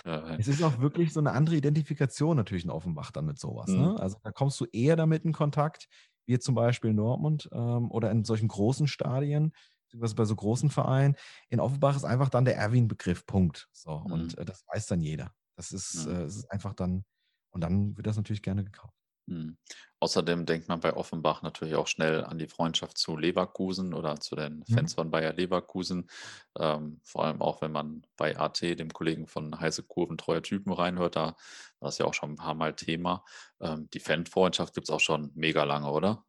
[0.05, 3.67] Äh, es ist auch wirklich so eine andere Identifikation natürlich in Offenbach dann mit sowas.
[3.67, 3.77] Ne?
[3.77, 3.83] Mhm.
[3.83, 3.99] Ne?
[3.99, 5.89] Also da kommst du eher damit in Kontakt,
[6.27, 9.53] wie zum Beispiel in Dortmund ähm, oder in solchen großen Stadien,
[9.83, 11.15] beziehungsweise bei so großen Vereinen.
[11.49, 13.67] In Offenbach ist einfach dann der Erwin-Begriff, Punkt.
[13.71, 14.11] So, mhm.
[14.11, 15.33] und äh, das weiß dann jeder.
[15.55, 16.15] Das ist, mhm.
[16.15, 17.03] äh, ist einfach dann,
[17.51, 18.95] und dann wird das natürlich gerne gekauft.
[19.27, 19.57] Mhm.
[19.99, 24.35] Außerdem denkt man bei Offenbach natürlich auch schnell an die Freundschaft zu Leverkusen oder zu
[24.35, 24.75] den Mhm.
[24.75, 26.09] Fans von Bayer Leverkusen.
[26.57, 30.71] Ähm, vor allem auch, wenn man bei AT, dem Kollegen von Heiße Kurven, treue Typen
[30.71, 31.35] reinhört, da
[31.79, 33.25] war das ja auch schon ein paar Mal Thema.
[33.59, 36.25] Ähm, die Fanfreundschaft gibt es auch schon mega lange, oder?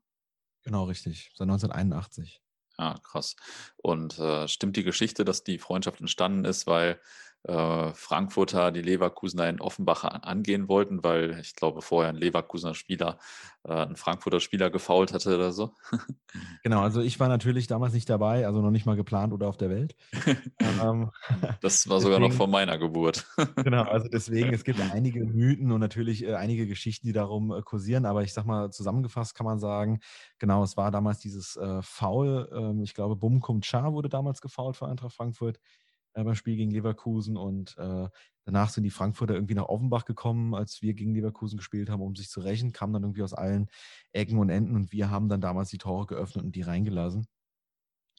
[0.63, 1.33] Genau, richtig.
[1.35, 2.41] Seit 1981.
[2.79, 3.35] Ja, krass.
[3.77, 7.01] Und äh, stimmt die Geschichte, dass die Freundschaft entstanden ist, weil
[7.45, 13.19] äh, Frankfurter die Leverkusener in Offenbach angehen wollten, weil ich glaube, vorher ein Leverkusener Spieler
[13.65, 15.75] äh, einen Frankfurter Spieler gefault hatte oder so.
[16.63, 19.57] Genau, also ich war natürlich damals nicht dabei, also noch nicht mal geplant oder auf
[19.57, 19.97] der Welt.
[20.61, 21.11] ähm,
[21.63, 23.27] das war sogar deswegen, noch vor meiner Geburt.
[23.57, 27.63] genau, also deswegen, es gibt einige Mythen und natürlich äh, einige Geschichten, die darum äh,
[27.63, 30.01] kursieren, aber ich sag mal, zusammengefasst kann man sagen,
[30.39, 34.77] genau, es war damals dieses äh, Foul, ähm, ich glaube, Bum Cha wurde damals gefault
[34.77, 35.59] für Eintracht Frankfurt
[36.19, 38.09] äh, beim Spiel gegen Leverkusen und äh,
[38.45, 42.17] danach sind die Frankfurter irgendwie nach Offenbach gekommen, als wir gegen Leverkusen gespielt haben, um
[42.17, 43.69] sich zu rächen, kamen dann irgendwie aus allen
[44.13, 47.27] Ecken und Enden und wir haben dann damals die Tore geöffnet und die reingelassen.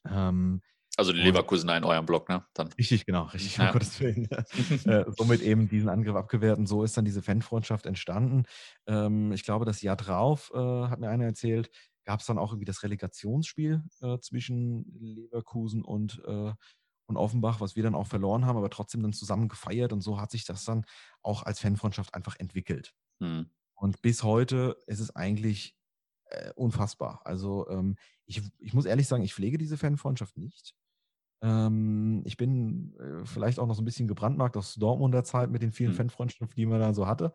[0.09, 0.61] Ähm,
[0.97, 2.45] also die Leverkusen in eurem Block, ne?
[2.53, 2.69] Dann.
[2.73, 3.67] Richtig, genau, richtig, ja.
[3.67, 4.27] um Gottes Willen.
[4.85, 8.43] äh, somit eben diesen Angriff abgewehrt und so ist dann diese Fanfreundschaft entstanden.
[8.85, 11.69] Ähm, ich glaube, das Jahr drauf, äh, hat mir einer erzählt,
[12.05, 16.51] gab es dann auch irgendwie das Relegationsspiel äh, zwischen Leverkusen und äh,
[17.09, 20.21] und Offenbach, was wir dann auch verloren haben, aber trotzdem dann zusammen gefeiert und so
[20.21, 20.85] hat sich das dann
[21.21, 22.93] auch als Fanfreundschaft einfach entwickelt.
[23.19, 23.49] Mhm.
[23.75, 25.75] Und bis heute ist es eigentlich
[26.25, 27.21] äh, unfassbar.
[27.25, 30.75] Also ähm, ich, ich muss ehrlich sagen, ich pflege diese Fanfreundschaft nicht.
[31.41, 35.61] Ähm, ich bin äh, vielleicht auch noch so ein bisschen gebrandmarkt aus Dortmunder Zeit mit
[35.61, 35.95] den vielen mhm.
[35.95, 37.33] Fanfreundschaften, die man da so hatte.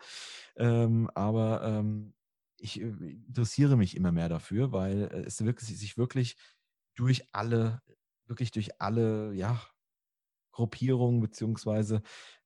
[0.57, 2.15] Ähm, aber ähm,
[2.59, 6.37] ich äh, interessiere mich immer mehr dafür, weil es wirklich, sich wirklich
[6.95, 7.83] durch alle
[8.27, 9.61] wirklich durch alle, ja,
[10.53, 12.03] Gruppierungen beziehungsweise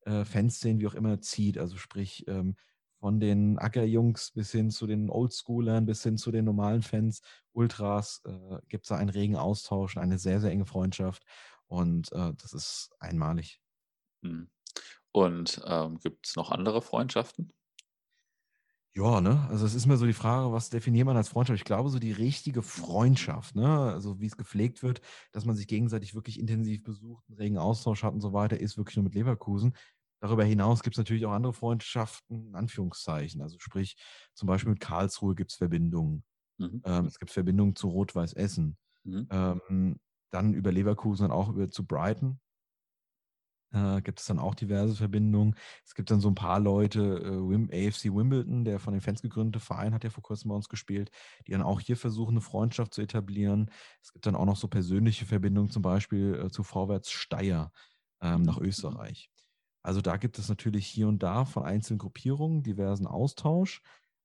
[0.07, 1.59] äh, Fanszenen, wie auch immer, zieht.
[1.59, 2.57] Also sprich, ähm,
[3.01, 7.22] von den Ackerjungs bis hin zu den Oldschoolern, bis hin zu den normalen Fans,
[7.53, 11.22] Ultras, äh, gibt es da einen regen Austausch, eine sehr, sehr enge Freundschaft.
[11.66, 13.61] Und äh, das ist einmalig.
[14.22, 14.51] Hm.
[15.12, 17.53] Und ähm, gibt es noch andere Freundschaften?
[18.97, 19.47] Ja, ne?
[19.49, 21.59] Also es ist mir so die Frage, was definiert man als Freundschaft?
[21.59, 23.66] Ich glaube, so die richtige Freundschaft, ne?
[23.93, 25.01] Also wie es gepflegt wird,
[25.32, 28.76] dass man sich gegenseitig wirklich intensiv besucht, einen regen Austausch hat und so weiter, ist
[28.76, 29.76] wirklich nur mit Leverkusen.
[30.20, 33.41] Darüber hinaus gibt es natürlich auch andere Freundschaften, in Anführungszeichen.
[33.41, 33.97] Also sprich,
[34.34, 36.24] zum Beispiel mit Karlsruhe gibt es Verbindungen.
[36.59, 36.84] Mhm.
[36.84, 38.78] Ähm, es gibt Verbindungen zu Rot-Weiß Essen.
[39.05, 39.30] Mhm.
[39.30, 42.41] Ähm, dann über Leverkusen dann auch über zu Brighton
[43.73, 45.55] äh, gibt es dann auch diverse Verbindungen.
[45.85, 49.23] Es gibt dann so ein paar Leute, äh, Wim, AFC Wimbledon, der von den Fans
[49.23, 51.11] gegründete Verein, hat ja vor kurzem bei uns gespielt,
[51.47, 53.71] die dann auch hier versuchen, eine Freundschaft zu etablieren.
[54.03, 57.73] Es gibt dann auch noch so persönliche Verbindungen, zum Beispiel äh, zu Vorwärts Steyr
[58.21, 58.66] ähm, nach mhm.
[58.66, 59.31] Österreich.
[59.83, 63.83] Also da gibt es natürlich hier und da von einzelnen Gruppierungen diversen Austausch,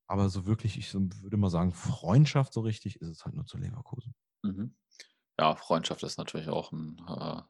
[0.07, 3.57] aber so wirklich, ich würde mal sagen, Freundschaft so richtig ist es halt nur zu
[3.57, 4.13] Leverkusen.
[4.43, 4.75] Mhm.
[5.39, 7.41] Ja, Freundschaft ist natürlich auch ein, äh,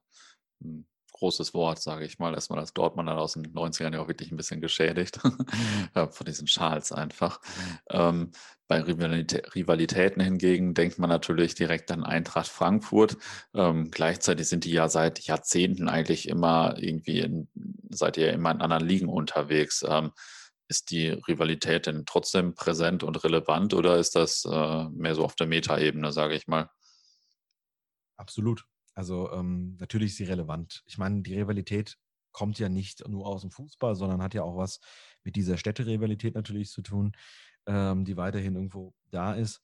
[0.64, 0.88] ein
[1.24, 2.34] großes Wort, sage ich mal.
[2.34, 5.20] Erstmal als Dortmunder aus den 90ern ja auch wirklich ein bisschen geschädigt
[5.94, 7.40] von diesen Schals einfach.
[7.90, 8.32] Ähm,
[8.68, 13.16] bei Rivalitäten hingegen denkt man natürlich direkt an Eintracht Frankfurt.
[13.54, 17.48] Ähm, gleichzeitig sind die ja seit Jahrzehnten eigentlich immer irgendwie in,
[17.90, 19.86] seid ihr immer in anderen Ligen unterwegs.
[19.88, 20.12] Ähm,
[20.68, 25.36] ist die Rivalität denn trotzdem präsent und relevant oder ist das äh, mehr so auf
[25.36, 26.70] der Metaebene, sage ich mal?
[28.18, 28.66] Absolut.
[28.94, 30.84] Also ähm, natürlich ist sie relevant.
[30.86, 31.98] Ich meine, die Rivalität
[32.32, 34.80] kommt ja nicht nur aus dem Fußball, sondern hat ja auch was
[35.24, 37.14] mit dieser Städterivalität natürlich zu tun,
[37.66, 39.62] ähm, die weiterhin irgendwo da ist.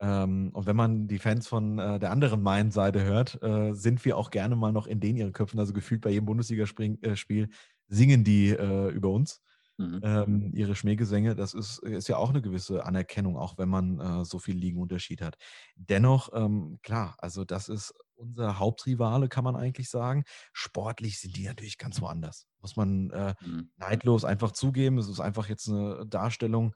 [0.00, 4.16] Ähm, und wenn man die Fans von äh, der anderen Main-Seite hört, äh, sind wir
[4.16, 5.60] auch gerne mal noch in den ihren Köpfen.
[5.60, 7.46] Also gefühlt bei jedem Bundesligaspiel äh,
[7.88, 9.42] singen die äh, über uns.
[9.82, 10.00] Mhm.
[10.02, 14.24] Ähm, ihre Schmähgesänge, das ist, ist ja auch eine gewisse Anerkennung, auch wenn man äh,
[14.24, 15.36] so viel Ligenunterschied hat.
[15.74, 20.24] Dennoch, ähm, klar, also das ist unser Hauptrivale, kann man eigentlich sagen.
[20.52, 22.46] Sportlich sind die natürlich ganz woanders.
[22.60, 23.70] Muss man äh, mhm.
[23.76, 24.98] neidlos einfach zugeben.
[24.98, 26.74] Es ist einfach jetzt eine Darstellung.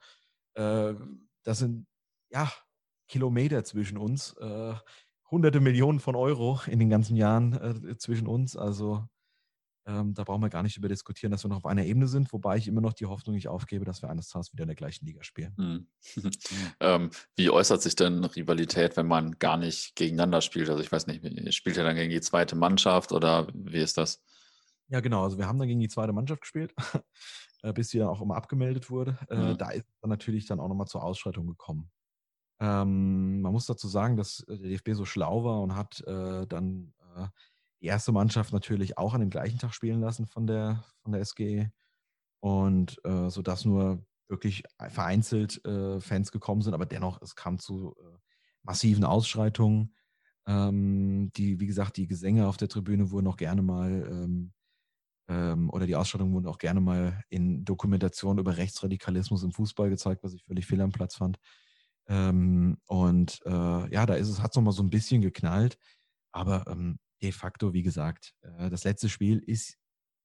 [0.55, 0.93] Äh,
[1.43, 1.87] das sind
[2.29, 2.51] ja
[3.07, 4.75] Kilometer zwischen uns, äh,
[5.31, 8.55] hunderte Millionen von Euro in den ganzen Jahren äh, zwischen uns.
[8.57, 9.07] Also
[9.87, 12.33] ähm, da brauchen wir gar nicht über diskutieren, dass wir noch auf einer Ebene sind,
[12.33, 14.75] wobei ich immer noch die Hoffnung nicht aufgebe, dass wir eines Tages wieder in der
[14.75, 15.55] gleichen Liga spielen.
[15.57, 15.87] Hm.
[16.81, 20.69] ähm, wie äußert sich denn Rivalität, wenn man gar nicht gegeneinander spielt?
[20.69, 24.21] Also ich weiß nicht, spielt ihr dann gegen die zweite Mannschaft oder wie ist das?
[24.89, 25.23] Ja, genau.
[25.23, 26.73] Also wir haben dann gegen die zweite Mannschaft gespielt,
[27.63, 29.17] äh, bis sie dann auch immer abgemeldet wurde.
[29.29, 29.57] Mhm.
[29.57, 31.89] Da ist dann natürlich dann auch nochmal zur Ausschreitung gekommen.
[32.59, 36.93] Ähm, man muss dazu sagen, dass der DFB so schlau war und hat äh, dann
[37.15, 37.27] äh,
[37.81, 41.21] die erste Mannschaft natürlich auch an dem gleichen Tag spielen lassen von der, von der
[41.21, 41.69] SG.
[42.39, 47.95] Und äh, sodass nur wirklich vereinzelt äh, Fans gekommen sind, aber dennoch, es kam zu
[47.99, 48.17] äh,
[48.63, 49.95] massiven Ausschreitungen.
[50.45, 54.53] Ähm, die, wie gesagt, die Gesänge auf der Tribüne wurden auch gerne mal ähm,
[55.29, 60.23] ähm, oder die Ausschreitungen wurden auch gerne mal in Dokumentationen über Rechtsradikalismus im Fußball gezeigt,
[60.23, 61.37] was ich völlig fehl am Platz fand.
[62.07, 65.77] Ähm, und äh, ja, da ist es, hat es nochmal so ein bisschen geknallt.
[66.31, 69.77] Aber ähm, de facto, wie gesagt, äh, das letzte Spiel ist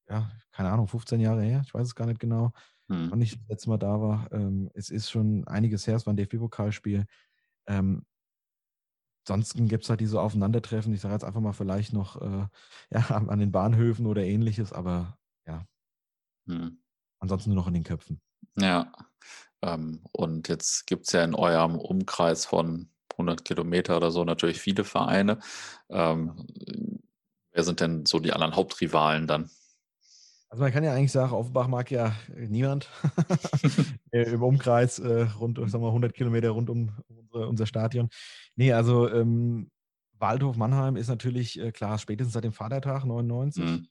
[0.09, 2.53] ja, keine Ahnung, 15 Jahre her, ich weiß es gar nicht genau,
[2.89, 3.11] hm.
[3.11, 4.31] wann ich das letzte Mal da war.
[4.33, 7.07] Ähm, es ist schon einiges her, es war ein DFB-Pokalspiel.
[7.67, 8.05] Ähm,
[9.25, 12.47] ansonsten gibt es halt diese Aufeinandertreffen, ich sage jetzt einfach mal vielleicht noch äh,
[12.91, 15.67] ja, an den Bahnhöfen oder ähnliches, aber ja.
[16.47, 16.79] Hm.
[17.21, 18.21] Ansonsten nur noch in den Köpfen.
[18.59, 18.93] Ja.
[19.63, 22.91] Ähm, und jetzt gibt es ja in eurem Umkreis von
[23.23, 25.39] 100 Kilometer oder so natürlich viele Vereine.
[25.89, 26.47] Ähm,
[27.53, 29.51] wer sind denn so die anderen Hauptrivalen dann?
[30.49, 32.91] Also man kann ja eigentlich sagen, Offenbach mag ja niemand
[34.11, 38.11] äh, im Umkreis äh, rund, sagen wir 100 Kilometer rund um unsere, unser Stadion.
[38.55, 39.71] Nee, also ähm,
[40.19, 43.87] Waldhof Mannheim ist natürlich äh, klar, spätestens seit dem Vatertag 99 mhm.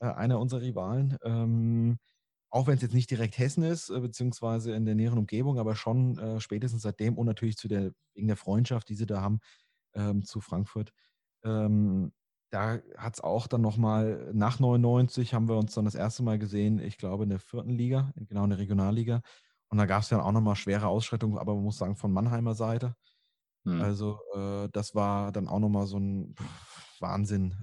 [0.00, 1.16] äh, einer unserer Rivalen.
[1.24, 1.98] Ähm,
[2.56, 5.76] auch wenn es jetzt nicht direkt Hessen ist, äh, beziehungsweise in der näheren Umgebung, aber
[5.76, 9.40] schon äh, spätestens seitdem und natürlich zu der, wegen der Freundschaft, die sie da haben
[9.94, 10.90] ähm, zu Frankfurt.
[11.44, 12.12] Ähm,
[12.50, 16.38] da hat es auch dann nochmal, nach 99 haben wir uns dann das erste Mal
[16.38, 19.20] gesehen, ich glaube in der vierten Liga, genau in der Regionalliga.
[19.68, 22.54] Und da gab es dann auch nochmal schwere Ausschreitungen, aber man muss sagen, von Mannheimer
[22.54, 22.96] Seite.
[23.66, 23.82] Hm.
[23.82, 26.34] Also äh, das war dann auch nochmal so ein
[27.00, 27.54] Wahnsinn.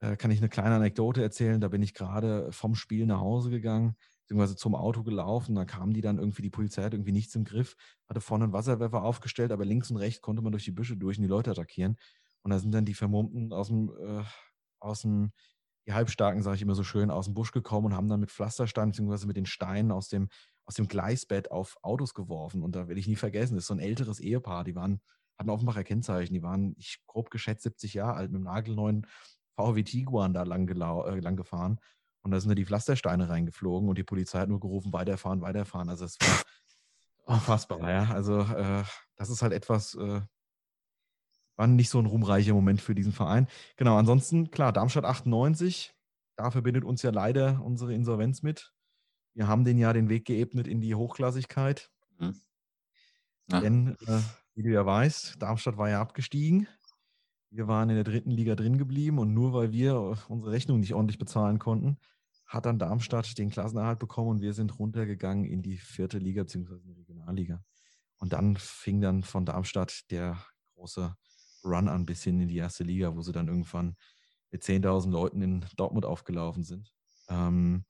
[0.00, 1.60] Äh, kann ich eine kleine Anekdote erzählen.
[1.60, 5.54] Da bin ich gerade vom Spiel nach Hause gegangen, beziehungsweise zum Auto gelaufen.
[5.54, 7.76] Da kamen die dann irgendwie, die Polizei hat irgendwie nichts im Griff,
[8.08, 11.18] hatte vorne einen Wasserwerfer aufgestellt, aber links und rechts konnte man durch die Büsche durch
[11.18, 11.96] und die Leute attackieren.
[12.42, 14.22] Und da sind dann die Vermummten aus dem, äh,
[14.80, 15.32] aus dem,
[15.86, 18.30] die Halbstarken, sage ich immer so schön, aus dem Busch gekommen und haben dann mit
[18.30, 20.28] Pflastersteinen beziehungsweise mit den Steinen aus dem,
[20.64, 22.62] aus dem Gleisbett auf Autos geworfen.
[22.62, 25.00] Und da will ich nie vergessen, das ist so ein älteres Ehepaar, die waren,
[25.38, 29.06] hatten Offenbacher Kennzeichen, die waren, ich grob geschätzt, 70 Jahre alt, mit einem nagelneuen
[29.60, 31.78] VW Tiguan da lang, äh, lang gefahren.
[32.22, 35.88] Und da sind da die Pflastersteine reingeflogen und die Polizei hat nur gerufen, weiterfahren, weiterfahren.
[35.88, 36.42] Also es war
[37.24, 38.10] unfassbar, ja.
[38.10, 38.84] Also äh,
[39.16, 40.20] das ist halt etwas, äh,
[41.56, 43.46] war nicht so ein ruhmreicher Moment für diesen Verein.
[43.76, 45.94] Genau, ansonsten, klar, Darmstadt 98,
[46.36, 48.72] da verbindet uns ja leider unsere Insolvenz mit.
[49.34, 51.90] Wir haben den ja den Weg geebnet in die Hochklassigkeit.
[52.18, 52.40] Mhm.
[53.50, 53.60] Ja.
[53.60, 54.20] Denn, äh,
[54.54, 56.68] wie du ja weißt, Darmstadt war ja abgestiegen.
[57.50, 60.94] Wir waren in der dritten Liga drin geblieben und nur weil wir unsere Rechnung nicht
[60.94, 61.98] ordentlich bezahlen konnten,
[62.46, 66.78] hat dann Darmstadt den Klassenerhalt bekommen und wir sind runtergegangen in die vierte Liga bzw.
[66.84, 67.62] die Regionalliga.
[68.18, 70.36] Und dann fing dann von Darmstadt der
[70.74, 71.16] große
[71.64, 73.96] Run an bis hin in die erste Liga, wo sie dann irgendwann
[74.50, 76.92] mit 10.000 Leuten in Dortmund aufgelaufen sind.
[77.28, 77.84] Ähm,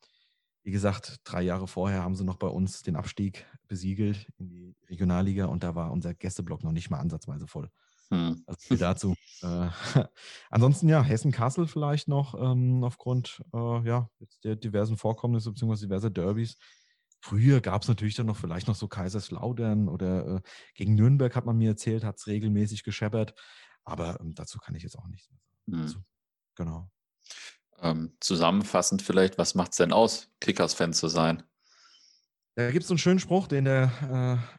[0.62, 4.76] wie gesagt, drei Jahre vorher haben sie noch bei uns den Abstieg besiegelt in die
[4.88, 7.70] Regionalliga und da war unser Gästeblock noch nicht mal ansatzweise voll.
[8.12, 8.42] Hm.
[8.46, 9.14] Also dazu.
[9.42, 9.68] äh,
[10.50, 14.10] ansonsten ja, Hessen-Kassel vielleicht noch ähm, aufgrund äh, ja,
[14.42, 15.86] der diversen Vorkommnisse bzw.
[15.86, 16.56] diverser Derbys.
[17.22, 20.40] Früher gab es natürlich dann noch vielleicht noch so Kaiserslautern oder äh,
[20.74, 23.34] gegen Nürnberg hat man mir erzählt, hat es regelmäßig gescheppert.
[23.84, 25.30] Aber ähm, dazu kann ich jetzt auch nichts
[25.66, 25.94] mehr sagen.
[25.94, 26.04] Hm.
[26.56, 26.90] Genau.
[27.80, 31.42] Ähm, zusammenfassend vielleicht, was macht es denn aus, Kickers-Fan zu sein?
[32.60, 33.90] Da gibt es einen schönen Spruch, den der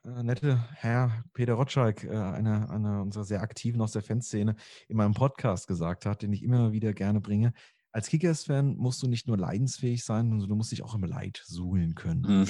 [0.04, 4.56] äh, äh, nette Herr Peter Rotschalk, äh, einer, einer unserer sehr aktiven aus der Fanszene,
[4.88, 7.54] in meinem Podcast gesagt hat, den ich immer wieder gerne bringe.
[7.92, 11.44] Als Kickers-Fan musst du nicht nur leidensfähig sein, sondern du musst dich auch im Leid
[11.46, 12.22] suhlen können.
[12.22, 12.48] Mhm.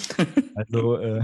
[0.55, 1.21] also, äh,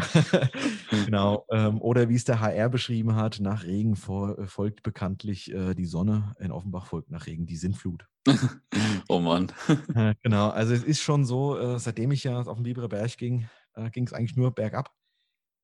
[1.06, 1.46] genau.
[1.50, 5.74] Ähm, oder wie es der HR beschrieben hat, nach Regen vor, äh, folgt bekanntlich äh,
[5.74, 6.36] die Sonne.
[6.40, 8.08] In Offenbach folgt nach Regen die Sintflut.
[9.08, 9.54] oh Mann.
[10.22, 10.50] genau.
[10.50, 13.48] Also, es ist schon so, seitdem ich ja auf den Biberer Berg ging,
[13.78, 14.94] äh, ging es eigentlich nur bergab.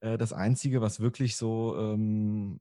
[0.02, 2.60] Äh, das Einzige, was wirklich so ähm,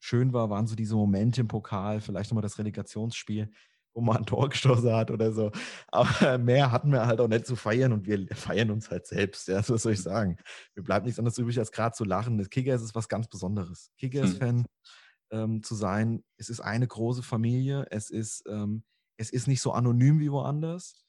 [0.00, 3.50] schön war, waren so diese Momente im Pokal, vielleicht nochmal das Relegationsspiel,
[3.94, 5.52] wo man ein Tor gestoßen hat oder so.
[5.88, 9.48] Aber mehr hatten wir halt auch nicht zu feiern und wir feiern uns halt selbst.
[9.48, 10.36] Ja, so soll ich sagen.
[10.74, 12.38] Mir bleibt nichts anderes übrig, als gerade zu lachen.
[12.38, 13.92] Das Kickers ist was ganz Besonderes.
[13.98, 14.66] Kickers-Fan hm.
[15.30, 17.86] ähm, zu sein, es ist eine große Familie.
[17.90, 18.84] Es ist, ähm,
[19.18, 21.04] es ist nicht so anonym wie woanders.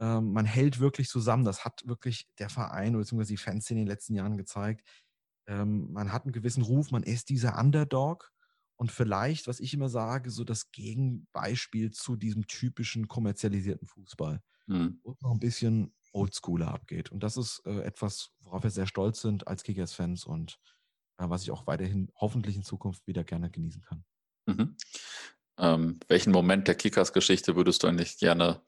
[0.00, 1.44] Ähm, man hält wirklich zusammen.
[1.44, 3.24] Das hat wirklich der Verein bzw.
[3.24, 4.86] die Fans in den letzten Jahren gezeigt.
[5.46, 8.32] Ähm, man hat einen gewissen Ruf, man ist dieser Underdog
[8.76, 15.00] und vielleicht, was ich immer sage, so das Gegenbeispiel zu diesem typischen kommerzialisierten Fußball, mhm.
[15.02, 17.10] wo noch ein bisschen Oldschooler abgeht.
[17.10, 20.58] Und das ist äh, etwas, worauf wir sehr stolz sind als Kickers-Fans und
[21.18, 24.04] äh, was ich auch weiterhin hoffentlich in Zukunft wieder gerne genießen kann.
[24.46, 24.76] Mhm.
[25.58, 28.62] Ähm, welchen Moment der Kickers-Geschichte würdest du eigentlich gerne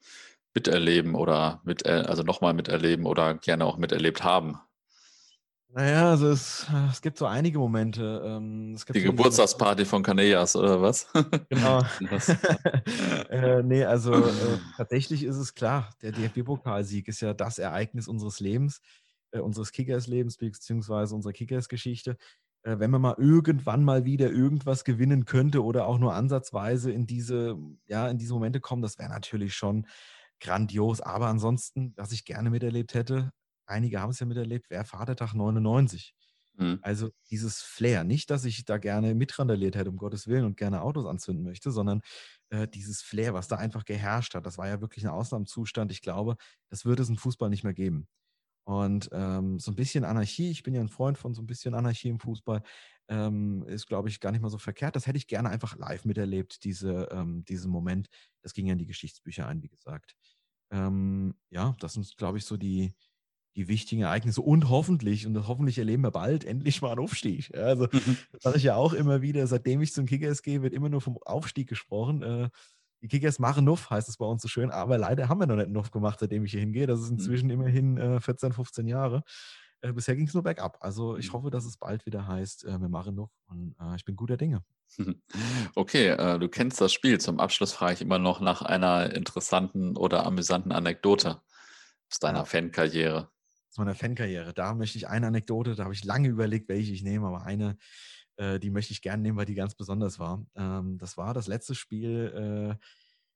[0.53, 4.59] miterleben oder mit, also nochmal miterleben oder gerne auch miterlebt haben?
[5.71, 8.23] Naja, also es, es gibt so einige Momente.
[8.25, 11.07] Ähm, Die so Geburtstagsparty von Canellas oder was?
[11.49, 11.83] Genau.
[13.29, 18.39] äh, nee, also äh, tatsächlich ist es klar, der DFB-Pokalsieg ist ja das Ereignis unseres
[18.39, 18.81] Lebens,
[19.31, 22.17] äh, unseres Kickers-Lebens, beziehungsweise unserer Kickers-Geschichte.
[22.63, 27.05] Äh, wenn man mal irgendwann mal wieder irgendwas gewinnen könnte oder auch nur ansatzweise in
[27.05, 29.85] diese, ja, in diese Momente kommen, das wäre natürlich schon
[30.39, 31.01] grandios.
[31.01, 33.31] Aber ansonsten, was ich gerne miterlebt hätte,
[33.65, 36.13] einige haben es ja miterlebt, wäre Vatertag 99.
[36.59, 36.79] Mhm.
[36.81, 38.03] Also dieses Flair.
[38.03, 41.71] Nicht, dass ich da gerne mitrandaliert hätte, um Gottes Willen, und gerne Autos anzünden möchte,
[41.71, 42.01] sondern
[42.49, 45.91] äh, dieses Flair, was da einfach geherrscht hat, das war ja wirklich ein Ausnahmezustand.
[45.91, 46.35] Ich glaube,
[46.69, 48.07] das würde es im Fußball nicht mehr geben.
[48.69, 51.73] Und ähm, so ein bisschen Anarchie, ich bin ja ein Freund von so ein bisschen
[51.73, 52.61] Anarchie im Fußball,
[53.07, 54.95] ähm, ist, glaube ich, gar nicht mal so verkehrt.
[54.95, 58.09] Das hätte ich gerne einfach live miterlebt, diese, ähm, diesen Moment.
[58.43, 60.13] Das ging ja in die Geschichtsbücher ein, wie gesagt.
[60.71, 62.93] Ähm, ja, das sind, glaube ich, so die,
[63.55, 67.51] die wichtigen Ereignisse und hoffentlich, und hoffentlich erleben wir bald endlich mal einen Aufstieg.
[67.55, 67.87] Also,
[68.31, 71.01] das sage ich ja auch immer wieder, seitdem ich zum Kickers gehe, wird immer nur
[71.01, 72.21] vom Aufstieg gesprochen.
[72.21, 72.49] Äh,
[73.01, 75.55] die Kickers machen Nuff, heißt es bei uns so schön, aber leider haben wir noch
[75.55, 76.87] nicht Nuff gemacht, seitdem ich hier hingehe.
[76.87, 77.17] Das ist mhm.
[77.17, 77.53] inzwischen mhm.
[77.53, 79.23] immerhin äh, 14, 15 Jahre.
[79.81, 80.77] Äh, bisher ging es nur bergab.
[80.81, 81.33] Also ich mhm.
[81.33, 84.37] hoffe, dass es bald wieder heißt, äh, wir machen Nuff und äh, ich bin guter
[84.37, 84.63] Dinge.
[85.75, 87.19] Okay, äh, du kennst das Spiel.
[87.19, 91.41] Zum Abschluss frage ich immer noch nach einer interessanten oder amüsanten Anekdote
[92.09, 92.45] aus deiner ja.
[92.45, 93.29] Fankarriere
[93.69, 94.53] aus meiner Fankarriere.
[94.53, 97.77] Da möchte ich eine Anekdote, da habe ich lange überlegt, welche ich nehme, aber eine,
[98.39, 100.45] äh, die möchte ich gerne nehmen, weil die ganz besonders war.
[100.55, 102.85] Ähm, das war das letzte Spiel, äh,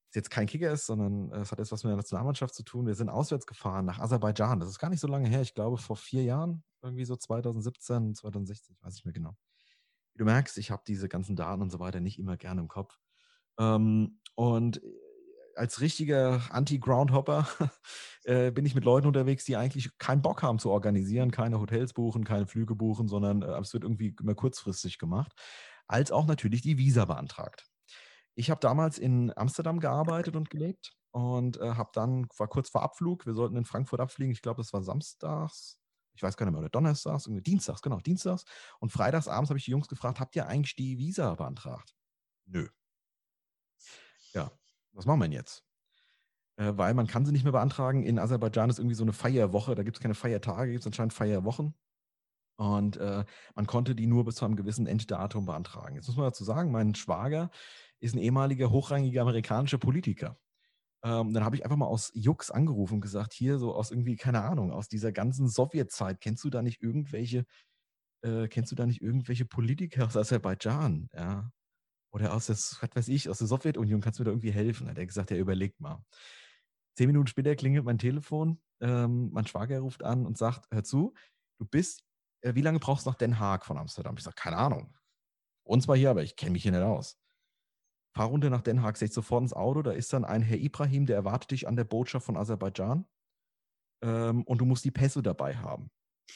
[0.07, 2.87] ist jetzt kein Kicker ist, sondern äh, es hat etwas mit der Nationalmannschaft zu tun.
[2.87, 4.59] Wir sind auswärts gefahren nach Aserbaidschan.
[4.61, 5.41] Das ist gar nicht so lange her.
[5.41, 9.35] Ich glaube, vor vier Jahren, irgendwie so 2017, 2016, ich weiß nicht mehr genau.
[10.13, 12.69] Wie du merkst, ich habe diese ganzen Daten und so weiter nicht immer gerne im
[12.69, 12.97] Kopf.
[13.59, 14.81] Ähm, und
[15.55, 17.47] als richtiger Anti-Groundhopper
[18.23, 21.93] äh, bin ich mit Leuten unterwegs, die eigentlich keinen Bock haben zu organisieren, keine Hotels
[21.93, 25.31] buchen, keine Flüge buchen, sondern äh, es wird irgendwie immer kurzfristig gemacht,
[25.87, 27.67] als auch natürlich die Visa beantragt.
[28.35, 32.81] Ich habe damals in Amsterdam gearbeitet und gelebt und äh, habe dann, war kurz vor
[32.81, 35.79] Abflug, wir sollten in Frankfurt abfliegen, ich glaube, das war samstags,
[36.15, 38.45] ich weiß gar nicht mehr, oder donnerstags, dienstags, genau, dienstags.
[38.79, 41.93] Und freitags abends habe ich die Jungs gefragt, habt ihr eigentlich die Visa beantragt?
[42.45, 42.67] Nö.
[44.93, 45.63] Was machen wir denn jetzt?
[46.57, 48.03] Äh, weil man kann sie nicht mehr beantragen.
[48.03, 51.13] In Aserbaidschan ist irgendwie so eine Feierwoche, da gibt es keine Feiertage, gibt es anscheinend
[51.13, 51.75] Feierwochen.
[52.57, 53.25] Und äh,
[53.55, 55.95] man konnte die nur bis zu einem gewissen Enddatum beantragen.
[55.95, 57.49] Jetzt muss man dazu sagen, mein Schwager
[57.99, 60.37] ist ein ehemaliger hochrangiger amerikanischer Politiker.
[61.03, 64.15] Ähm, dann habe ich einfach mal aus Jux angerufen und gesagt, hier so aus irgendwie,
[64.15, 67.45] keine Ahnung, aus dieser ganzen Sowjetzeit, kennst du da nicht irgendwelche,
[68.23, 71.09] äh, kennst du da nicht irgendwelche Politiker aus Aserbaidschan?
[71.13, 71.51] Ja.
[72.13, 74.87] Oder aus der, was weiß ich, aus der Sowjetunion, kannst du mir da irgendwie helfen?
[74.87, 76.05] Hat er gesagt, ja, überlegt mal.
[76.95, 81.15] Zehn Minuten später klingelt mein Telefon, ähm, mein Schwager ruft an und sagt, hör zu,
[81.59, 82.03] du bist,
[82.41, 84.15] äh, wie lange brauchst du nach Den Haag von Amsterdam?
[84.15, 84.95] Ich sage, keine Ahnung.
[85.63, 87.17] Uns war hier, aber ich kenne mich hier nicht aus.
[88.15, 91.07] Fahr runter nach Den Haag, setz sofort ins Auto, da ist dann ein Herr Ibrahim,
[91.07, 93.07] der erwartet dich an der Botschaft von Aserbaidschan
[94.03, 95.89] ähm, und du musst die Pässe dabei haben.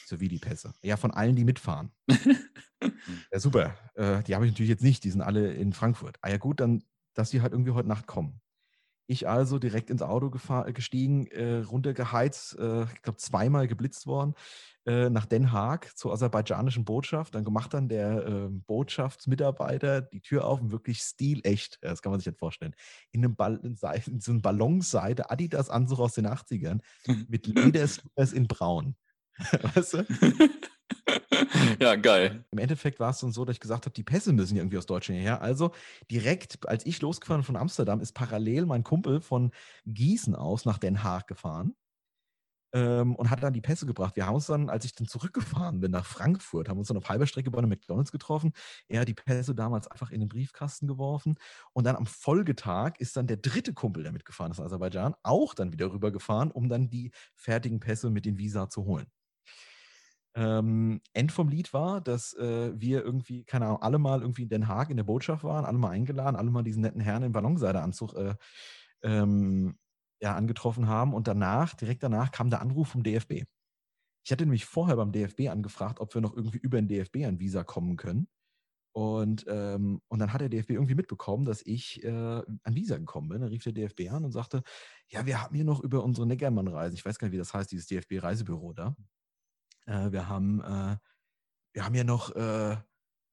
[0.06, 0.74] So wie die Pässe.
[0.82, 1.92] Ja, von allen, die mitfahren.
[3.32, 3.76] ja, super.
[3.94, 5.04] Äh, die habe ich natürlich jetzt nicht.
[5.04, 6.16] Die sind alle in Frankfurt.
[6.22, 6.82] Ah ja, gut, dann,
[7.14, 8.40] dass die halt irgendwie heute Nacht kommen.
[9.10, 14.34] Ich also direkt ins Auto gestiegen, äh, runtergeheizt, äh, ich glaube zweimal geblitzt worden,
[14.84, 17.34] äh, nach Den Haag zur aserbaidschanischen Botschaft.
[17.34, 22.20] Dann gemacht dann der ähm, Botschaftsmitarbeiter die Tür auf und wirklich stilecht, das kann man
[22.20, 22.74] sich nicht vorstellen,
[23.10, 26.80] in einem Ball, in so einem Ballonseite Adidas-Anzug aus den 80ern
[27.28, 28.94] mit Lederslippers in Braun.
[29.74, 30.06] weißt du?
[31.80, 32.44] ja, geil.
[32.50, 34.78] Im Endeffekt war es dann so, dass ich gesagt habe, die Pässe müssen ja irgendwie
[34.78, 35.42] aus Deutschland her.
[35.42, 35.72] Also
[36.10, 39.52] direkt, als ich losgefahren von Amsterdam, ist parallel mein Kumpel von
[39.86, 41.74] Gießen aus nach Den Haag gefahren
[42.72, 44.16] ähm, und hat dann die Pässe gebracht.
[44.16, 47.08] Wir haben uns dann, als ich dann zurückgefahren bin nach Frankfurt, haben uns dann auf
[47.08, 48.52] halber Strecke bei einem McDonalds getroffen.
[48.88, 51.36] Er hat die Pässe damals einfach in den Briefkasten geworfen
[51.72, 55.72] und dann am Folgetag ist dann der dritte Kumpel, der mitgefahren ist, Aserbaidschan, auch dann
[55.72, 59.06] wieder rübergefahren, um dann die fertigen Pässe mit den Visa zu holen.
[60.38, 64.48] Ähm, End vom Lied war, dass äh, wir irgendwie, keine Ahnung, alle mal irgendwie in
[64.48, 67.32] Den Haag in der Botschaft waren, alle mal eingeladen, alle mal diesen netten Herrn im
[67.32, 68.34] Ballonseideanzug äh,
[69.02, 69.76] ähm,
[70.22, 71.12] ja, angetroffen haben.
[71.12, 73.46] Und danach, direkt danach, kam der Anruf vom DFB.
[74.24, 77.40] Ich hatte nämlich vorher beim DFB angefragt, ob wir noch irgendwie über den DFB an
[77.40, 78.28] Visa kommen können.
[78.92, 83.28] Und, ähm, und dann hat der DFB irgendwie mitbekommen, dass ich äh, an Visa gekommen
[83.28, 83.40] bin.
[83.40, 84.62] Dann rief der DFB an und sagte,
[85.08, 87.72] ja, wir haben hier noch über unsere Neckermann-Reisen, ich weiß gar nicht, wie das heißt,
[87.72, 88.94] dieses DFB-Reisebüro da,
[89.88, 90.96] äh, wir haben, äh,
[91.72, 92.76] wir haben ja noch, äh, äh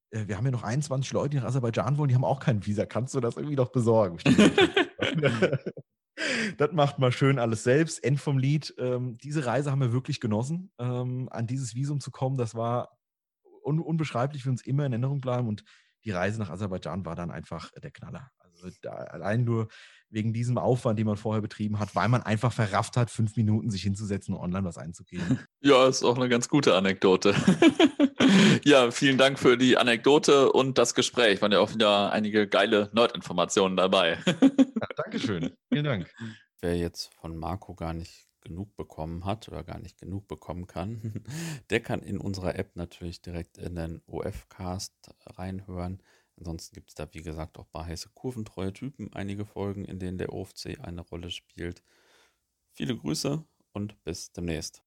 [0.09, 2.85] wir haben ja noch 21 Leute, die nach Aserbaidschan wollen, die haben auch kein Visa.
[2.85, 4.17] Kannst du das irgendwie noch besorgen?
[6.57, 8.03] das macht mal schön alles selbst.
[8.03, 8.73] End vom Lied.
[8.77, 10.71] Ähm, diese Reise haben wir wirklich genossen.
[10.79, 12.97] Ähm, an dieses Visum zu kommen, das war
[13.63, 15.47] un unbeschreiblich, wir uns immer in Erinnerung bleiben.
[15.47, 15.63] Und
[16.05, 18.31] die Reise nach Aserbaidschan war dann einfach der Knaller.
[18.81, 19.67] Da, allein nur
[20.09, 23.69] wegen diesem Aufwand, den man vorher betrieben hat, weil man einfach verrafft hat, fünf Minuten
[23.69, 25.39] sich hinzusetzen und online was einzugeben.
[25.61, 27.33] Ja, ist auch eine ganz gute Anekdote.
[28.63, 31.41] ja, vielen Dank für die Anekdote und das Gespräch.
[31.41, 34.19] Waren ja auch wieder einige geile Nerd-Informationen dabei.
[34.27, 35.51] ja, Dankeschön.
[35.71, 36.13] Vielen Dank.
[36.61, 41.23] wer jetzt von Marco gar nicht genug bekommen hat oder gar nicht genug bekommen kann,
[41.69, 44.93] der kann in unserer App natürlich direkt in den OF-Cast
[45.25, 46.01] reinhören.
[46.37, 50.17] Ansonsten gibt es da, wie gesagt, auch bei heiße kurventreue Typen einige Folgen, in denen
[50.17, 51.83] der OFC eine Rolle spielt.
[52.73, 53.43] Viele Grüße
[53.73, 54.83] und bis demnächst.